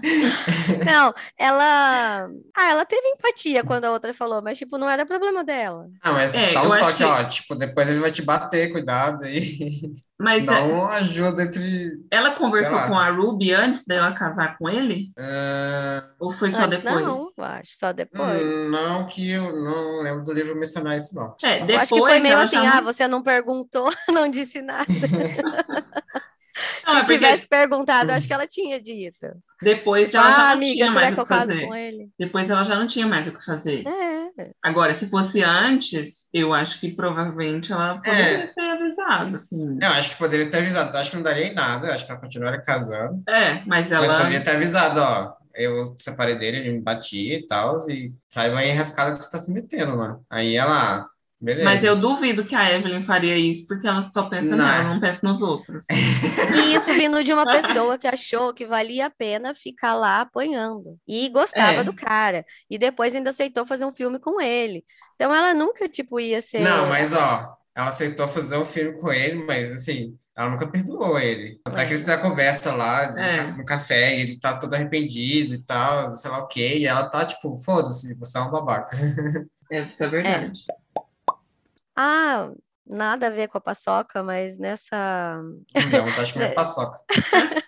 Não, 0.85 1.15
ela. 1.39 2.29
Ah, 2.55 2.71
ela 2.71 2.85
teve 2.85 3.07
empatia 3.09 3.65
quando 3.65 3.85
a 3.87 3.93
outra 3.93 4.13
falou, 4.15 4.43
mas, 4.43 4.59
tipo, 4.59 4.77
não 4.79 4.89
era 4.89 5.07
problema 5.07 5.45
dela. 5.45 5.89
Ah, 6.03 6.13
mas 6.13 6.35
É, 6.35 6.53
dá 6.53 6.63
eu 6.63 6.71
um 6.71 6.79
toque, 6.79 6.97
que- 6.99 7.05
ó, 7.05 7.25
tipo, 7.29 7.55
depois 7.55 7.89
ele 7.89 8.01
vai 8.01 8.13
te 8.13 8.23
bater, 8.23 8.71
cuidado 8.73 9.25
aí. 9.25 9.95
Mas 10.17 10.47
Dá 10.47 10.59
é, 10.61 10.85
ajuda 10.87 11.43
entre. 11.43 11.91
ela 12.11 12.31
conversou 12.37 12.79
com 12.87 12.97
a 12.97 13.11
Ruby 13.11 13.53
antes 13.53 13.85
dela 13.85 14.15
casar 14.15 14.57
com 14.57 14.69
ele? 14.69 15.11
ah, 15.19 16.09
Ou 16.21 16.31
foi 16.31 16.51
só 16.53 16.67
Antes 16.67 16.79
depois? 16.81 17.05
não, 17.05 17.33
eu 17.37 17.45
acho, 17.45 17.77
só 17.77 17.93
depois. 17.93 18.47
Hum, 18.47 18.71
Não 18.71 19.09
que 19.09 19.29
eu 19.31 19.53
não 19.61 20.03
lembro 20.03 20.25
do 20.25 20.33
livro 20.33 20.57
mencionar 20.57 20.97
isso, 20.97 21.15
não. 21.17 21.35
É, 21.43 21.61
Eu 21.67 21.67
depois 21.67 21.77
acho 21.77 21.93
que 21.93 22.03
foi 22.03 22.21
meio 22.21 22.39
assim, 22.39 22.57
já 22.59 22.65
ah, 22.67 22.81
não- 22.81 22.85
você 22.85 23.07
não 23.09 23.23
perguntou, 23.23 23.91
não 24.09 24.29
disse 24.31 24.63
nada. 24.63 24.89
Não, 26.87 26.95
é 26.95 26.99
Se 26.99 27.05
porque 27.05 27.15
tivesse 27.15 27.49
perguntado, 27.49 28.11
acho 28.13 28.27
que 28.27 28.33
ela 28.33 28.47
tinha 28.47 28.81
dito. 28.81 29.27
depois 29.63 30.05
Tipo, 30.05 30.17
ela 30.19 30.31
já 30.31 30.37
ah, 30.37 30.47
não 30.47 30.53
amiga, 30.53 30.75
tinha 30.75 30.91
mais 30.91 31.19
o 31.19 31.23
que 31.23 31.29
fazer. 31.29 31.67
com 31.67 31.75
ele? 31.75 32.09
Depois 32.19 32.51
ela 32.51 32.63
já 32.63 32.77
não 32.77 32.87
tinha 32.87 33.07
mais 33.07 33.27
o 33.27 33.33
que 33.33 33.45
fazer. 33.45 33.85
É. 33.87 34.51
Agora, 34.63 34.93
se 34.95 35.09
fosse 35.09 35.43
antes, 35.43 36.27
eu 36.33 36.53
acho 36.53 36.81
que 36.81 36.91
provavelmente 36.93 37.73
ela 37.73 37.97
poderia 37.99 38.53
ter 38.55 38.71
avisado, 38.71 39.37
assim. 39.37 39.79
Eu 39.81 39.91
acho 39.91 40.11
que 40.11 40.17
poderia 40.17 40.51
ter 40.51 40.59
avisado. 40.59 40.97
Acho 40.97 41.11
que 41.11 41.17
não 41.17 41.23
daria 41.23 41.47
em 41.47 41.55
nada. 41.55 41.93
Acho 41.93 42.05
que 42.05 42.13
ela 42.13 42.21
continuaria 42.21 42.61
casando. 42.61 43.23
É, 43.29 43.63
mas 43.67 43.91
ela. 43.93 44.07
Mas 44.07 44.13
poderia 44.13 44.43
ter 44.43 44.57
avisado, 44.57 45.01
ó. 45.01 45.33
Eu 45.55 45.95
separei 45.97 46.37
dele, 46.37 46.57
ele 46.59 46.73
me 46.73 46.81
batia 46.81 47.39
e 47.39 47.47
tal. 47.47 47.79
E 47.89 48.13
saiba 48.29 48.59
aí 48.59 48.71
a 48.71 48.75
enrascada 48.75 49.13
que 49.13 49.23
você 49.23 49.31
tá 49.31 49.39
se 49.39 49.53
metendo, 49.53 49.97
mano. 49.97 50.25
Aí 50.29 50.57
ela, 50.57 51.07
beleza. 51.41 51.65
Mas 51.65 51.85
eu 51.85 51.97
duvido 51.97 52.45
que 52.45 52.55
a 52.55 52.73
Evelyn 52.73 53.03
faria 53.05 53.37
isso, 53.37 53.67
porque 53.67 53.87
ela 53.87 54.01
só 54.03 54.29
pensa 54.29 54.57
Não. 54.57 54.65
nela, 54.65 54.85
não 54.95 55.01
pensa 55.01 55.27
nos 55.27 55.41
outros. 55.43 55.85
E 56.55 56.75
isso 56.75 56.93
vindo 56.93 57.23
de 57.23 57.33
uma 57.33 57.45
pessoa 57.45 57.99
que 57.99 58.07
achou 58.07 58.53
que 58.55 58.65
valia 58.67 59.07
a 59.07 59.11
pena 59.11 59.55
ficar 59.55 59.95
lá 59.95 60.21
apanhando. 60.23 60.97
E 61.07 61.29
gostava 61.29 61.81
É. 61.81 61.85
do 61.85 61.93
cara. 61.93 62.45
E 62.71 62.79
depois 62.79 63.15
ainda 63.15 63.31
aceitou 63.31 63.67
fazer 63.67 63.85
um 63.85 63.93
filme 63.93 64.19
com 64.19 64.41
ele. 64.41 64.85
Então 65.17 65.35
ela 65.35 65.53
nunca, 65.55 65.89
tipo, 65.89 66.19
ia 66.21 66.41
ser. 66.41 66.61
Não, 66.61 66.87
mas 66.89 67.13
ó, 67.15 67.55
ela 67.75 67.89
aceitou 67.89 68.27
fazer 68.29 68.57
um 68.57 68.65
filme 68.65 68.99
com 69.01 69.13
ele, 69.13 69.45
mas 69.45 69.73
assim, 69.73 70.17
ela 70.37 70.51
nunca 70.51 70.67
perdoou 70.67 71.19
ele. 71.19 71.61
Até 71.67 71.85
que 71.85 71.93
eles 71.93 72.05
têm 72.05 72.15
a 72.15 72.19
conversa 72.19 72.75
lá 72.75 73.11
no, 73.13 73.19
É. 73.19 73.53
no 73.53 73.65
café, 73.65 74.17
e 74.17 74.21
ele 74.23 74.39
tá 74.39 74.57
todo 74.57 74.75
arrependido 74.75 75.55
e 75.55 75.63
tal, 75.63 76.11
sei 76.13 76.31
lá 76.31 76.39
o 76.39 76.47
quê, 76.47 76.79
e 76.79 76.87
ela 76.87 77.09
tá 77.09 77.25
tipo, 77.27 77.55
foda-se, 77.57 78.15
você 78.15 78.39
é 78.39 78.41
um 78.41 78.51
babaca. 78.51 78.97
É, 79.73 79.83
isso 79.89 80.05
é 80.05 80.09
verdade. 80.09 80.61
Ah, 81.97 82.53
nada 82.87 83.29
a 83.29 83.31
ver 83.31 83.49
com 83.49 83.59
a 83.59 83.61
paçoca, 83.61 84.23
mas 84.23 84.59
nessa. 84.59 85.41
Não 85.93 86.07
vontade 86.07 86.27
de 86.27 86.33
comer 86.33 86.55
paçoca. 86.55 86.99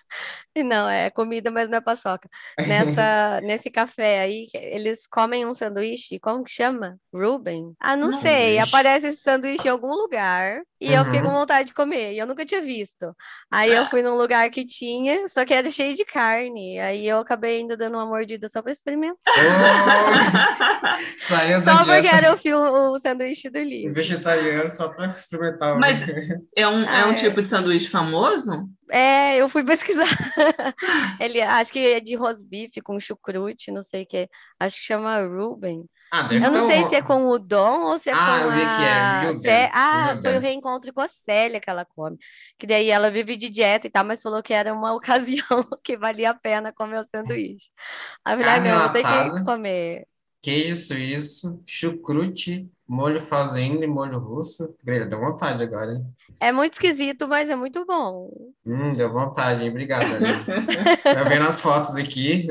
Não, 0.67 0.87
é 0.89 1.09
comida, 1.09 1.49
mas 1.51 1.69
não 1.69 1.77
é 1.77 1.81
paçoca. 1.81 2.29
Nessa, 2.67 3.39
nesse 3.43 3.69
café 3.69 4.21
aí, 4.21 4.45
eles 4.53 5.07
comem 5.07 5.45
um 5.45 5.53
sanduíche, 5.53 6.19
como 6.19 6.43
que 6.43 6.51
chama? 6.51 6.97
Ruben? 7.13 7.73
Ah, 7.79 7.95
não 7.95 8.11
Não. 8.11 8.17
sei, 8.19 8.59
aparece 8.59 9.07
esse 9.07 9.21
sanduíche 9.21 9.67
em 9.67 9.71
algum 9.71 9.93
lugar 9.93 10.61
e 10.79 10.93
eu 10.93 11.03
fiquei 11.05 11.21
com 11.21 11.27
Uhum. 11.29 11.33
vontade 11.33 11.67
de 11.69 11.73
comer, 11.73 12.13
e 12.13 12.19
eu 12.19 12.27
nunca 12.27 12.45
tinha 12.45 12.61
visto. 12.61 13.15
Aí 13.51 13.71
eu 13.73 13.85
fui 13.87 14.03
num 14.03 14.15
lugar 14.15 14.47
que 14.51 14.63
tinha, 14.65 15.27
só 15.27 15.43
que 15.43 15.53
era 15.53 15.69
cheio 15.71 15.95
de 15.95 16.05
carne, 16.05 16.79
aí 16.79 17.07
eu 17.07 17.17
acabei 17.17 17.57
ainda 17.57 17.75
dando 17.75 17.95
uma 17.95 18.05
mordida 18.05 18.47
só 18.47 18.61
para 18.61 18.71
experimentar. 18.71 19.33
Ô, 19.33 19.37
Saiu 21.17 21.61
da 21.63 21.71
Só 21.73 21.77
porque 21.83 22.01
dieta 22.01 22.17
era 22.17 22.33
o, 22.33 22.91
o 22.95 22.99
sanduíche 22.99 23.49
do 23.49 23.59
livro. 23.59 23.93
vegetariana 23.93 24.69
só 24.69 24.89
pra 24.89 25.07
experimentar. 25.07 25.75
o- 25.75 25.79
Mas- 25.79 26.01
É 26.55 26.67
um, 26.67 26.83
é 26.83 27.01
Ah, 27.01 27.07
um 27.07 27.11
é. 27.11 27.15
tipo 27.15 27.41
de 27.41 27.47
sanduíche 27.47 27.89
famoso? 27.89 28.67
É, 28.91 29.37
eu 29.37 29.49
fui 29.49 29.63
pesquisar. 29.65 30.05
Ele 31.19 31.41
acho 31.41 31.71
que 31.71 31.79
é 31.79 31.99
de 31.99 32.15
rosbife 32.15 32.81
com 32.81 32.99
chucrute, 32.99 33.71
não 33.71 33.81
sei 33.81 34.03
o 34.03 34.07
que. 34.07 34.29
Acho 34.59 34.77
que 34.77 34.83
chama 34.85 35.19
Ruben. 35.21 35.83
Ah, 36.09 36.23
deve 36.23 36.45
Eu 36.45 36.51
não 36.51 36.65
sei 36.67 36.79
um- 36.81 36.83
se 36.87 36.95
é 36.95 37.01
com 37.01 37.27
o 37.27 37.37
Dom 37.37 37.81
ou 37.83 37.97
se 37.97 38.09
é 38.09 38.13
Ah, 38.13 38.25
com 38.39 38.43
eu 38.43 38.51
vi 38.51 38.65
que 38.77 38.83
é, 38.83 38.99
a 38.99 39.25
Ruben, 39.27 39.41
Cé- 39.41 39.71
Ah, 39.73 40.07
Ruben. 40.15 40.21
foi 40.21 40.37
o 40.37 40.39
reencontro 40.41 40.93
com 40.93 41.01
a 41.01 41.07
Célia 41.07 41.59
que 41.59 41.69
ela 41.69 41.85
come. 41.85 42.17
Que 42.57 42.65
daí 42.65 42.89
ela 42.89 43.11
vive 43.11 43.35
de 43.35 43.49
dieta 43.49 43.87
e 43.87 43.89
tal, 43.89 44.05
mas 44.05 44.21
falou 44.21 44.41
que 44.41 44.53
era 44.53 44.73
uma 44.73 44.93
ocasião 44.95 45.63
que 45.83 45.97
valia 45.97 46.29
a 46.31 46.33
pena 46.33 46.71
comer 46.73 46.99
o 47.01 47.05
sanduíche. 47.05 47.69
Aí 48.25 48.35
eu 48.35 48.37
falei, 48.39 48.53
ah, 48.53 48.59
não, 48.59 48.89
tem 48.89 49.33
que 49.33 49.43
comer. 49.43 50.07
Queijo 50.41 50.75
suíço, 50.75 51.61
chucrute, 51.65 52.69
molho 52.87 53.19
fazenda 53.19 53.83
e 53.83 53.87
molho 53.87 54.19
russo. 54.19 54.75
Grelha, 54.83 55.05
deu 55.05 55.19
vontade 55.19 55.63
agora, 55.63 55.93
hein? 55.93 56.05
É 56.39 56.51
muito 56.51 56.73
esquisito, 56.73 57.27
mas 57.27 57.49
é 57.49 57.55
muito 57.55 57.85
bom. 57.85 58.29
Hum, 58.65 58.91
deu 58.91 59.09
vontade, 59.09 59.63
hein? 59.63 59.69
Obrigado, 59.69 60.03
Aline. 60.03 60.45
Eu 61.17 61.25
vendo 61.25 61.47
as 61.47 61.59
fotos 61.59 61.95
aqui. 61.95 62.47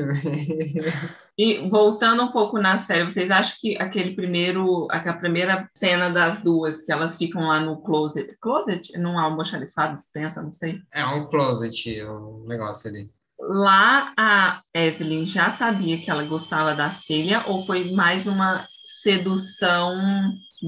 E 1.37 1.69
voltando 1.69 2.23
um 2.23 2.31
pouco 2.31 2.57
na 2.57 2.79
série, 2.79 3.03
vocês 3.03 3.29
acham 3.29 3.55
que 3.61 3.77
aquele 3.77 4.15
primeiro, 4.15 4.87
aquela 4.89 5.17
primeira 5.17 5.69
cena 5.75 6.09
das 6.09 6.41
duas, 6.41 6.81
que 6.81 6.91
elas 6.91 7.15
ficam 7.15 7.47
lá 7.47 7.59
no 7.59 7.79
closet, 7.81 8.35
closet? 8.41 8.97
Num 8.97 9.19
almoxarifado, 9.19 9.93
dispensa, 9.93 10.41
não 10.41 10.51
sei. 10.51 10.81
É 10.91 11.05
um 11.05 11.27
closet, 11.29 12.03
um 12.03 12.43
negócio 12.47 12.89
ali. 12.89 13.09
Lá 13.49 14.13
a 14.17 14.61
Evelyn 14.73 15.25
já 15.25 15.49
sabia 15.49 15.97
que 15.99 16.11
ela 16.11 16.23
gostava 16.25 16.75
da 16.75 16.89
Célia 16.89 17.45
ou 17.47 17.61
foi 17.63 17.91
mais 17.91 18.27
uma 18.27 18.67
sedução 19.01 19.95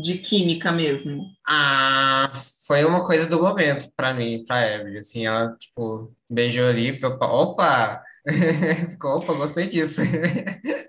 de 0.01 0.17
química 0.19 0.71
mesmo? 0.71 1.25
Ah, 1.45 2.31
foi 2.65 2.85
uma 2.85 3.05
coisa 3.05 3.27
do 3.27 3.41
momento 3.41 3.89
pra 3.97 4.13
mim, 4.13 4.45
pra 4.47 4.75
Evelyn, 4.75 4.99
assim, 4.99 5.25
ela, 5.25 5.53
tipo, 5.57 6.15
beijou 6.29 6.69
ali, 6.69 6.97
opa, 7.03 7.25
opa, 7.25 8.03
ficou, 8.91 9.17
opa, 9.17 9.33
gostei 9.33 9.67
disso. 9.67 10.01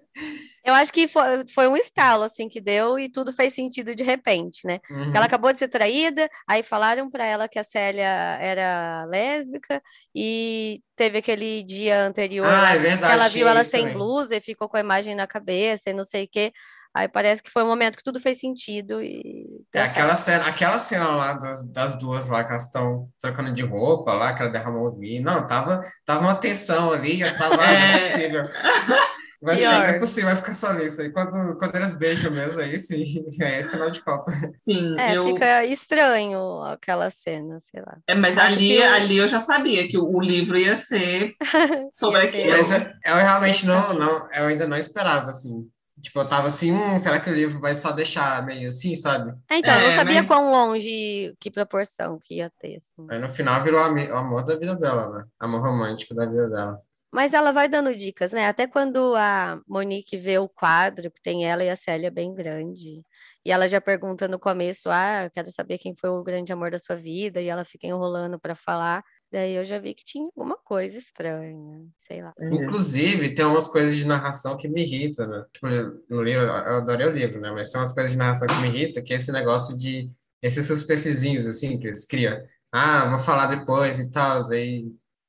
Eu 0.71 0.75
acho 0.75 0.93
que 0.93 1.07
foi, 1.09 1.45
foi 1.55 1.69
um 1.69 1.77
estalo, 1.77 2.23
assim, 2.23 2.49
que 2.49 2.61
deu 2.61 2.99
e 2.99 3.11
tudo 3.11 3.33
fez 3.33 3.55
sentido 3.55 3.95
de 3.95 4.03
repente, 4.03 4.67
né? 4.67 4.79
Uhum. 4.91 5.13
Ela 5.15 5.27
acabou 5.27 5.53
de 5.53 5.59
ser 5.59 5.69
traída, 5.69 6.29
aí 6.49 6.63
falaram 6.63 7.11
pra 7.11 7.25
ela 7.25 7.49
que 7.49 7.59
a 7.59 7.65
Célia 7.65 8.07
era 8.41 9.05
lésbica 9.07 9.83
e 10.15 10.81
teve 10.97 11.19
aquele 11.19 11.63
dia 11.63 12.03
anterior 12.05 12.47
Ah, 12.47 12.73
é 12.73 12.77
que 12.77 12.83
verdade, 12.83 13.13
ela 13.13 13.29
viu 13.29 13.49
ela 13.49 13.63
sem 13.65 13.83
também. 13.83 13.95
blusa 13.97 14.37
e 14.37 14.41
ficou 14.41 14.69
com 14.69 14.77
a 14.77 14.81
imagem 14.81 15.15
na 15.15 15.27
cabeça 15.27 15.91
e 15.91 15.93
não 15.95 16.05
sei 16.05 16.25
o 16.25 16.29
quê. 16.31 16.53
Aí 16.93 17.07
parece 17.07 17.41
que 17.41 17.51
foi 17.51 17.63
um 17.63 17.69
momento 17.69 17.97
que 17.97 18.03
tudo 18.03 18.19
fez 18.19 18.41
sentido 18.41 19.01
e 19.01 19.47
É 19.73 19.83
aquela 19.83 20.17
cena, 20.17 20.47
aquela 20.49 20.77
cena 20.79 21.09
lá 21.15 21.35
das, 21.35 21.71
das 21.73 21.97
duas 21.97 22.29
lá, 22.29 22.43
que 22.43 22.51
elas 22.51 22.65
estão 22.65 23.09
trocando 23.21 23.53
de 23.53 23.63
roupa 23.63 24.13
lá, 24.13 24.35
que 24.35 24.43
ela 24.43 24.51
derramou 24.51 24.89
o 24.89 24.91
vinho. 24.99 25.23
Não, 25.23 25.47
tava, 25.47 25.81
tava 26.05 26.23
uma 26.23 26.35
tensão 26.35 26.91
ali, 26.93 27.21
eu 27.21 27.39
tava, 27.39 27.63
é 27.63 27.93
É. 27.93 27.93
possível. 27.93 28.43
Vai 29.43 29.57
ficar, 29.57 29.79
não 29.79 29.85
é 29.87 29.99
possível, 29.99 30.27
vai 30.27 30.37
ficar 30.37 30.53
só 30.53 30.73
nisso. 30.75 31.01
Aí 31.01 31.11
quando, 31.11 31.57
quando 31.59 31.75
eles 31.77 31.95
beijam 31.95 32.31
mesmo, 32.31 32.61
aí 32.61 32.79
sim, 32.79 33.05
é 33.41 33.63
final 33.63 33.91
de 33.91 34.03
Copa. 34.05 34.31
Sim, 34.59 34.99
É, 34.99 35.17
eu, 35.17 35.25
fica 35.25 35.65
estranho 35.65 36.61
aquela 36.63 37.09
cena, 37.09 37.59
sei 37.61 37.81
lá. 37.81 37.97
é, 38.07 38.15
mas 38.15 38.37
acho 38.37 38.59
ali, 38.59 38.83
ali 38.83 39.17
eu 39.17 39.27
já 39.29 39.41
sabia 39.41 39.89
que 39.89 39.97
o, 39.97 40.21
livro 40.21 40.59
ia 40.59 40.77
ser 40.77 41.35
sobre 41.95 42.21
aquilo. 42.21 42.51
Mas 42.51 42.71
eu, 42.71 42.81
eu 43.07 43.17
realmente 43.17 43.67
não, 43.67 43.95
não, 43.95 44.33
eu 44.35 44.47
ainda 44.47 44.67
não 44.67 44.77
esperava, 44.77 45.31
assim. 45.31 45.69
Tipo, 46.03 46.21
eu 46.21 46.29
tava 46.29 46.49
assim, 46.49 46.73
hum, 46.73 46.99
será 46.99 47.21
que 47.21 47.31
o 47.31 47.35
livro 47.35 47.61
vai 47.61 47.75
só 47.75 47.93
deixar 47.93 48.43
meio 48.47 48.71
assim, 48.71 48.97
sabe? 48.97 49.35
É, 49.51 49.59
Então, 49.59 49.75
eu 49.75 49.81
não 49.83 49.89
É, 49.91 49.97
sabia 49.97 50.23
mas- 50.23 50.27
quão 50.27 50.51
longe, 50.51 51.35
que 51.39 51.51
proporção 51.51 52.19
que 52.19 52.37
ia 52.37 52.51
ter, 52.59 52.77
assim. 52.77 53.07
Aí 53.11 53.19
no 53.19 53.29
final 53.29 53.63
virou 53.63 53.81
o 53.81 54.17
amor 54.17 54.43
da 54.45 54.57
vida 54.57 54.77
dela, 54.77 55.11
né? 55.11 55.25
Amor 55.39 55.61
romântico 55.61 56.15
da 56.15 56.25
vida 56.25 56.49
dela. 56.49 56.79
Mas 57.13 57.35
ela 57.35 57.51
vai 57.51 57.69
dando 57.69 57.95
dicas, 57.95 58.33
né? 58.33 58.47
Até 58.47 58.67
quando 58.67 59.15
a 59.17 59.61
Monique 59.67 60.17
vê 60.17 60.39
o 60.39 60.49
quadro 60.49 61.11
que 61.11 61.21
tem 61.21 61.45
ela 61.45 61.65
e 61.65 61.71
a 61.71 61.77
Célia 61.77 62.11
bem 62.11 62.33
grande, 62.35 63.03
e 63.45 63.51
ela 63.51 63.69
já 63.69 63.81
pergunta 63.81 64.29
no 64.29 64.39
começo: 64.39 64.89
Ah, 64.91 65.25
eu 65.25 65.31
quero 65.31 65.51
saber 65.51 65.79
quem 65.79 65.95
foi 65.95 66.11
o 66.11 66.23
grande 66.23 66.53
amor 66.53 66.71
da 66.71 66.79
sua 66.79 66.95
vida, 66.97 67.41
e 67.41 67.49
ela 67.49 67.65
fica 67.65 67.87
enrolando 67.87 68.39
para 68.39 68.55
falar. 68.55 69.03
Daí 69.33 69.55
eu 69.55 69.65
já 69.65 69.79
vi 69.79 69.95
que 69.95 70.05
tinha 70.05 70.25
alguma 70.25 70.57
coisa 70.57 70.99
estranha, 70.99 71.85
sei 71.99 72.21
lá. 72.21 72.33
Uhum. 72.39 72.65
Inclusive, 72.65 73.33
tem 73.33 73.45
umas 73.45 73.69
coisas 73.69 73.97
de 73.97 74.05
narração 74.05 74.57
que 74.57 74.69
me 74.69 74.83
irritam, 74.83 75.29
né? 75.29 75.45
Tipo, 75.53 75.69
no 76.09 76.23
livro, 76.23 76.47
eu 76.47 76.79
adorei 76.79 77.07
o 77.07 77.13
livro, 77.13 77.41
né? 77.41 77.51
Mas 77.53 77.71
tem 77.71 77.81
umas 77.81 77.93
coisas 77.93 78.11
de 78.11 78.19
narração 78.19 78.49
que 78.49 78.61
me 78.61 78.69
irritam, 78.69 79.03
que 79.05 79.13
é 79.13 79.17
esse 79.17 79.31
negócio 79.31 79.77
de... 79.77 80.11
Esses 80.43 80.67
suspensezinhos, 80.67 81.47
assim, 81.47 81.79
que 81.79 81.87
eles 81.87 82.05
criam. 82.07 82.37
Ah, 82.73 83.09
vou 83.09 83.19
falar 83.19 83.47
depois 83.47 84.01
e 84.01 84.11
tal, 84.11 84.43
aí... 84.51 84.87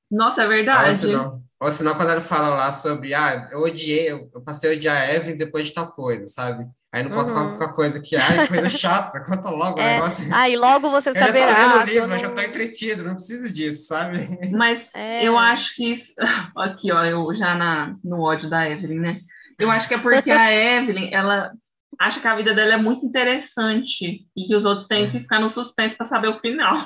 Nossa, 0.10 0.44
é 0.44 0.48
verdade. 0.48 0.96
senão, 0.96 1.44
ou 1.62 1.70
senão 1.72 1.94
quando 1.96 2.10
ele 2.12 2.20
fala 2.22 2.50
lá 2.50 2.72
sobre, 2.72 3.14
ah, 3.14 3.48
eu 3.52 3.60
odiei, 3.60 4.10
eu 4.12 4.30
eu 4.34 4.42
passei 4.42 4.72
a 4.72 4.74
odiar 4.76 4.98
a 4.98 5.14
Evelyn 5.14 5.38
depois 5.38 5.68
de 5.68 5.74
tal 5.74 5.92
coisa, 5.92 6.26
sabe? 6.26 6.66
Aí 6.94 7.04
não 7.04 7.12
conta 7.12 7.32
Uhum. 7.32 7.56
com 7.56 7.64
a 7.64 7.72
coisa 7.74 8.02
que, 8.02 8.18
ai, 8.18 8.46
coisa 8.48 8.68
chata, 8.68 9.24
conta 9.24 9.50
logo 9.50 9.78
o 9.80 9.82
É, 9.82 9.94
negócio. 9.96 10.28
Ah, 10.34 10.50
e 10.50 10.58
logo 10.58 10.90
você 10.90 11.10
Eu 11.10 11.14
já 11.14 11.22
tô 11.22 11.28
saberá. 11.28 11.54
lendo 11.54 11.74
o 11.76 11.80
eu 11.82 11.86
livro, 11.86 12.14
eu 12.14 12.18
já 12.18 12.28
não- 12.28 12.36
tô 12.36 12.42
entretido, 12.42 13.04
não 13.06 13.14
preciso 13.14 13.54
disso, 13.54 13.86
sabe? 13.88 14.18
Mas 14.52 14.90
É. 14.94 15.24
eu 15.24 15.38
acho 15.38 15.74
que 15.76 15.92
isso. 15.94 16.12
Aqui, 16.58 16.92
ó, 16.92 17.06
eu 17.06 17.34
já 17.34 17.56
na, 17.56 17.96
no 18.04 18.20
ódio 18.22 18.50
da 18.50 18.68
Evelyn, 18.70 19.00
né? 19.00 19.20
Eu 19.58 19.70
acho 19.72 19.88
que 19.88 19.94
é 19.94 19.98
porque 20.00 20.32
a 20.32 20.52
Evelyn, 20.52 21.14
ela 21.14 21.52
acha 22.00 22.20
que 22.20 22.28
a 22.28 22.36
vida 22.36 22.54
dela 22.54 22.74
é 22.74 22.78
muito 22.78 23.06
interessante 23.06 24.26
e 24.36 24.48
que 24.48 24.56
os 24.56 24.66
outros 24.66 24.88
têm 24.88 25.10
que 25.10 25.20
ficar 25.22 25.40
no 25.40 25.50
suspense 25.50 25.96
para 25.96 26.06
saber 26.08 26.28
o 26.30 26.40
final. 26.40 26.78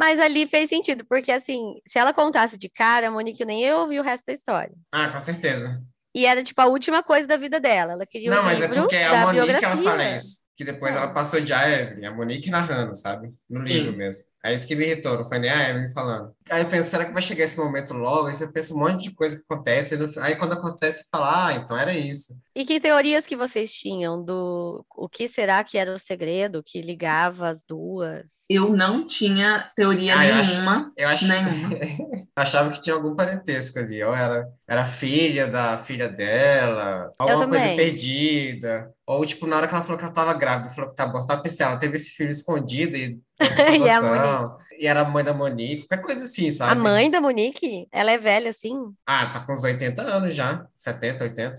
Mas 0.00 0.18
ali 0.18 0.46
fez 0.46 0.70
sentido, 0.70 1.04
porque 1.06 1.30
assim, 1.30 1.74
se 1.86 1.98
ela 1.98 2.14
contasse 2.14 2.56
de 2.56 2.70
cara, 2.70 3.08
a 3.08 3.10
Monique 3.10 3.44
nem 3.44 3.64
ia 3.64 3.76
ouvir 3.76 4.00
o 4.00 4.02
resto 4.02 4.24
da 4.24 4.32
história. 4.32 4.72
Ah, 4.94 5.08
com 5.08 5.20
certeza. 5.20 5.78
E 6.14 6.24
era 6.24 6.42
tipo 6.42 6.58
a 6.62 6.64
última 6.66 7.02
coisa 7.02 7.28
da 7.28 7.36
vida 7.36 7.60
dela. 7.60 7.92
Ela 7.92 8.06
queria 8.06 8.30
Não, 8.30 8.40
o 8.40 8.44
mas 8.44 8.62
é 8.62 8.68
porque 8.68 8.96
é 8.96 9.06
a 9.06 9.26
Monique 9.26 9.62
ela 9.62 9.76
fala 9.76 10.16
isso. 10.16 10.40
Que 10.56 10.64
depois 10.64 10.94
É. 10.94 10.98
ela 10.98 11.12
passou 11.12 11.38
de 11.38 11.52
a 11.52 11.68
Evelyn, 11.68 12.06
a 12.06 12.12
Monique 12.14 12.48
narrando, 12.48 12.96
sabe? 12.96 13.30
No 13.50 13.60
livro 13.62 13.90
Sim. 13.90 13.98
mesmo. 13.98 14.30
É 14.42 14.54
isso 14.54 14.66
que 14.66 14.74
me 14.74 14.86
irritou, 14.86 15.16
não 15.18 15.24
foi 15.24 15.38
nem 15.38 15.50
a 15.50 15.68
Evelyn 15.68 15.92
falando. 15.92 16.32
Aí 16.50 16.62
eu 16.62 16.66
penso, 16.68 16.88
será 16.88 17.04
que 17.04 17.12
vai 17.12 17.20
chegar 17.20 17.44
esse 17.44 17.58
momento 17.58 17.92
logo? 17.92 18.28
Aí 18.28 18.32
você 18.32 18.46
pensa 18.50 18.72
um 18.72 18.78
monte 18.78 19.10
de 19.10 19.14
coisa 19.14 19.36
que 19.36 19.42
acontece. 19.42 19.98
Aí 20.20 20.34
quando 20.36 20.54
acontece, 20.54 21.04
fala, 21.10 21.48
ah, 21.48 21.52
então 21.54 21.76
era 21.76 21.92
isso. 21.92 22.32
E 22.56 22.64
que 22.64 22.80
teorias 22.80 23.26
que 23.26 23.36
vocês 23.36 23.70
tinham 23.70 24.24
do 24.24 24.82
o 24.96 25.08
que 25.10 25.28
será 25.28 25.62
que 25.62 25.76
era 25.76 25.92
o 25.92 25.98
segredo 25.98 26.62
que 26.64 26.80
ligava 26.80 27.48
as 27.48 27.62
duas? 27.62 28.22
Eu 28.48 28.70
não 28.70 29.06
tinha 29.06 29.70
teoria 29.76 30.16
Ah, 30.18 30.26
eu 30.26 30.34
acho- 30.36 30.52
nenhuma. 30.54 30.92
Eu 30.96 31.08
ach... 31.08 31.22
Nenhuma. 31.22 31.68
achava 32.34 32.70
que 32.70 32.80
tinha 32.80 32.94
algum 32.96 33.14
parentesco 33.14 33.78
ali. 33.78 34.02
Ou 34.02 34.14
era, 34.14 34.48
era 34.66 34.86
filha 34.86 35.48
da 35.48 35.76
filha 35.76 36.08
dela, 36.08 37.12
alguma 37.18 37.46
coisa 37.48 37.74
perdida. 37.76 38.90
Ou, 39.06 39.26
tipo, 39.26 39.46
na 39.46 39.56
hora 39.56 39.66
que 39.68 39.74
ela 39.74 39.82
falou 39.82 39.98
que 39.98 40.04
ela 40.04 40.12
tava 40.14 40.32
grávida, 40.34 40.70
falou 40.70 40.88
que 40.88 40.96
tá 40.96 41.02
abortada, 41.02 41.40
eu 41.40 41.42
pensei, 41.42 41.66
ela 41.66 41.76
teve 41.78 41.96
esse 41.96 42.12
filho 42.12 42.30
escondido 42.30 42.96
e 42.96 43.18
E 43.84 43.88
é 43.88 43.92
a 43.94 43.98
adoção, 43.98 44.58
e 44.78 44.86
era 44.86 45.00
a 45.00 45.04
mãe 45.04 45.24
da 45.24 45.32
Monique, 45.34 45.86
qualquer 45.88 46.04
coisa 46.04 46.24
assim, 46.24 46.50
sabe? 46.50 46.72
A 46.72 46.74
mãe 46.74 47.10
da 47.10 47.20
Monique, 47.20 47.88
ela 47.92 48.10
é 48.10 48.18
velha 48.18 48.50
assim? 48.50 48.74
Ah, 49.06 49.26
tá 49.26 49.40
com 49.40 49.52
uns 49.52 49.64
80 49.64 50.02
anos 50.02 50.34
já, 50.34 50.66
70, 50.76 51.24
80. 51.24 51.54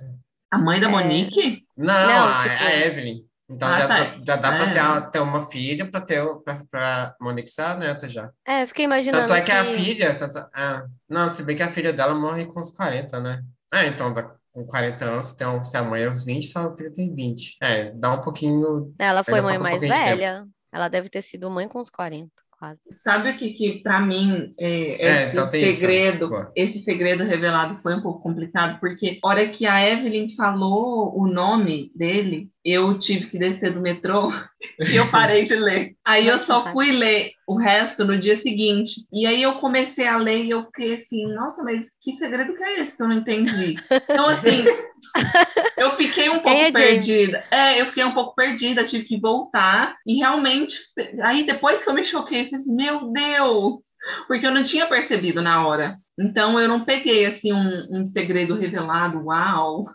A 0.52 0.58
mãe 0.58 0.80
da 0.80 0.88
É. 0.88 0.90
Monique? 0.92 1.64
Não, 1.78 1.94
Não, 1.94 2.28
a, 2.30 2.38
tipo- 2.44 2.64
a 2.64 2.76
Evelyn. 2.76 3.24
Então 3.50 3.68
Ah, 3.68 3.78
já, 3.78 3.88
tá. 3.88 3.98
dá- 4.04 4.20
já 4.26 4.36
dá 4.38 4.50
pra 4.52 4.66
É. 4.68 4.72
ter, 4.72 4.80
a- 4.80 5.02
ter 5.02 5.20
uma 5.20 5.42
filha 5.42 5.86
pra 5.90 6.00
ter 6.02 6.24
pra 6.70 7.16
Monique 7.20 7.50
ser 7.50 7.64
a 7.64 7.76
neta 7.76 8.08
já. 8.08 8.30
É, 8.48 8.66
fiquei 8.66 8.86
imaginando 8.86 9.28
Tanto 9.28 9.34
é 9.36 9.42
que 9.42 9.52
a 9.52 9.66
que- 9.66 9.74
filha. 9.74 10.16
tanto- 10.16 10.38
ah, 10.54 10.84
não, 11.10 11.34
se 11.34 11.44
bem 11.44 11.56
que 11.56 11.64
a 11.64 11.68
filha 11.70 11.92
dela 11.92 12.16
morre 12.16 12.46
com 12.46 12.60
uns 12.62 12.72
40, 12.72 13.20
né? 13.20 13.42
É, 13.74 13.88
então 13.88 14.14
com 14.54 14.66
40 14.66 15.06
anos, 15.06 15.36
um, 15.42 15.64
se 15.64 15.76
a 15.78 15.84
mãe 15.84 16.02
é 16.04 16.06
aos 16.08 16.24
20, 16.26 16.46
sua 16.48 16.76
filha 16.78 16.92
tem 16.94 17.14
20. 17.14 17.58
É, 17.62 17.92
dá 17.92 18.12
um 18.14 18.22
pouquinho. 18.22 18.94
Ela 19.00 19.24
foi 19.24 19.42
mãe 19.42 19.58
um 19.58 19.62
mais 19.62 19.80
tempo. 19.82 19.94
velha. 19.94 20.46
Ela 20.72 20.88
deve 20.88 21.10
ter 21.10 21.22
sido 21.22 21.50
mãe 21.50 21.68
com 21.68 21.80
uns 21.80 21.90
40, 21.90 22.32
quase. 22.52 22.84
Sabe 22.92 23.32
o 23.32 23.36
que, 23.36 23.52
que 23.52 23.80
para 23.80 24.00
mim, 24.00 24.54
é, 24.58 24.70
É, 24.70 25.24
esse 25.24 25.32
então 25.32 25.46
isso 25.48 25.82
segredo. 25.82 26.30
Boa. 26.30 26.52
esse 26.56 26.80
segredo 26.80 27.24
revelado 27.24 27.76
foi 27.76 27.96
um 27.96 28.02
pouco 28.02 28.22
complicado, 28.22 28.80
porque 28.80 29.20
a 29.24 29.28
hora 29.28 29.50
que 29.50 29.66
a 29.66 29.84
Evelyn 29.86 30.30
falou 30.36 31.18
o 31.18 31.28
nome 31.28 31.92
dele, 31.96 32.50
eu 32.64 32.98
tive 33.00 33.28
que 33.28 33.40
descer 33.40 33.74
do 33.74 33.82
metrô 33.82 34.30
e 34.92 34.96
eu 34.96 35.10
parei 35.10 35.44
de 35.44 35.56
ler. 35.56 35.96
Aí 36.06 36.28
eu 36.28 36.38
só 36.38 36.72
fui 36.72 36.92
ler 36.92 37.32
o 37.48 37.58
resto 37.58 38.06
no 38.06 38.18
dia 38.18 38.36
seguinte. 38.36 39.06
E 39.12 39.26
aí 39.26 39.42
eu 39.42 39.56
comecei 39.56 40.08
a 40.08 40.18
ler 40.18 40.46
e 40.46 40.52
eu 40.52 40.62
fiquei 40.64 40.94
assim, 40.94 41.26
nossa, 41.34 41.64
mas 41.64 41.88
que 42.02 42.14
segredo 42.14 42.56
que 42.56 42.64
é 42.64 42.80
esse 42.80 42.96
que 42.96 43.04
eu 43.04 43.08
não 43.08 43.18
entendi? 43.18 43.76
Então, 43.90 44.28
assim, 44.28 44.64
eu 45.78 45.92
fiquei 45.92 46.30
um 46.30 46.40
pouco 46.40 46.62
é 46.62 46.72
perdida. 46.72 47.44
É, 47.50 47.82
eu 47.82 47.86
fiquei 47.86 48.04
um 48.04 48.14
pouco 48.14 48.36
perdida, 48.36 48.84
tive 48.84 49.06
que 49.06 49.20
voltar. 49.20 49.96
E 50.06 50.16
realmente, 50.16 50.78
aí 51.24 51.44
depois 51.44 51.84
que 51.84 51.90
eu 51.90 51.94
me 51.94 52.04
choquei, 52.04 52.42
eu 52.42 52.46
falei 52.46 52.60
assim, 52.60 52.76
meu 52.76 53.12
Deus! 53.12 53.80
Porque 54.28 54.46
eu 54.46 54.54
não 54.54 54.64
tinha 54.64 54.88
percebido 54.88 55.42
na 55.42 55.66
hora. 55.66 55.96
Então 56.20 56.60
eu 56.60 56.68
não 56.68 56.86
peguei 56.86 57.26
assim 57.26 57.54
um, 57.54 58.00
um 58.00 58.06
segredo 58.06 58.56
revelado, 58.56 59.26
uau! 59.26 59.86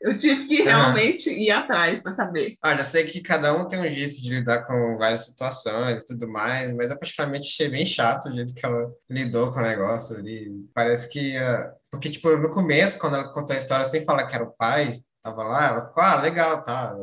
Eu 0.00 0.16
tive 0.18 0.46
que 0.46 0.62
Aham. 0.62 0.66
realmente 0.66 1.30
ir 1.30 1.50
atrás 1.50 2.02
para 2.02 2.12
saber. 2.12 2.56
Olha, 2.62 2.80
eu 2.80 2.84
sei 2.84 3.06
que 3.06 3.20
cada 3.20 3.54
um 3.54 3.66
tem 3.66 3.78
um 3.78 3.88
jeito 3.88 4.20
de 4.20 4.28
lidar 4.30 4.64
com 4.66 4.96
várias 4.98 5.24
situações 5.26 6.02
e 6.02 6.06
tudo 6.06 6.28
mais, 6.28 6.72
mas 6.74 6.90
eu 6.90 6.98
particularmente 6.98 7.48
achei 7.48 7.68
bem 7.68 7.84
chato 7.84 8.28
o 8.28 8.32
jeito 8.32 8.54
que 8.54 8.64
ela 8.64 8.92
lidou 9.08 9.50
com 9.52 9.58
o 9.58 9.62
negócio 9.62 10.16
ali. 10.18 10.50
Parece 10.74 11.08
que. 11.10 11.36
ah, 11.36 11.74
Porque, 11.90 12.10
tipo, 12.10 12.36
no 12.36 12.50
começo, 12.50 12.98
quando 12.98 13.14
ela 13.16 13.32
contou 13.32 13.54
a 13.54 13.58
história 13.58 13.84
sem 13.84 14.04
falar 14.04 14.26
que 14.26 14.34
era 14.34 14.44
o 14.44 14.52
pai, 14.52 15.00
tava 15.22 15.42
lá, 15.44 15.68
ela 15.68 15.80
ficou, 15.80 16.02
ah, 16.02 16.20
legal, 16.20 16.62
tá. 16.62 16.94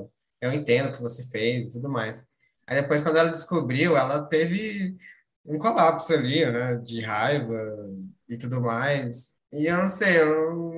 Eu 0.41 0.51
entendo 0.51 0.89
o 0.89 0.93
que 0.95 1.01
você 1.01 1.27
fez 1.31 1.67
e 1.67 1.73
tudo 1.73 1.89
mais. 1.89 2.27
Aí 2.67 2.79
depois, 2.81 3.01
quando 3.01 3.17
ela 3.17 3.29
descobriu, 3.29 3.97
ela 3.97 4.25
teve 4.27 4.95
um 5.45 5.57
colapso 5.57 6.13
ali, 6.13 6.45
né, 6.49 6.75
de 6.75 7.01
raiva 7.01 7.55
e 8.29 8.37
tudo 8.37 8.61
mais. 8.61 9.35
E 9.51 9.67
eu 9.67 9.77
não 9.77 9.87
sei, 9.87 10.21
eu 10.21 10.27
não- 10.55 10.72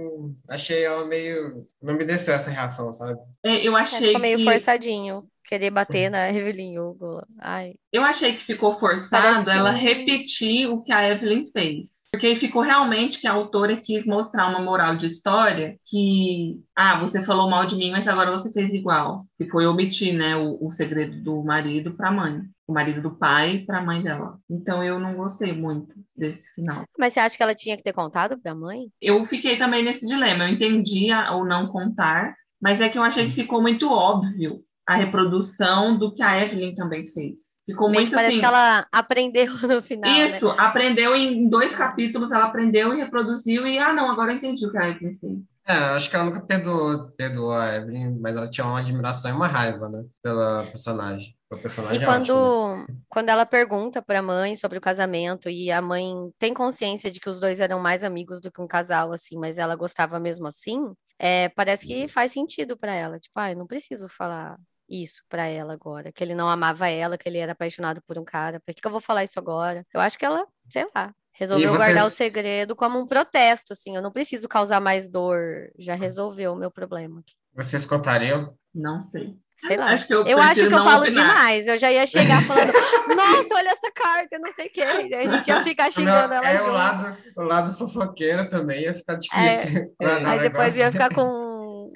achei 0.50 0.84
ela 0.84 1.06
meio. 1.06 1.68
Não 1.82 1.96
me 1.96 2.06
desceu 2.06 2.34
essa 2.36 2.52
reação, 2.52 2.92
sabe? 2.94 3.20
É, 3.44 3.66
Eu 3.68 3.76
É, 3.92 4.02
achei 4.02 4.02
ficou 4.02 4.20
meio 4.22 4.38
que 4.38 4.44
forçadinho. 4.44 5.30
Querer 5.48 5.70
bater 5.70 6.10
na 6.10 6.30
Evelyn 6.32 6.80
Hugo. 6.80 7.22
Ai. 7.40 7.74
eu 7.94 8.04
achei 8.04 8.34
que 8.34 8.44
ficou 8.44 8.74
forçado 8.74 9.44
que 9.46 9.50
ela 9.52 9.72
não- 9.72 9.80
repetir 9.80 10.68
o 10.70 10.82
que 10.82 10.92
a 10.92 11.08
Evelyn 11.10 11.46
fez. 11.46 12.06
Porque 12.12 12.28
aí 12.28 12.36
ficou 12.36 12.62
realmente 12.62 13.20
que 13.20 13.28
a 13.28 13.34
autora 13.34 13.76
quis 13.78 14.06
mostrar 14.06 14.48
uma 14.48 14.60
moral 14.62 14.96
de 14.96 15.06
história 15.08 15.78
que, 15.86 16.60
ah, 16.76 17.00
você 17.00 17.22
falou 17.22 17.50
mal 17.50 17.66
de 17.66 17.76
mim, 17.76 17.92
mas 17.92 18.08
agora 18.08 18.32
você 18.32 18.52
fez 18.52 18.74
igual. 18.74 19.26
Que 19.38 19.50
foi 19.50 19.66
omitir, 19.66 20.14
né, 20.16 20.36
o, 20.36 20.58
o 20.66 20.72
segredo 20.72 21.22
do 21.22 21.44
marido 21.44 21.94
para 21.94 22.10
a 22.10 22.12
mãe. 22.12 22.42
O 22.68 22.74
marido 22.74 23.02
do 23.02 23.12
pai 23.16 23.60
para 23.60 23.78
a 23.78 23.82
mãe 23.84 24.02
dela. 24.02 24.40
Então 24.50 24.84
eu 24.84 25.00
não 25.00 25.14
gostei 25.16 25.54
muito 25.54 25.94
desse 26.16 26.52
final. 26.56 26.84
Mas 26.98 27.14
você 27.14 27.20
acha 27.20 27.38
que 27.38 27.44
ela 27.44 27.54
tinha 27.54 27.78
que 27.78 27.84
ter 27.84 27.94
contado 27.94 28.40
pra 28.40 28.56
mãe? 28.56 28.88
Eu 29.00 29.24
fiquei 29.26 29.56
também 29.58 29.84
nesse 29.84 30.08
dilema. 30.08 30.46
Eu 30.46 30.50
entendi 30.54 31.12
a- 31.12 31.36
o 31.36 31.46
não 31.46 31.68
contar, 31.68 32.34
mas 32.60 32.82
é 32.82 32.90
que 32.90 32.98
eu 32.98 33.04
achei 33.04 33.26
que 33.28 33.34
ficou 33.34 33.62
muito 33.62 33.92
óbvio 33.92 34.62
a 34.88 34.96
reprodução 34.96 35.98
do 35.98 36.14
que 36.14 36.22
a 36.24 36.44
Evelyn 36.44 36.76
também 36.76 37.08
fez. 37.08 37.56
Ficou 37.66 37.90
Meio 37.90 38.04
que 38.06 38.12
muito 38.12 38.12
parece 38.12 38.32
assim. 38.34 38.40
que 38.40 38.46
ela 38.46 38.88
aprendeu 38.92 39.48
no 39.68 39.82
final, 39.82 40.12
né? 40.12 40.26
Isso, 40.26 40.50
aprendeu 40.52 41.16
em 41.16 41.50
dois 41.50 41.76
capítulos, 41.76 42.32
ela 42.32 42.46
aprendeu 42.46 42.94
e 42.94 42.98
reproduziu, 42.98 43.66
e 43.68 43.78
ah, 43.80 43.94
não, 43.94 44.10
agora 44.12 44.32
eu 44.32 44.38
entendi 44.38 44.66
o 44.66 44.72
que 44.72 44.78
a 44.78 44.90
Evelyn 44.90 45.18
fez. 45.20 45.66
É, 45.68 45.78
eu 45.90 45.96
acho 45.96 46.10
que 46.10 46.16
ela 46.16 46.26
nunca 46.26 46.42
perdoou, 46.42 47.12
perdoou 47.14 47.52
a 47.54 47.76
Evelyn, 47.76 48.20
mas 48.20 48.36
ela 48.38 48.50
tinha 48.50 48.66
uma 48.68 48.80
admiração 48.80 49.32
e 49.32 49.34
uma 49.34 49.48
raiva, 49.48 49.90
né, 49.90 50.04
pela 50.22 50.64
personagem. 50.68 51.36
O 51.50 51.58
E 51.90 52.00
personagem 52.00 52.06
é 52.06 52.10
ótimo, 52.10 52.42
né? 52.42 52.54
quando, 52.76 52.86
quando 53.08 53.30
ela 53.30 53.46
pergunta 53.46 54.02
pra 54.02 54.22
mãe 54.22 54.56
sobre 54.56 54.78
o 54.78 54.82
casamento 54.82 55.50
e 55.50 55.72
a 55.72 55.82
mãe 55.82 56.14
tem 56.40 56.54
consciência 56.54 57.12
de 57.12 57.20
que 57.20 57.30
os 57.30 57.40
dois 57.40 57.60
eram 57.60 57.80
mais 57.80 58.04
amigos 58.04 58.42
do 58.42 58.52
que 58.52 58.62
um 58.62 58.68
casal, 58.68 59.12
assim, 59.14 59.38
mas 59.38 59.58
ela 59.58 59.76
gostava 59.76 60.20
mesmo 60.20 60.48
assim, 60.48 60.80
é, 61.20 61.50
parece 61.50 61.86
que 61.86 62.08
faz 62.08 62.32
sentido 62.32 62.76
pra 62.78 62.94
ela. 62.94 63.20
Tipo, 63.20 63.40
ah, 63.40 63.52
eu 63.52 63.58
não 63.58 63.68
preciso 63.68 64.10
falar 64.10 64.58
isso 64.90 65.22
pra 65.30 65.48
ela 65.48 65.74
agora, 65.74 66.12
que 66.12 66.24
ele 66.24 66.36
não 66.36 66.48
amava 66.50 66.88
ela, 66.90 67.18
que 67.18 67.28
ele 67.28 67.38
era 67.38 67.52
apaixonado 67.54 68.02
por 68.08 68.18
um 68.18 68.24
cara. 68.26 68.60
Por 68.66 68.74
que 68.74 68.82
que 68.82 68.88
eu 68.88 68.92
vou 68.92 69.02
falar 69.02 69.24
isso 69.24 69.40
agora? 69.40 69.86
Eu 69.94 70.00
acho 70.02 70.18
que 70.18 70.26
ela, 70.26 70.46
sei 70.72 70.88
lá, 70.96 71.12
resolveu 71.34 71.72
vocês- 71.72 71.88
guardar 71.94 72.06
o 72.08 72.10
segredo 72.12 72.76
como 72.76 73.00
um 73.00 73.08
protesto, 73.08 73.74
assim. 73.74 73.96
Eu 73.96 74.02
não 74.02 74.12
preciso 74.12 74.48
causar 74.48 74.80
mais 74.80 75.10
dor, 75.10 75.70
já 75.78 75.96
resolveu 75.96 76.54
o 76.54 76.56
meu 76.56 76.70
problema 76.72 77.20
aqui. 77.20 77.34
Vocês 77.56 77.86
contariam? 77.86 78.54
Não 78.74 79.02
sei. 79.02 79.34
Sei 79.58 79.78
lá. 79.78 79.92
Acho 79.92 80.06
que 80.06 80.14
eu 80.14 80.26
Eu 80.26 80.38
acho 80.38 80.68
que 80.68 80.74
eu 80.74 80.84
falo 80.84 81.04
opinar. 81.04 81.30
demais. 81.30 81.66
Eu 81.66 81.78
já 81.78 81.90
ia 81.90 82.06
chegar 82.06 82.42
falando, 82.44 82.74
nossa, 83.16 83.56
olha 83.56 83.70
essa 83.70 83.90
carta, 83.92 84.38
não 84.38 84.54
sei 84.54 84.68
o 84.68 84.70
quê. 84.70 84.82
E 84.82 85.16
a 85.16 85.26
gente 85.28 85.48
ia 85.48 85.64
ficar 85.64 85.88
O 85.88 85.92
xingando 85.94 86.34
ela 86.34 86.46
é 86.50 86.56
o 86.56 86.58
junto. 86.60 86.72
lado, 86.72 87.18
o 87.38 87.44
lado 87.44 87.74
fofoqueiro 87.78 88.48
também 88.50 88.82
ia 88.82 88.94
ficar 88.94 89.16
difícil. 89.16 89.94
guardar 90.00 90.34
Aí 90.34 90.40
o 90.40 90.42
depois 90.42 90.78
ia 90.78 90.92
ficar 90.92 91.14
com. 91.14 91.55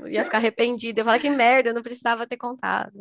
Ia 0.10 0.24
ficar 0.26 0.38
arrependida. 0.38 1.02
Eu 1.02 1.06
falar 1.06 1.20
que 1.20 1.30
merda, 1.30 1.70
eu 1.70 1.74
não 1.74 1.82
precisava 1.82 2.26
ter 2.28 2.38
contado. 2.38 2.92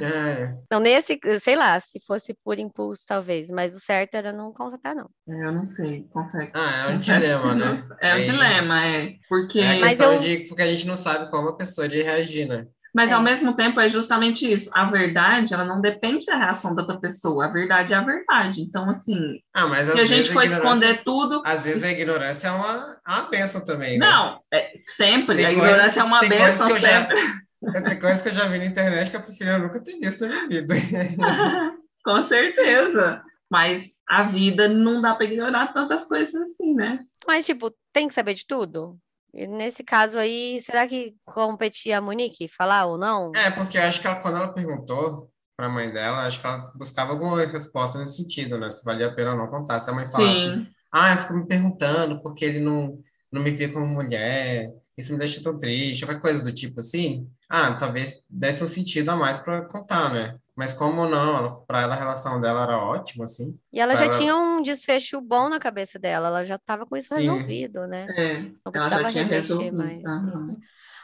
É, 0.00 0.54
Não, 0.70 0.80
nesse, 0.80 1.18
sei 1.40 1.56
lá, 1.56 1.78
se 1.80 1.98
fosse 2.06 2.34
por 2.44 2.58
impulso, 2.58 3.04
talvez, 3.06 3.50
mas 3.50 3.74
o 3.76 3.80
certo 3.80 4.14
era 4.14 4.32
não 4.32 4.52
contar, 4.52 4.94
não. 4.94 5.08
É, 5.28 5.46
eu 5.46 5.52
não 5.52 5.66
sei, 5.66 6.06
confesso. 6.12 6.50
Ah, 6.54 6.88
é 6.90 6.94
um 6.94 6.98
dilema, 7.00 7.54
né? 7.54 7.88
É 8.00 8.14
um 8.14 8.22
dilema, 8.22 8.86
é. 8.86 9.14
Porque. 9.28 9.60
É 9.60 9.72
a 9.72 9.88
questão 9.88 10.14
eu- 10.14 10.20
de 10.20 10.38
porque 10.48 10.62
a 10.62 10.66
gente 10.66 10.86
não 10.86 10.96
sabe 10.96 11.30
como 11.30 11.48
a 11.48 11.56
pessoa 11.56 11.86
iria 11.86 12.04
reagir, 12.04 12.46
né? 12.48 12.66
Mas 12.94 13.10
É. 13.10 13.14
ao 13.14 13.22
mesmo 13.22 13.54
tempo 13.56 13.80
é 13.80 13.88
justamente 13.88 14.50
isso. 14.52 14.68
A 14.74 14.84
verdade, 14.84 15.54
ela 15.54 15.64
não 15.64 15.80
depende 15.80 16.26
da 16.26 16.36
reação 16.36 16.74
da 16.74 16.82
outra 16.82 17.00
pessoa. 17.00 17.46
A 17.46 17.48
verdade 17.48 17.94
é 17.94 17.96
a 17.96 18.02
verdade. 18.02 18.60
Então, 18.60 18.90
assim, 18.90 19.40
Ah, 19.54 19.66
mas 19.66 19.86
se 19.86 19.92
a 19.92 20.04
gente 20.04 20.30
for 20.32 20.44
esconder 20.44 21.02
tudo. 21.02 21.42
às 21.46 21.64
vezes 21.64 21.84
a 21.84 21.90
ignorância 21.90 22.48
é 22.48 22.50
uma, 22.52 22.98
é 23.06 23.10
uma 23.10 23.30
benção 23.30 23.64
também, 23.64 23.98
né? 23.98 24.06
Não, 24.06 24.40
é, 24.52 24.72
sempre. 24.86 25.36
Tem 25.36 25.46
a 25.46 25.52
ignorância 25.52 25.92
que- 25.92 25.98
é 26.00 26.04
uma 26.04 26.20
benção 26.20 26.66
que 26.66 26.72
eu 26.74 26.78
já- 26.78 26.88
sempre. 27.08 27.16
Tem 27.94 28.00
coisas 28.00 28.20
que 28.22 28.28
eu 28.28 28.32
já 28.32 28.46
vi 28.48 28.58
na 28.58 28.66
internet 28.66 29.10
que 29.10 29.16
eu 29.16 29.22
prefiro 29.22 29.58
nunca 29.58 29.82
ter 29.82 29.98
visto 29.98 30.26
na 30.26 30.28
minha 30.28 30.48
vida. 30.48 30.74
Com 32.04 32.26
certeza. 32.26 33.22
Mas 33.50 33.92
a 34.08 34.24
vida 34.24 34.66
não 34.68 35.00
dá 35.00 35.14
para 35.14 35.26
ignorar 35.26 35.72
tantas 35.72 36.04
coisas 36.04 36.34
assim, 36.34 36.74
né? 36.74 37.00
Mas, 37.26 37.44
tipo, 37.46 37.72
tem 37.92 38.08
que 38.08 38.14
saber 38.14 38.34
de 38.34 38.46
tudo? 38.46 38.98
E 39.34 39.46
nesse 39.46 39.82
caso 39.82 40.18
aí, 40.18 40.60
será 40.60 40.86
que 40.86 41.14
competia 41.24 41.98
a 41.98 42.00
Monique 42.00 42.48
falar 42.48 42.86
ou 42.86 42.98
não? 42.98 43.32
É, 43.34 43.50
porque 43.50 43.78
acho 43.78 44.00
que 44.00 44.06
ela, 44.06 44.16
quando 44.16 44.36
ela 44.36 44.52
perguntou 44.52 45.30
pra 45.56 45.68
mãe 45.68 45.90
dela, 45.90 46.26
acho 46.26 46.40
que 46.40 46.46
ela 46.46 46.70
buscava 46.74 47.12
alguma 47.12 47.44
resposta 47.46 47.98
nesse 47.98 48.22
sentido, 48.22 48.58
né? 48.58 48.70
Se 48.70 48.84
valia 48.84 49.08
a 49.08 49.14
pena 49.14 49.32
ou 49.32 49.38
não 49.38 49.48
contar. 49.48 49.80
Se 49.80 49.88
a 49.88 49.94
mãe 49.94 50.06
falasse, 50.06 50.48
Sim. 50.48 50.66
ah, 50.92 51.12
eu 51.12 51.18
fico 51.18 51.34
me 51.34 51.46
perguntando 51.46 52.20
porque 52.22 52.44
ele 52.44 52.60
não, 52.60 52.98
não 53.30 53.42
me 53.42 53.50
vê 53.50 53.68
como 53.68 53.86
mulher, 53.86 54.68
isso 55.02 55.12
me 55.12 55.18
deixa 55.18 55.42
tão 55.42 55.58
triste, 55.58 56.04
qualquer 56.06 56.20
coisa 56.20 56.42
do 56.42 56.52
tipo 56.52 56.80
assim, 56.80 57.28
ah, 57.48 57.74
talvez 57.74 58.22
desse 58.28 58.64
um 58.64 58.66
sentido 58.66 59.10
a 59.10 59.16
mais 59.16 59.38
pra 59.40 59.62
contar, 59.66 60.12
né? 60.12 60.36
Mas 60.56 60.74
como 60.74 61.06
não, 61.06 61.36
ela, 61.38 61.64
pra 61.66 61.82
ela 61.82 61.94
a 61.94 61.98
relação 61.98 62.40
dela 62.40 62.62
era 62.62 62.78
ótima, 62.78 63.24
assim. 63.24 63.58
E 63.72 63.80
ela 63.80 63.96
já 63.96 64.04
Ela- 64.04 64.18
tinha 64.18 64.36
um 64.36 64.62
desfecho 64.62 65.20
bom 65.20 65.48
na 65.48 65.58
cabeça 65.58 65.98
dela, 65.98 66.28
ela 66.28 66.44
já 66.44 66.56
estava 66.56 66.86
com 66.86 66.96
isso 66.96 67.12
Sim. 67.14 67.14
resolvido, 67.14 67.86
né? 67.86 68.10
É, 68.10 68.34
Não 68.64 68.72
ela 68.74 68.80
precisava 68.80 69.04
já 69.04 69.12
tinha 69.12 69.24
remexer 69.24 69.56
resolvido. 69.64 69.76
mais. 69.76 70.02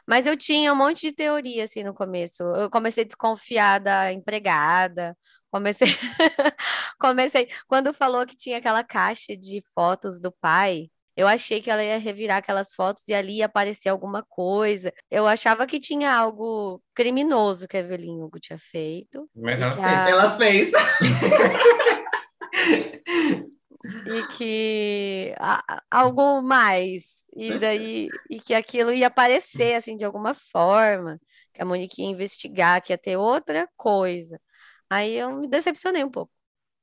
Mas 0.07 0.27
eu 0.27 0.37
tinha 0.37 0.73
um 0.73 0.77
monte 0.77 1.09
de 1.09 1.13
teoria 1.13 1.65
assim 1.65 1.83
no 1.85 1.95
começo. 1.95 2.43
Eu 2.43 2.71
comecei 2.71 3.05
a 3.05 3.07
desconfiar 3.07 3.79
da 3.81 4.13
empregada. 4.13 5.17
Comecei, 5.51 5.89
comecei 6.99 7.49
quando 7.67 7.93
falou 7.93 8.27
que 8.27 8.37
tinha 8.37 8.59
aquela 8.59 8.85
caixa 8.85 9.37
de 9.37 9.63
fotos 9.75 10.21
do 10.21 10.31
pai. 10.33 10.91
Eu 11.19 11.27
achei 11.27 11.61
que 11.61 11.69
ela 11.69 11.83
ia 11.83 11.99
revirar 11.99 12.37
aquelas 12.37 12.73
fotos 12.77 13.03
e 13.09 13.13
ali 13.13 13.39
ia 13.39 13.47
aparecer 13.47 13.89
alguma 13.89 14.23
coisa. 14.23 14.93
Eu 15.11 15.27
achava 15.27 15.67
que 15.67 15.81
tinha 15.81 16.15
algo 16.15 16.81
criminoso 16.95 17.67
que 17.67 17.77
a 17.77 17.81
Evelyn 17.81 18.23
Hugo 18.23 18.39
tinha 18.39 18.57
feito 18.57 19.29
Mas 19.35 19.61
ela 19.61 19.73
que 19.75 19.83
fez. 19.83 20.07
a- 20.07 20.11
Ela 20.11 20.31
fez. 20.31 20.71
e 24.07 24.23
que 24.37 25.35
a- 25.41 25.83
algo 25.91 26.41
mais. 26.41 27.19
E 27.37 27.59
daí 27.59 28.09
e 28.31 28.39
que 28.41 28.55
aquilo 28.55 28.93
ia 28.93 29.09
aparecer 29.09 29.75
assim 29.75 29.97
de 29.97 30.05
alguma 30.05 30.35
forma, 30.35 31.19
que 31.53 31.61
a 31.61 31.65
Monique 31.65 32.01
ia 32.01 32.09
investigar, 32.09 32.81
que 32.81 32.93
ia 32.93 32.99
ter 32.99 33.17
outra 33.17 33.69
coisa. 33.77 34.41
Aí 34.89 35.15
eu 35.17 35.33
me 35.33 35.49
decepcionei 35.49 36.05
um 36.05 36.11
pouco. 36.13 36.31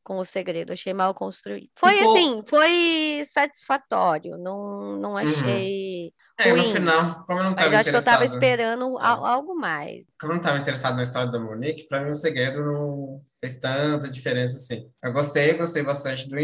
Com 0.05 0.17
o 0.19 0.23
segredo, 0.23 0.71
achei 0.71 0.93
mal 0.93 1.13
construído. 1.13 1.67
Foi 1.75 1.91
Ficou- 1.93 2.15
assim, 2.15 2.43
foi 2.47 3.23
satisfatório, 3.25 4.37
não, 4.37 4.97
não 4.97 5.17
achei 5.17 6.13
É, 6.39 6.53
no 6.53 6.63
final, 6.63 7.25
como 7.25 7.39
eu 7.39 7.43
não 7.43 7.51
mas 7.55 7.65
estava 7.65 7.73
eu 7.75 7.79
acho 7.79 7.89
que 7.89 7.95
eu 7.97 8.03
tava 8.03 8.23
interessado, 8.25 8.43
esperando 8.43 8.97
al- 8.99 9.25
algo 9.25 9.55
mais. 9.55 10.05
como 10.19 10.31
eu 10.31 10.35
não 10.35 10.41
estava 10.41 10.59
interessado 10.59 10.95
na 10.95 11.03
história 11.03 11.31
da 11.31 11.39
Monique, 11.39 11.87
para 11.87 12.03
mim 12.03 12.11
o 12.11 12.15
segredo 12.15 12.61
não 12.63 13.21
fez 13.39 13.57
tanta 13.59 14.09
diferença 14.11 14.57
assim. 14.57 14.89
Eu 15.03 15.11
gostei, 15.11 15.51
eu 15.51 15.57
gostei 15.57 15.81
bastante 15.83 16.27
do, 16.29 16.35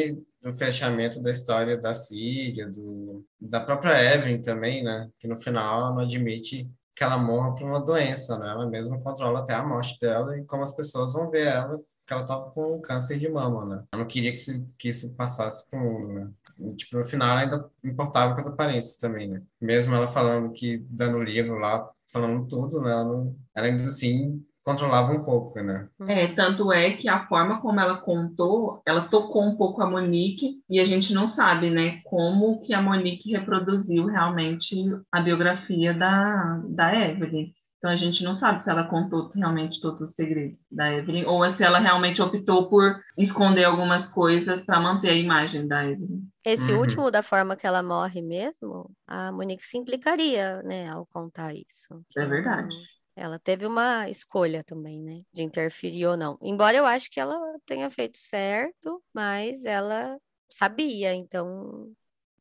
do 0.42 0.54
fechamento 0.54 1.22
da 1.22 1.30
história 1.30 1.78
da 1.78 1.94
Síria, 1.94 2.68
do, 2.70 3.24
da 3.40 3.60
própria 3.60 4.16
Evelyn 4.16 4.42
também, 4.42 4.84
né? 4.84 5.08
Que 5.20 5.28
no 5.28 5.36
final 5.38 5.82
ela 5.82 5.92
não 5.92 6.00
admite 6.00 6.68
que 6.96 7.04
ela 7.04 7.18
morra 7.18 7.54
por 7.54 7.64
uma 7.68 7.80
doença, 7.84 8.38
né? 8.40 8.50
Ela 8.50 8.66
mesma 8.70 9.00
controla 9.02 9.40
até 9.40 9.54
a 9.54 9.64
morte 9.66 9.98
dela 10.00 10.38
e 10.38 10.46
como 10.46 10.64
as 10.64 10.76
pessoas 10.76 11.14
vão 11.14 11.30
ver 11.30 11.48
ela, 11.48 11.80
que 12.12 12.14
ela 12.14 12.24
estava 12.24 12.52
com 12.52 12.82
câncer 12.82 13.18
de 13.18 13.30
mama, 13.30 13.66
né? 13.66 13.84
Ela 13.92 14.02
não 14.02 14.08
queria 14.08 14.34
que, 14.34 14.38
se, 14.38 14.68
que 14.78 14.90
isso 14.90 15.16
passasse 15.16 15.70
pro 15.70 15.80
mundo, 15.80 16.14
né? 16.14 16.30
E, 16.60 16.76
tipo, 16.76 16.98
no 16.98 17.06
final 17.06 17.30
ela 17.30 17.42
ainda 17.42 17.70
importava 17.84 18.34
com 18.34 18.42
as 18.42 18.48
aparências 18.48 18.98
também, 18.98 19.30
né? 19.30 19.42
Mesmo 19.62 19.96
ela 19.96 20.10
falando 20.10 20.52
que, 20.52 20.86
dando 20.90 21.24
livro 21.24 21.58
lá, 21.58 21.90
falando 22.12 22.46
tudo, 22.48 22.82
né? 22.82 22.92
Ela, 22.92 23.06
não, 23.06 23.36
ela 23.56 23.68
ainda 23.68 23.84
assim 23.84 24.44
controlava 24.62 25.14
um 25.14 25.24
pouco, 25.24 25.60
né? 25.62 25.88
É, 26.08 26.28
tanto 26.28 26.72
é 26.72 26.92
que 26.92 27.08
a 27.08 27.20
forma 27.22 27.62
como 27.62 27.80
ela 27.80 27.98
contou, 27.98 28.82
ela 28.86 29.08
tocou 29.08 29.44
um 29.44 29.56
pouco 29.56 29.82
a 29.82 29.90
Monique 29.90 30.62
e 30.70 30.80
a 30.80 30.86
gente 30.86 31.14
não 31.14 31.28
sabe, 31.28 31.70
né, 31.70 32.00
como 32.04 32.62
que 32.62 32.74
a 32.74 32.82
Monique 32.82 33.32
reproduziu 33.32 34.06
realmente 34.06 34.76
a 35.12 35.20
biografia 35.20 35.94
da, 35.94 36.62
da 36.68 36.94
Evelyn. 36.94 37.52
Então 37.82 37.90
a 37.90 37.96
gente 37.96 38.24
não 38.24 38.36
sabe 38.36 38.62
se 38.62 38.70
ela 38.70 38.84
contou 38.84 39.32
realmente 39.34 39.82
todos 39.82 40.02
os 40.02 40.14
segredos 40.14 40.60
da 40.72 40.94
Evelyn 40.94 41.26
ou 41.26 41.50
se 41.50 41.64
ela 41.64 41.80
realmente 41.80 42.22
optou 42.22 42.70
por 42.70 43.02
esconder 43.18 43.64
algumas 43.64 44.06
coisas 44.06 44.62
para 44.62 44.80
manter 44.80 45.10
a 45.10 45.16
imagem 45.16 45.68
da 45.68 45.84
Evelyn. 45.84 46.22
Esse 46.46 46.72
Uhum. 46.74 46.80
último, 46.80 47.10
da 47.10 47.24
forma 47.24 47.56
que 47.56 47.66
ela 47.66 47.82
morre 47.82 48.22
mesmo, 48.22 48.92
a 49.08 49.32
Monique 49.32 49.66
se 49.66 49.80
implicaria, 49.80 50.62
né, 50.62 50.90
ao 50.90 51.08
contar 51.08 51.56
isso. 51.56 52.06
É 52.16 52.24
verdade. 52.24 52.68
não- 52.68 53.02
Ela 53.24 53.40
teve 53.40 53.66
uma 53.66 54.08
escolha 54.10 54.64
também, 54.64 55.02
né, 55.02 55.22
de 55.34 55.42
interferir 55.42 56.06
ou 56.06 56.16
não. 56.16 56.38
Embora 56.40 56.78
eu 56.78 56.86
acho 56.86 57.10
que 57.10 57.20
ela 57.20 57.36
tenha 57.66 57.90
feito 57.90 58.20
certo, 58.20 59.04
mas 59.12 59.66
ela 59.66 60.20
sabia, 60.52 61.16
então 61.16 61.92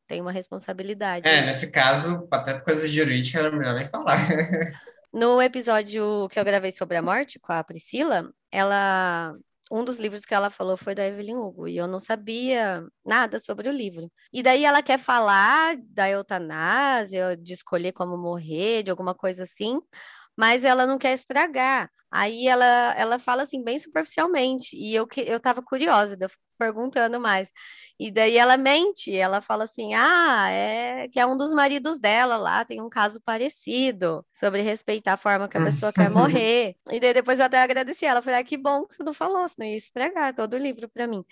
tem 0.05 0.21
uma 0.21 0.31
responsabilidade. 0.31 1.27
É, 1.27 1.43
nesse 1.43 1.71
caso, 1.71 2.27
até 2.31 2.53
por 2.53 2.63
coisas 2.63 2.91
jurídicas 2.91 3.41
era 3.43 3.51
melhor 3.51 3.73
nem 3.75 3.85
falar. 3.87 4.15
No 5.13 5.41
episódio 5.41 6.27
que 6.29 6.39
eu 6.39 6.45
gravei 6.45 6.71
sobre 6.71 6.97
a 6.97 7.01
morte 7.01 7.39
com 7.39 7.51
a 7.51 7.63
Priscila, 7.63 8.31
ela 8.51 9.35
um 9.71 9.85
dos 9.85 9.97
livros 9.97 10.25
que 10.25 10.33
ela 10.33 10.49
falou 10.49 10.75
foi 10.75 10.93
da 10.93 11.07
Evelyn 11.07 11.37
Hugo, 11.37 11.67
e 11.67 11.77
eu 11.77 11.87
não 11.87 11.99
sabia 11.99 12.85
nada 13.05 13.39
sobre 13.39 13.69
o 13.69 13.71
livro. 13.71 14.11
E 14.33 14.43
daí 14.43 14.65
ela 14.65 14.83
quer 14.83 14.99
falar 14.99 15.77
da 15.81 16.09
eutanásia, 16.09 17.37
de 17.37 17.53
escolher 17.53 17.93
como 17.93 18.17
morrer, 18.17 18.83
de 18.83 18.91
alguma 18.91 19.15
coisa 19.15 19.43
assim, 19.43 19.79
mas 20.41 20.63
ela 20.65 20.85
não 20.87 20.97
quer 20.97 21.13
estragar. 21.13 21.89
Aí 22.11 22.47
ela, 22.47 22.65
ela 22.97 23.19
fala 23.19 23.43
assim, 23.43 23.63
bem 23.63 23.79
superficialmente, 23.79 24.75
e 24.75 24.93
eu, 24.95 25.07
que- 25.07 25.21
eu 25.21 25.39
tava 25.39 25.61
curiosa, 25.63 26.17
eu 26.19 26.29
fico 26.29 26.41
perguntando 26.59 27.19
mais. 27.19 27.49
E 27.99 28.11
daí 28.11 28.37
ela 28.37 28.57
mente, 28.57 29.15
ela 29.15 29.41
fala 29.41 29.63
assim: 29.65 29.93
ah, 29.93 30.49
é 30.49 31.07
que 31.09 31.19
é 31.19 31.25
um 31.25 31.37
dos 31.37 31.53
maridos 31.53 31.99
dela 31.99 32.37
lá, 32.37 32.65
tem 32.65 32.81
um 32.81 32.89
caso 32.89 33.21
parecido 33.23 34.25
sobre 34.33 34.61
respeitar 34.61 35.13
a 35.13 35.17
forma 35.17 35.47
que 35.49 35.57
a 35.57 35.61
pessoa 35.61 35.93
quer 35.93 36.09
morrer. 36.09 36.75
E 36.91 36.99
daí 36.99 37.13
depois 37.13 37.39
eu 37.39 37.45
até 37.45 37.61
agradeci 37.61 38.05
ela, 38.05 38.21
falei: 38.21 38.39
ah, 38.41 38.43
que 38.43 38.57
bom 38.57 38.85
que 38.85 38.95
você 38.95 39.03
não 39.03 39.13
falou, 39.13 39.47
senão 39.47 39.67
ia 39.67 39.75
estragar 39.77 40.33
todo 40.35 40.53
o 40.55 40.57
livro 40.57 40.89
para 40.89 41.07
mim. 41.07 41.23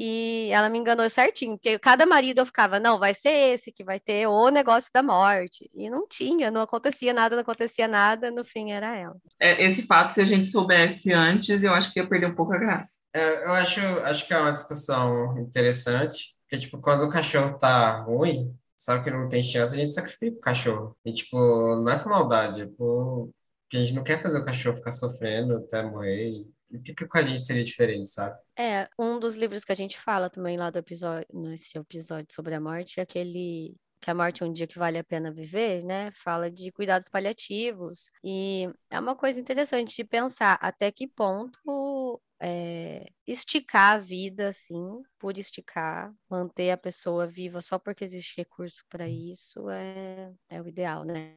E 0.00 0.48
ela 0.52 0.68
me 0.68 0.78
enganou 0.78 1.10
certinho, 1.10 1.56
porque 1.56 1.76
cada 1.76 2.06
marido 2.06 2.38
eu 2.38 2.46
ficava, 2.46 2.78
não, 2.78 3.00
vai 3.00 3.12
ser 3.12 3.30
esse 3.30 3.72
que 3.72 3.82
vai 3.82 3.98
ter 3.98 4.28
o 4.28 4.48
negócio 4.48 4.92
da 4.94 5.02
morte. 5.02 5.68
E 5.74 5.90
não 5.90 6.06
tinha, 6.06 6.52
não 6.52 6.60
acontecia 6.60 7.12
nada, 7.12 7.34
não 7.34 7.42
acontecia 7.42 7.88
nada, 7.88 8.30
no 8.30 8.44
fim 8.44 8.70
era 8.70 8.96
ela. 8.96 9.16
É, 9.40 9.64
esse 9.64 9.82
fato, 9.82 10.14
se 10.14 10.20
a 10.20 10.24
gente 10.24 10.46
soubesse 10.46 11.12
antes, 11.12 11.64
eu 11.64 11.74
acho 11.74 11.92
que 11.92 11.98
ia 11.98 12.08
perder 12.08 12.26
um 12.26 12.34
pouco 12.36 12.52
a 12.52 12.58
graça. 12.58 12.98
É, 13.12 13.44
eu 13.44 13.52
acho, 13.54 13.80
acho 13.80 14.24
que 14.24 14.32
é 14.32 14.38
uma 14.38 14.52
discussão 14.52 15.36
interessante, 15.36 16.36
porque, 16.42 16.58
tipo, 16.58 16.80
quando 16.80 17.02
o 17.02 17.10
cachorro 17.10 17.58
tá 17.58 18.00
ruim, 18.02 18.56
sabe 18.76 19.02
que 19.02 19.10
não 19.10 19.28
tem 19.28 19.42
chance, 19.42 19.74
a 19.74 19.80
gente 19.80 19.92
sacrifica 19.92 20.36
o 20.36 20.40
cachorro. 20.40 20.96
E, 21.04 21.10
tipo, 21.10 21.36
não 21.36 21.88
é 21.88 21.98
por 21.98 22.10
maldade, 22.10 22.62
é 22.62 22.66
por... 22.66 23.30
porque 23.64 23.78
a 23.78 23.80
gente 23.80 23.94
não 23.94 24.04
quer 24.04 24.22
fazer 24.22 24.38
o 24.38 24.44
cachorro 24.44 24.76
ficar 24.76 24.92
sofrendo 24.92 25.56
até 25.56 25.82
morrer. 25.82 26.46
Por 26.70 26.82
que 26.82 26.94
que 26.94 27.18
a 27.18 27.22
gente 27.22 27.44
seria 27.44 27.64
diferente, 27.64 28.08
sabe? 28.08 28.38
É, 28.58 28.88
um 28.98 29.18
dos 29.18 29.36
livros 29.36 29.64
que 29.64 29.72
a 29.72 29.74
gente 29.74 29.98
fala 29.98 30.28
também 30.28 30.56
lá 30.56 30.70
do 30.70 30.78
episódio, 30.78 31.26
nesse 31.32 31.78
episódio 31.78 32.28
sobre 32.32 32.54
a 32.54 32.60
morte, 32.60 33.00
é 33.00 33.02
aquele 33.02 33.74
que 34.00 34.10
a 34.10 34.14
morte 34.14 34.42
é 34.42 34.46
um 34.46 34.52
dia 34.52 34.66
que 34.66 34.78
vale 34.78 34.98
a 34.98 35.04
pena 35.04 35.32
viver, 35.32 35.84
né? 35.84 36.10
Fala 36.12 36.50
de 36.50 36.70
cuidados 36.70 37.08
paliativos. 37.08 38.10
E 38.22 38.68
é 38.90 39.00
uma 39.00 39.16
coisa 39.16 39.40
interessante 39.40 39.96
de 39.96 40.04
pensar 40.04 40.58
até 40.60 40.92
que 40.92 41.08
ponto 41.08 42.20
é, 42.40 43.06
esticar 43.26 43.96
a 43.96 43.98
vida, 43.98 44.48
assim, 44.48 45.02
por 45.18 45.36
esticar, 45.38 46.12
manter 46.30 46.70
a 46.70 46.76
pessoa 46.76 47.26
viva 47.26 47.60
só 47.60 47.78
porque 47.78 48.04
existe 48.04 48.36
recurso 48.36 48.84
para 48.88 49.08
isso 49.08 49.68
é, 49.70 50.32
é 50.48 50.62
o 50.62 50.68
ideal, 50.68 51.04
né? 51.04 51.34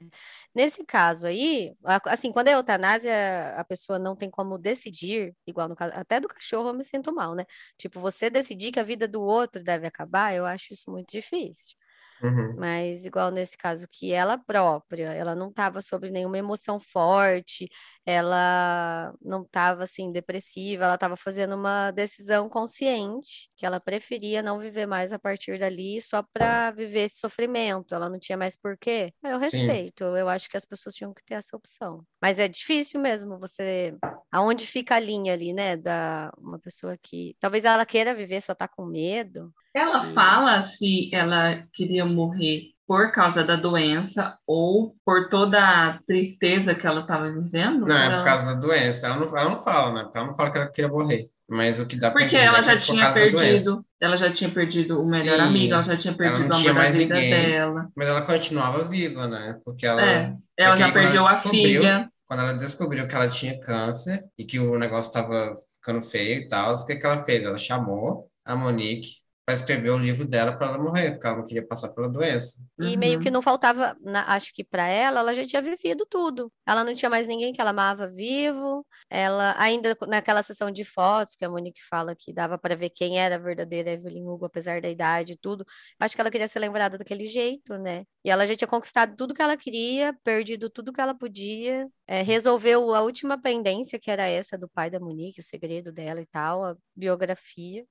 Nesse 0.54 0.86
caso 0.86 1.26
aí, 1.26 1.76
assim, 2.06 2.32
quando 2.32 2.48
é 2.50 2.54
eutanásia, 2.54 3.14
a 3.56 3.64
pessoa 3.64 3.98
não 4.00 4.16
tem 4.16 4.30
como 4.30 4.58
decidir, 4.58 5.36
igual 5.48 5.68
no 5.70 5.76
caso, 5.76 5.94
até 5.96 6.20
do 6.20 6.28
cachorro 6.28 6.70
eu 6.70 6.74
me 6.74 6.84
sinto 6.84 7.14
mal, 7.14 7.36
né? 7.36 7.46
Tipo, 7.78 8.00
você 8.00 8.30
decidir 8.30 8.72
que 8.72 8.80
a 8.80 8.84
vida 8.84 9.08
do 9.08 9.22
outro 9.22 9.64
deve 9.64 9.88
acabar, 9.88 10.36
eu 10.36 10.46
acho 10.46 10.74
isso 10.74 10.92
muito 10.92 11.10
difícil. 11.12 11.76
Uhum. 12.24 12.56
Mas 12.56 13.06
igual 13.06 13.32
nesse 13.32 13.58
caso 13.58 13.88
que 13.90 14.12
ela 14.14 14.38
própria, 14.38 15.14
ela 15.14 15.34
não 15.34 15.50
estava 15.50 15.82
sobre 15.82 16.12
nenhuma 16.12 16.38
emoção 16.38 16.80
forte, 16.80 17.70
ela 18.06 19.14
não 19.22 19.44
estava 19.44 19.84
assim 19.84 20.12
depressiva, 20.12 20.84
ela 20.84 20.96
estava 20.96 21.16
fazendo 21.16 21.56
uma 21.56 21.92
decisão 21.92 22.50
consciente 22.50 23.50
que 23.56 23.66
ela 23.66 23.80
preferia 23.80 24.42
não 24.44 24.60
viver 24.60 24.86
mais 24.86 25.14
a 25.14 25.20
partir 25.20 25.58
dali 25.60 26.02
só 26.02 26.24
para 26.34 26.72
viver 26.72 27.02
esse 27.06 27.18
sofrimento. 27.20 27.96
Ela 27.96 28.10
não 28.10 28.20
tinha 28.20 28.38
mais 28.38 28.56
porquê. 28.56 29.14
Eu 29.24 29.40
Sim. 29.40 29.40
respeito. 29.40 30.04
Eu 30.04 30.28
acho 30.28 30.50
que 30.50 30.58
as 30.58 30.66
pessoas 30.66 30.94
tinham 30.96 31.14
que 31.14 31.24
ter 31.24 31.36
essa 31.36 31.56
opção. 31.56 32.04
Mas 32.22 32.38
é 32.38 32.48
difícil 32.48 33.00
mesmo 33.00 33.40
você 33.40 33.96
aonde 34.32 34.66
fica 34.66 34.96
a 34.96 35.00
linha 35.00 35.34
ali, 35.34 35.54
né, 35.54 35.78
da 35.78 36.32
uma 36.38 36.60
pessoa 36.60 36.98
que 37.02 37.36
talvez 37.40 37.66
ela 37.66 37.86
queira 37.86 38.14
viver 38.14 38.42
só 38.42 38.54
tá 38.56 38.68
com 38.68 38.86
medo. 38.86 39.52
Ela 39.74 40.02
Hum. 40.04 40.14
fala 40.14 40.62
se 40.64 41.10
ela 41.14 41.64
queria 41.74 42.06
morrer 42.06 42.72
por 42.88 43.12
causa 43.12 43.44
da 43.44 43.56
doença 43.56 44.38
ou 44.46 44.96
por 45.06 45.30
toda 45.30 45.60
a 45.60 46.00
tristeza 46.04 46.76
que 46.76 46.86
ela 46.86 47.02
estava 47.02 47.32
vivendo? 47.32 47.86
Não, 47.88 47.96
é 47.98 48.06
Ela- 48.06 48.18
por 48.18 48.26
causa 48.26 48.46
da 48.54 48.60
doença. 48.60 49.08
Ela 49.08 49.16
não, 49.18 49.38
ela 49.38 49.50
não 49.50 49.56
fala, 49.56 49.94
né? 50.04 50.12
Ela 50.14 50.28
não 50.28 50.34
fala 50.34 50.52
que 50.52 50.58
ela 50.58 50.72
queria 50.72 50.90
morrer. 50.92 51.30
Mas 51.48 51.80
o 51.80 51.86
que 51.86 51.98
dá 52.00 52.12
Porque 52.12 52.36
ela 52.38 52.60
é 52.60 52.64
já 52.64 52.74
é 52.74 52.78
tinha 52.78 53.14
perdido, 53.14 53.86
ela 54.00 54.16
já 54.18 54.32
tinha 54.32 54.50
perdido 54.50 55.02
o 55.02 55.10
melhor 55.10 55.40
Sim, 55.40 55.48
amigo, 55.48 55.74
ela 55.74 55.84
já 55.84 55.98
tinha 55.98 56.14
perdido 56.14 56.48
da 56.50 56.74
mais 56.74 56.96
vida 56.96 57.14
ninguém. 57.16 57.30
dela. 57.30 57.92
Mas 57.96 58.08
ela 58.08 58.22
continuava 58.22 58.84
viva, 58.86 59.28
né? 59.28 59.60
Porque 59.66 59.86
ela, 59.86 60.02
É, 60.02 60.34
ela 60.58 60.76
já 60.76 60.92
perdeu 60.94 61.22
ela 61.22 61.32
a 61.32 61.42
filha. 61.42 62.12
quando 62.28 62.40
ela 62.42 62.54
descobriu 62.54 63.08
que 63.08 63.16
ela 63.16 63.28
tinha 63.30 63.60
câncer 63.60 64.24
e 64.38 64.46
que 64.46 64.60
o 64.60 64.78
negócio 64.80 65.10
estava 65.10 65.56
ficando 65.76 66.02
feio 66.02 66.42
e 66.42 66.48
tal, 66.48 66.74
o 66.74 66.86
que 66.86 66.96
que 66.96 67.06
ela 67.06 67.18
fez? 67.18 67.46
Ela 67.46 67.58
chamou 67.58 68.30
a 68.46 68.56
Monique 68.56 69.10
para 69.52 69.54
escrever 69.54 69.90
o 69.90 69.98
livro 69.98 70.26
dela 70.26 70.58
para 70.58 70.68
ela 70.68 70.78
morrer, 70.78 71.12
porque 71.12 71.28
ela 71.28 71.38
não 71.38 71.46
queria 71.46 71.66
passar 71.68 71.90
pela 71.90 72.08
doença. 72.10 72.64
E 72.80 72.96
meio 72.96 73.18
Uhum. 73.18 73.24
que 73.24 73.30
não 73.30 73.42
faltava, 73.42 73.96
na- 74.02 74.26
acho 74.34 74.54
que 74.54 74.64
para 74.64 74.88
ela, 74.88 75.20
ela 75.20 75.34
já 75.36 75.44
tinha 75.44 75.62
vivido 75.62 76.06
tudo. 76.10 76.52
Ela 76.66 76.84
não 76.84 76.94
tinha 76.94 77.10
mais 77.10 77.28
ninguém 77.28 77.52
que 77.52 77.60
ela 77.60 77.72
amava 77.72 78.08
vivo. 78.08 78.86
Ela 79.10 79.54
ainda 79.60 79.96
naquela 80.08 80.42
sessão 80.42 80.72
de 80.72 80.86
fotos 80.86 81.36
que 81.36 81.44
a 81.44 81.50
Monique 81.50 81.82
fala 81.90 82.16
que 82.18 82.32
dava 82.34 82.58
para 82.58 82.76
ver 82.76 82.90
quem 82.90 83.20
era 83.20 83.36
a 83.36 83.38
verdadeira 83.38 83.92
Evelyn 83.92 84.26
Hugo, 84.26 84.46
apesar 84.46 84.80
da 84.82 84.90
idade 84.90 85.34
e 85.34 85.38
tudo. 85.38 85.66
Acho 86.00 86.16
que 86.16 86.22
ela 86.22 86.32
queria 86.32 86.48
ser 86.48 86.60
lembrada 86.60 86.98
daquele 86.98 87.26
jeito, 87.26 87.78
né? 87.78 88.06
E 88.24 88.30
ela 88.32 88.48
já 88.48 88.56
tinha 88.56 88.68
conquistado 88.68 89.16
tudo 89.18 89.34
que 89.34 89.42
ela 89.42 89.58
queria, 89.58 90.16
perdido 90.24 90.70
tudo 90.70 90.94
que 90.94 91.02
ela 91.02 91.14
podia, 91.14 91.88
é, 92.08 92.22
resolveu 92.22 92.94
a 92.96 93.02
última 93.02 93.40
pendência, 93.40 94.00
que 94.00 94.10
era 94.10 94.26
essa 94.28 94.58
do 94.58 94.70
pai 94.70 94.90
da 94.90 95.00
Monique, 95.00 95.40
o 95.42 95.44
segredo 95.44 95.92
dela 95.92 96.22
e 96.22 96.26
tal, 96.26 96.64
a 96.64 96.76
biografia. 96.96 97.84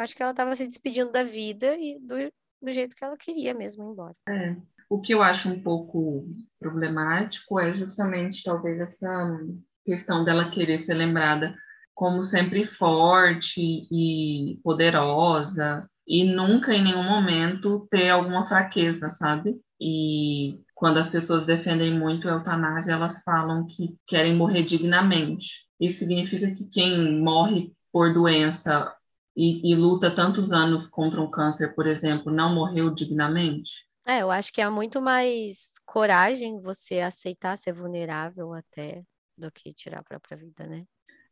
Acho 0.00 0.16
que 0.16 0.22
ela 0.22 0.30
estava 0.32 0.54
se 0.54 0.66
despedindo 0.66 1.12
da 1.12 1.22
vida 1.22 1.76
e 1.76 1.98
do, 2.00 2.16
do 2.62 2.70
jeito 2.70 2.96
que 2.96 3.04
ela 3.04 3.18
queria 3.18 3.52
mesmo 3.52 3.84
ir 3.84 3.92
embora. 3.92 4.14
É. 4.26 4.56
O 4.88 4.98
que 4.98 5.12
eu 5.12 5.22
acho 5.22 5.50
um 5.50 5.62
pouco 5.62 6.26
problemático 6.58 7.60
é 7.60 7.72
justamente 7.74 8.42
talvez 8.42 8.80
essa 8.80 9.38
questão 9.84 10.24
dela 10.24 10.50
querer 10.50 10.78
ser 10.78 10.94
lembrada 10.94 11.54
como 11.94 12.24
sempre 12.24 12.64
forte 12.64 13.60
e 13.60 14.58
poderosa 14.64 15.86
e 16.08 16.24
nunca 16.24 16.74
em 16.74 16.82
nenhum 16.82 17.04
momento 17.04 17.86
ter 17.90 18.08
alguma 18.08 18.46
fraqueza, 18.46 19.10
sabe? 19.10 19.60
E 19.78 20.60
quando 20.74 20.96
as 20.96 21.10
pessoas 21.10 21.44
defendem 21.44 21.96
muito 21.96 22.26
a 22.26 22.32
eutanásia, 22.32 22.94
elas 22.94 23.22
falam 23.22 23.66
que 23.66 23.98
querem 24.06 24.34
morrer 24.34 24.62
dignamente. 24.62 25.68
Isso 25.78 25.98
significa 25.98 26.50
que 26.50 26.70
quem 26.70 27.20
morre 27.20 27.74
por 27.92 28.14
doença 28.14 28.92
e, 29.40 29.72
e 29.72 29.74
luta 29.74 30.10
tantos 30.10 30.52
anos 30.52 30.86
contra 30.86 31.20
um 31.20 31.30
câncer, 31.30 31.74
por 31.74 31.86
exemplo, 31.86 32.30
não 32.30 32.54
morreu 32.54 32.94
dignamente? 32.94 33.88
É, 34.06 34.20
eu 34.20 34.30
acho 34.30 34.52
que 34.52 34.60
é 34.60 34.68
muito 34.68 35.00
mais 35.00 35.78
coragem 35.86 36.60
você 36.60 37.00
aceitar 37.00 37.56
ser 37.56 37.72
vulnerável 37.72 38.52
até 38.52 39.02
do 39.36 39.50
que 39.50 39.72
tirar 39.72 40.00
a 40.00 40.04
própria 40.04 40.36
vida, 40.36 40.66
né? 40.66 40.84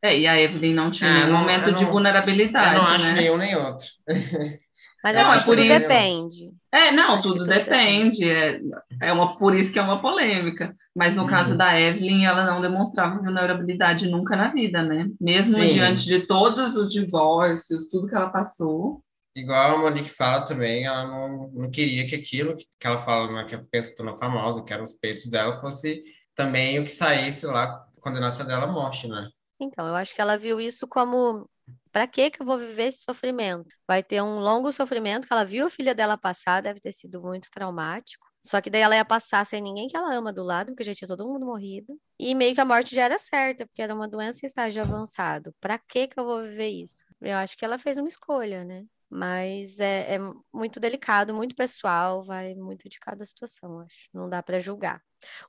É, 0.03 0.19
e 0.19 0.27
a 0.27 0.41
Evelyn 0.41 0.75
não 0.75 0.91
tinha 0.91 1.11
É, 1.11 1.15
nenhum 1.15 1.33
não- 1.33 1.41
momento 1.41 1.69
eu 1.71 1.75
de 1.75 1.85
não- 1.85 1.91
vulnerabilidade, 1.91 2.77
Eu 2.77 2.83
não 2.83 2.89
acho 2.89 3.07
né? 3.09 3.21
nenhum 3.21 3.37
nem 3.37 3.57
outro. 3.57 3.87
Mas 5.03 5.15
Não, 5.15 5.23
acho 5.23 5.33
é 5.33 5.39
que 5.39 5.45
por 5.45 5.57
tudo 5.57 5.65
isso. 5.67 5.89
depende. 5.89 6.51
É, 6.73 6.91
não, 6.93 7.13
Acho 7.15 7.23
tudo 7.23 7.37
tudo 7.39 7.47
depende. 7.49 8.29
É, 8.29 8.61
é 9.03 9.13
uma, 9.13 9.37
por 9.39 9.55
isso 9.55 9.73
que 9.73 9.79
é 9.79 9.83
uma 9.83 10.01
polêmica. 10.01 10.75
Mas 10.95 11.15
no 11.17 11.23
Uhum. 11.23 11.29
caso 11.29 11.57
da 11.57 11.79
Evelyn, 11.81 12.25
ela 12.27 12.45
não 12.45 12.61
demonstrava 12.61 13.19
vulnerabilidade 13.23 14.09
nunca 14.09 14.35
na 14.37 14.49
vida, 14.53 14.83
né? 14.83 15.07
Mesmo 15.21 15.53
Sim. 15.53 15.73
diante 15.73 16.05
de 16.05 16.27
todos 16.27 16.75
os 16.77 16.93
divórcios, 16.93 17.89
tudo 17.89 18.09
que 18.09 18.15
ela 18.15 18.31
passou. 18.31 19.01
Igual 19.37 19.77
a 19.77 19.79
Monique 19.79 20.09
fala 20.11 20.45
também, 20.45 20.85
ela 20.85 21.07
não, 21.07 21.49
não 21.53 21.71
queria 21.71 22.07
que 22.09 22.17
aquilo 22.17 22.57
que 22.57 22.65
que 22.81 22.87
ela 22.87 22.99
fala, 22.99 23.31
né, 23.33 23.45
que 23.49 23.55
a 23.55 23.63
pessoa 23.71 23.95
tornou 23.97 24.15
famosa, 24.17 24.65
que 24.65 24.73
eram 24.73 24.83
os 24.85 24.95
peitos 24.95 25.31
dela, 25.31 25.53
fosse 25.61 26.03
também 26.35 26.79
o 26.81 26.85
que 26.85 26.91
saísse 26.91 27.47
lá, 27.47 27.85
condenasse 28.01 28.45
dela 28.47 28.65
à 28.65 28.73
morte, 28.73 29.07
né? 29.09 29.29
Então, 29.61 29.87
eu 29.87 29.95
acho 29.95 30.15
que 30.15 30.21
ela 30.21 30.37
viu 30.37 30.61
isso 30.61 30.87
como 30.87 31.49
para 31.91 32.07
que 32.07 32.31
que 32.31 32.41
eu 32.43 32.47
vou 32.47 32.59
viver 32.59 32.85
esse 32.85 33.03
sofrimento? 33.03 33.69
Vai 33.87 34.03
ter 34.03 34.23
um 34.23 34.39
longo 34.41 34.71
sofrimento 34.73 35.27
que 35.27 35.33
ela 35.33 35.45
viu 35.45 35.67
a 35.67 35.71
filha 35.71 35.95
dela 35.95 36.17
passar, 36.17 36.63
deve 36.63 36.81
ter 36.81 36.93
sido 36.93 37.21
muito 37.21 37.51
traumático. 37.51 38.27
Só 38.45 38.61
que 38.61 38.71
daí 38.71 38.83
ela 38.83 38.95
ia 38.95 39.05
passar 39.05 39.45
sem 39.45 39.61
ninguém 39.61 39.89
que 39.89 39.97
ela 39.97 40.15
ama 40.15 40.33
do 40.33 40.43
lado, 40.43 40.69
porque 40.69 40.85
já 40.85 40.95
tinha 40.95 41.09
todo 41.09 41.27
mundo 41.27 41.45
morrido. 41.45 41.99
E 42.19 42.35
meio 42.35 42.55
que 42.55 42.61
a 42.61 42.65
morte 42.65 42.95
já 42.95 43.05
era 43.05 43.19
certa, 43.19 43.67
porque 43.67 43.83
era 43.83 43.95
uma 43.95 44.09
doença 44.09 44.41
em 44.43 44.47
estágio 44.47 44.83
avançado. 44.83 45.53
Para 45.61 45.79
que 45.79 46.07
que 46.09 46.19
eu 46.19 46.25
vou 46.25 46.43
viver 46.43 46.69
isso? 46.69 47.05
Eu 47.21 47.37
acho 47.37 47.57
que 47.57 47.65
ela 47.65 47.79
fez 47.79 47.99
uma 47.99 48.09
escolha, 48.09 48.65
né? 48.65 48.85
Mas 49.11 49.79
é, 49.81 50.15
é 50.17 50.19
muito 50.53 50.79
delicado, 50.79 51.35
muito 51.35 51.57
pessoal, 51.57 52.23
vai 52.23 52.55
muito 52.55 52.89
de 52.89 52.99
cada 53.01 53.25
situação, 53.25 53.81
acho. 53.81 54.09
Não 54.15 54.29
dá 54.29 54.43
para 54.43 54.61
julgar. 54.61 55.03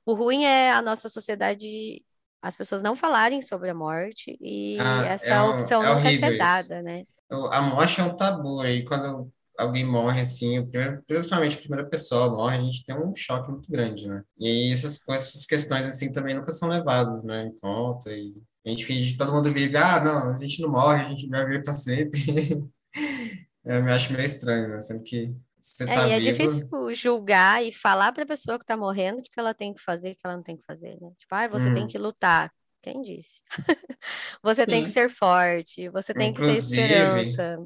O 0.04 0.14
ruim 0.14 0.44
é 0.44 0.72
a 0.72 0.82
nossa 0.82 1.08
sociedade, 1.08 2.04
as 2.42 2.56
pessoas 2.56 2.82
não 2.82 2.96
falarem 2.96 3.42
sobre 3.42 3.70
a 3.70 3.74
morte 3.74 4.36
e 4.40 5.02
Ah, 5.02 5.04
essa 5.04 5.26
é 5.26 5.40
opção 5.44 5.86
é 5.86 5.90
quer 5.96 6.12
horrível 6.12 6.30
ser 6.30 6.36
dada, 6.36 6.82
né? 6.82 7.04
A 7.52 7.62
morte 7.62 8.00
é 8.00 8.04
um 8.04 8.16
tabu, 8.16 8.64
e 8.66 8.84
quando 8.84 9.32
alguém 9.58 9.84
morre 9.86 10.22
assim, 10.22 10.64
primeiro- 10.66 11.02
principalmente 11.06 11.56
a 11.58 11.60
primeira 11.60 11.88
pessoa 11.88 12.30
morre, 12.30 12.56
a 12.56 12.60
gente 12.62 12.84
tem 12.84 12.96
um 12.96 13.14
choque 13.14 13.50
muito 13.50 13.70
grande, 13.70 14.08
né? 14.08 14.22
E 14.38 14.72
essas, 14.72 15.00
essas 15.08 15.46
questões 15.46 15.86
assim 15.86 16.10
também 16.12 16.34
nunca 16.34 16.50
são 16.52 16.68
levadas, 16.68 17.22
né, 17.24 17.46
em 17.46 17.58
conta, 17.60 18.10
e 18.12 18.34
a 18.66 18.70
gente 18.70 18.84
finge 18.84 19.16
todo 19.16 19.32
mundo 19.32 19.52
vive, 19.52 19.76
ah, 19.76 20.02
não, 20.02 20.32
a 20.34 20.36
gente 20.38 20.60
não 20.62 20.70
morre, 20.70 21.02
a 21.02 21.08
gente 21.08 21.28
vai 21.28 21.44
viver 21.46 21.62
para 21.62 21.72
sempre. 21.72 22.20
Eu 23.64 23.82
me 23.84 23.92
acho 23.92 24.12
meio 24.12 24.24
estranho, 24.24 24.68
né? 24.68 24.80
Sendo 24.80 25.02
que 25.04 25.34
você 25.60 25.86
É, 25.86 25.92
tá 25.92 26.08
e 26.08 26.10
é 26.12 26.20
vivo, 26.20 26.20
difícil 26.20 26.66
julgar 26.94 27.64
e 27.64 27.72
falar 27.72 28.12
para 28.12 28.22
a 28.24 28.26
pessoa 28.26 28.58
que 28.58 28.64
está 28.64 28.76
morrendo 28.76 29.18
o 29.20 29.22
que 29.22 29.30
ela 29.38 29.54
tem 29.54 29.74
que 29.74 29.80
fazer 29.82 30.10
e 30.10 30.12
o 30.12 30.14
que 30.16 30.20
ela 30.24 30.36
não 30.36 30.42
tem 30.42 30.56
que 30.56 30.64
fazer, 30.64 31.00
né? 31.00 31.10
Tipo, 31.18 31.34
ah, 31.34 31.48
você 31.48 31.70
tem 31.70 31.86
Hum. 31.86 31.88
que 31.88 31.98
lutar. 31.98 32.52
Quem 32.82 33.02
disse? 33.02 33.42
Você 34.42 34.66
tem 34.66 34.82
que 34.82 34.88
Sim. 34.88 34.90
ser 34.90 35.10
forte, 35.10 35.88
você 35.90 36.14
tem 36.14 36.32
que 36.32 36.42
ter 36.42 36.56
Inclusive, 36.56 36.58
esperança. 36.58 37.58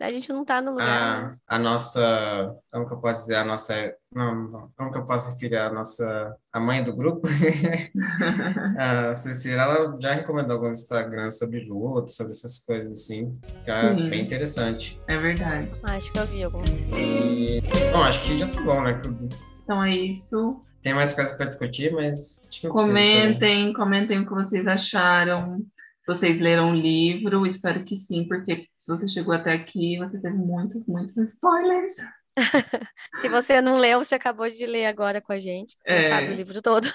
A 0.00 0.10
gente 0.10 0.32
não 0.32 0.44
tá 0.44 0.60
no 0.62 0.72
lugar. 0.72 1.36
a, 1.46 1.56
a 1.56 1.58
nossa, 1.58 2.56
como 2.70 2.86
que 2.86 2.94
eu 2.94 3.00
posso 3.00 3.20
dizer, 3.20 3.36
a 3.36 3.44
nossa, 3.44 3.94
não, 4.14 4.34
não, 4.34 4.70
como 4.76 4.90
que 4.90 4.98
eu 4.98 5.04
posso 5.04 5.30
referir 5.30 5.56
a 5.56 5.70
nossa, 5.70 6.34
a 6.50 6.58
mãe 6.58 6.82
do 6.82 6.96
grupo, 6.96 7.28
a 8.78 9.14
Cecília, 9.14 9.60
ela 9.60 9.96
já 10.00 10.12
recomendou 10.12 10.56
alguns 10.56 10.80
Instagrams 10.80 11.38
sobre 11.38 11.64
luto, 11.64 12.10
sobre 12.10 12.32
essas 12.32 12.58
coisas 12.58 12.92
assim, 12.92 13.38
que 13.64 13.70
é 13.70 13.94
Sim. 13.94 14.08
bem 14.08 14.22
interessante. 14.22 15.00
É 15.06 15.16
verdade. 15.16 15.68
Acho 15.82 16.10
que 16.10 16.18
eu 16.18 16.26
vi 16.26 16.42
algum. 16.42 16.62
E, 16.96 17.60
bom, 17.92 18.02
acho 18.02 18.22
que 18.22 18.38
já 18.38 18.48
tá 18.48 18.62
bom, 18.62 18.82
né? 18.82 19.00
Então 19.62 19.84
é 19.84 19.94
isso. 19.94 20.50
Tem 20.82 20.94
mais 20.94 21.14
coisas 21.14 21.36
para 21.36 21.46
discutir, 21.46 21.92
mas. 21.92 22.42
Comentem, 22.68 23.72
comentem 23.72 24.20
o 24.20 24.26
que 24.26 24.34
vocês 24.34 24.66
acharam. 24.66 25.64
Se 26.02 26.12
vocês 26.12 26.40
leram 26.40 26.72
o 26.72 26.74
livro, 26.74 27.46
espero 27.46 27.84
que 27.84 27.96
sim, 27.96 28.26
porque 28.28 28.66
se 28.76 28.88
você 28.90 29.06
chegou 29.08 29.32
até 29.32 29.52
aqui, 29.52 29.96
você 29.98 30.20
teve 30.20 30.36
muitos, 30.36 30.84
muitos 30.86 31.16
spoilers. 31.16 31.94
Se 33.20 33.28
você 33.28 33.60
não 33.60 33.76
leu, 33.76 34.02
você 34.02 34.14
acabou 34.14 34.48
de 34.48 34.64
ler 34.66 34.86
agora 34.86 35.20
com 35.20 35.32
a 35.32 35.38
gente. 35.38 35.76
Você 35.86 35.92
É. 35.92 36.08
sabe 36.08 36.28
o 36.32 36.34
livro 36.34 36.60
todo. 36.62 36.88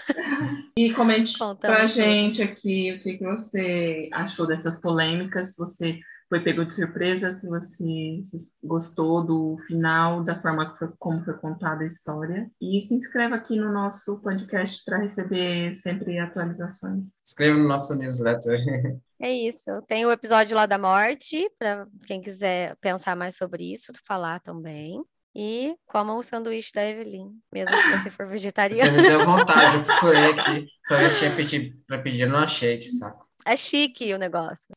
E 0.75 0.91
comente 0.93 1.37
pra 1.37 1.55
tudo. 1.55 1.87
gente 1.87 2.41
aqui 2.41 2.91
o 2.93 2.99
que, 3.03 3.17
que 3.17 3.23
você 3.23 4.09
achou 4.11 4.47
dessas 4.47 4.75
polêmicas, 4.77 5.51
se 5.51 5.57
você 5.57 5.99
foi 6.29 6.41
pego 6.41 6.65
de 6.65 6.73
surpresa, 6.73 7.31
se 7.31 7.47
você 7.47 8.21
gostou 8.63 9.25
do 9.25 9.57
final, 9.67 10.23
da 10.23 10.39
forma 10.41 10.71
que 10.71 10.79
foi, 10.79 10.89
como 10.99 11.23
foi 11.23 11.33
contada 11.35 11.83
a 11.83 11.87
história. 11.87 12.49
E 12.61 12.81
se 12.81 12.93
inscreva 12.93 13.35
aqui 13.35 13.57
no 13.57 13.71
nosso 13.71 14.21
podcast 14.21 14.83
para 14.85 14.97
receber 14.99 15.73
sempre 15.75 16.19
atualizações. 16.19 17.19
Inscreva 17.25 17.57
no 17.57 17.67
nosso 17.67 17.95
newsletter. 17.95 18.57
É 19.19 19.33
isso. 19.33 19.71
Tem 19.87 20.05
o 20.05 20.11
episódio 20.11 20.55
lá 20.55 20.67
da 20.67 20.77
morte, 20.77 21.49
para 21.57 21.87
quem 22.05 22.21
quiser 22.21 22.75
pensar 22.79 23.15
mais 23.15 23.35
sobre 23.35 23.63
isso, 23.73 23.91
falar 24.05 24.39
também. 24.39 25.01
E 25.35 25.75
comam 25.87 26.19
o 26.19 26.23
sanduíche 26.23 26.71
da 26.71 26.85
Evelyn, 26.87 27.31
mesmo 27.51 27.75
se 27.75 27.97
você 27.97 28.09
for 28.11 28.27
Você 28.27 28.31
vegetariano. 28.33 28.91
me 28.95 29.01
deu 29.01 29.19
vontade, 29.25 29.77
eu 29.77 29.83
procurei 29.83 30.25
aqui 30.31 30.67
para 30.87 30.97
ver 30.97 31.09
se 31.09 31.17
tinha 31.19 31.35
pedido 31.35 31.75
para 31.87 31.97
pedir, 31.97 32.27
não 32.27 32.37
achei, 32.37 32.77
que 32.77 32.85
saco. 32.85 33.25
É 33.43 33.57
chique 33.57 34.13
o 34.13 34.19
negócio. 34.19 34.75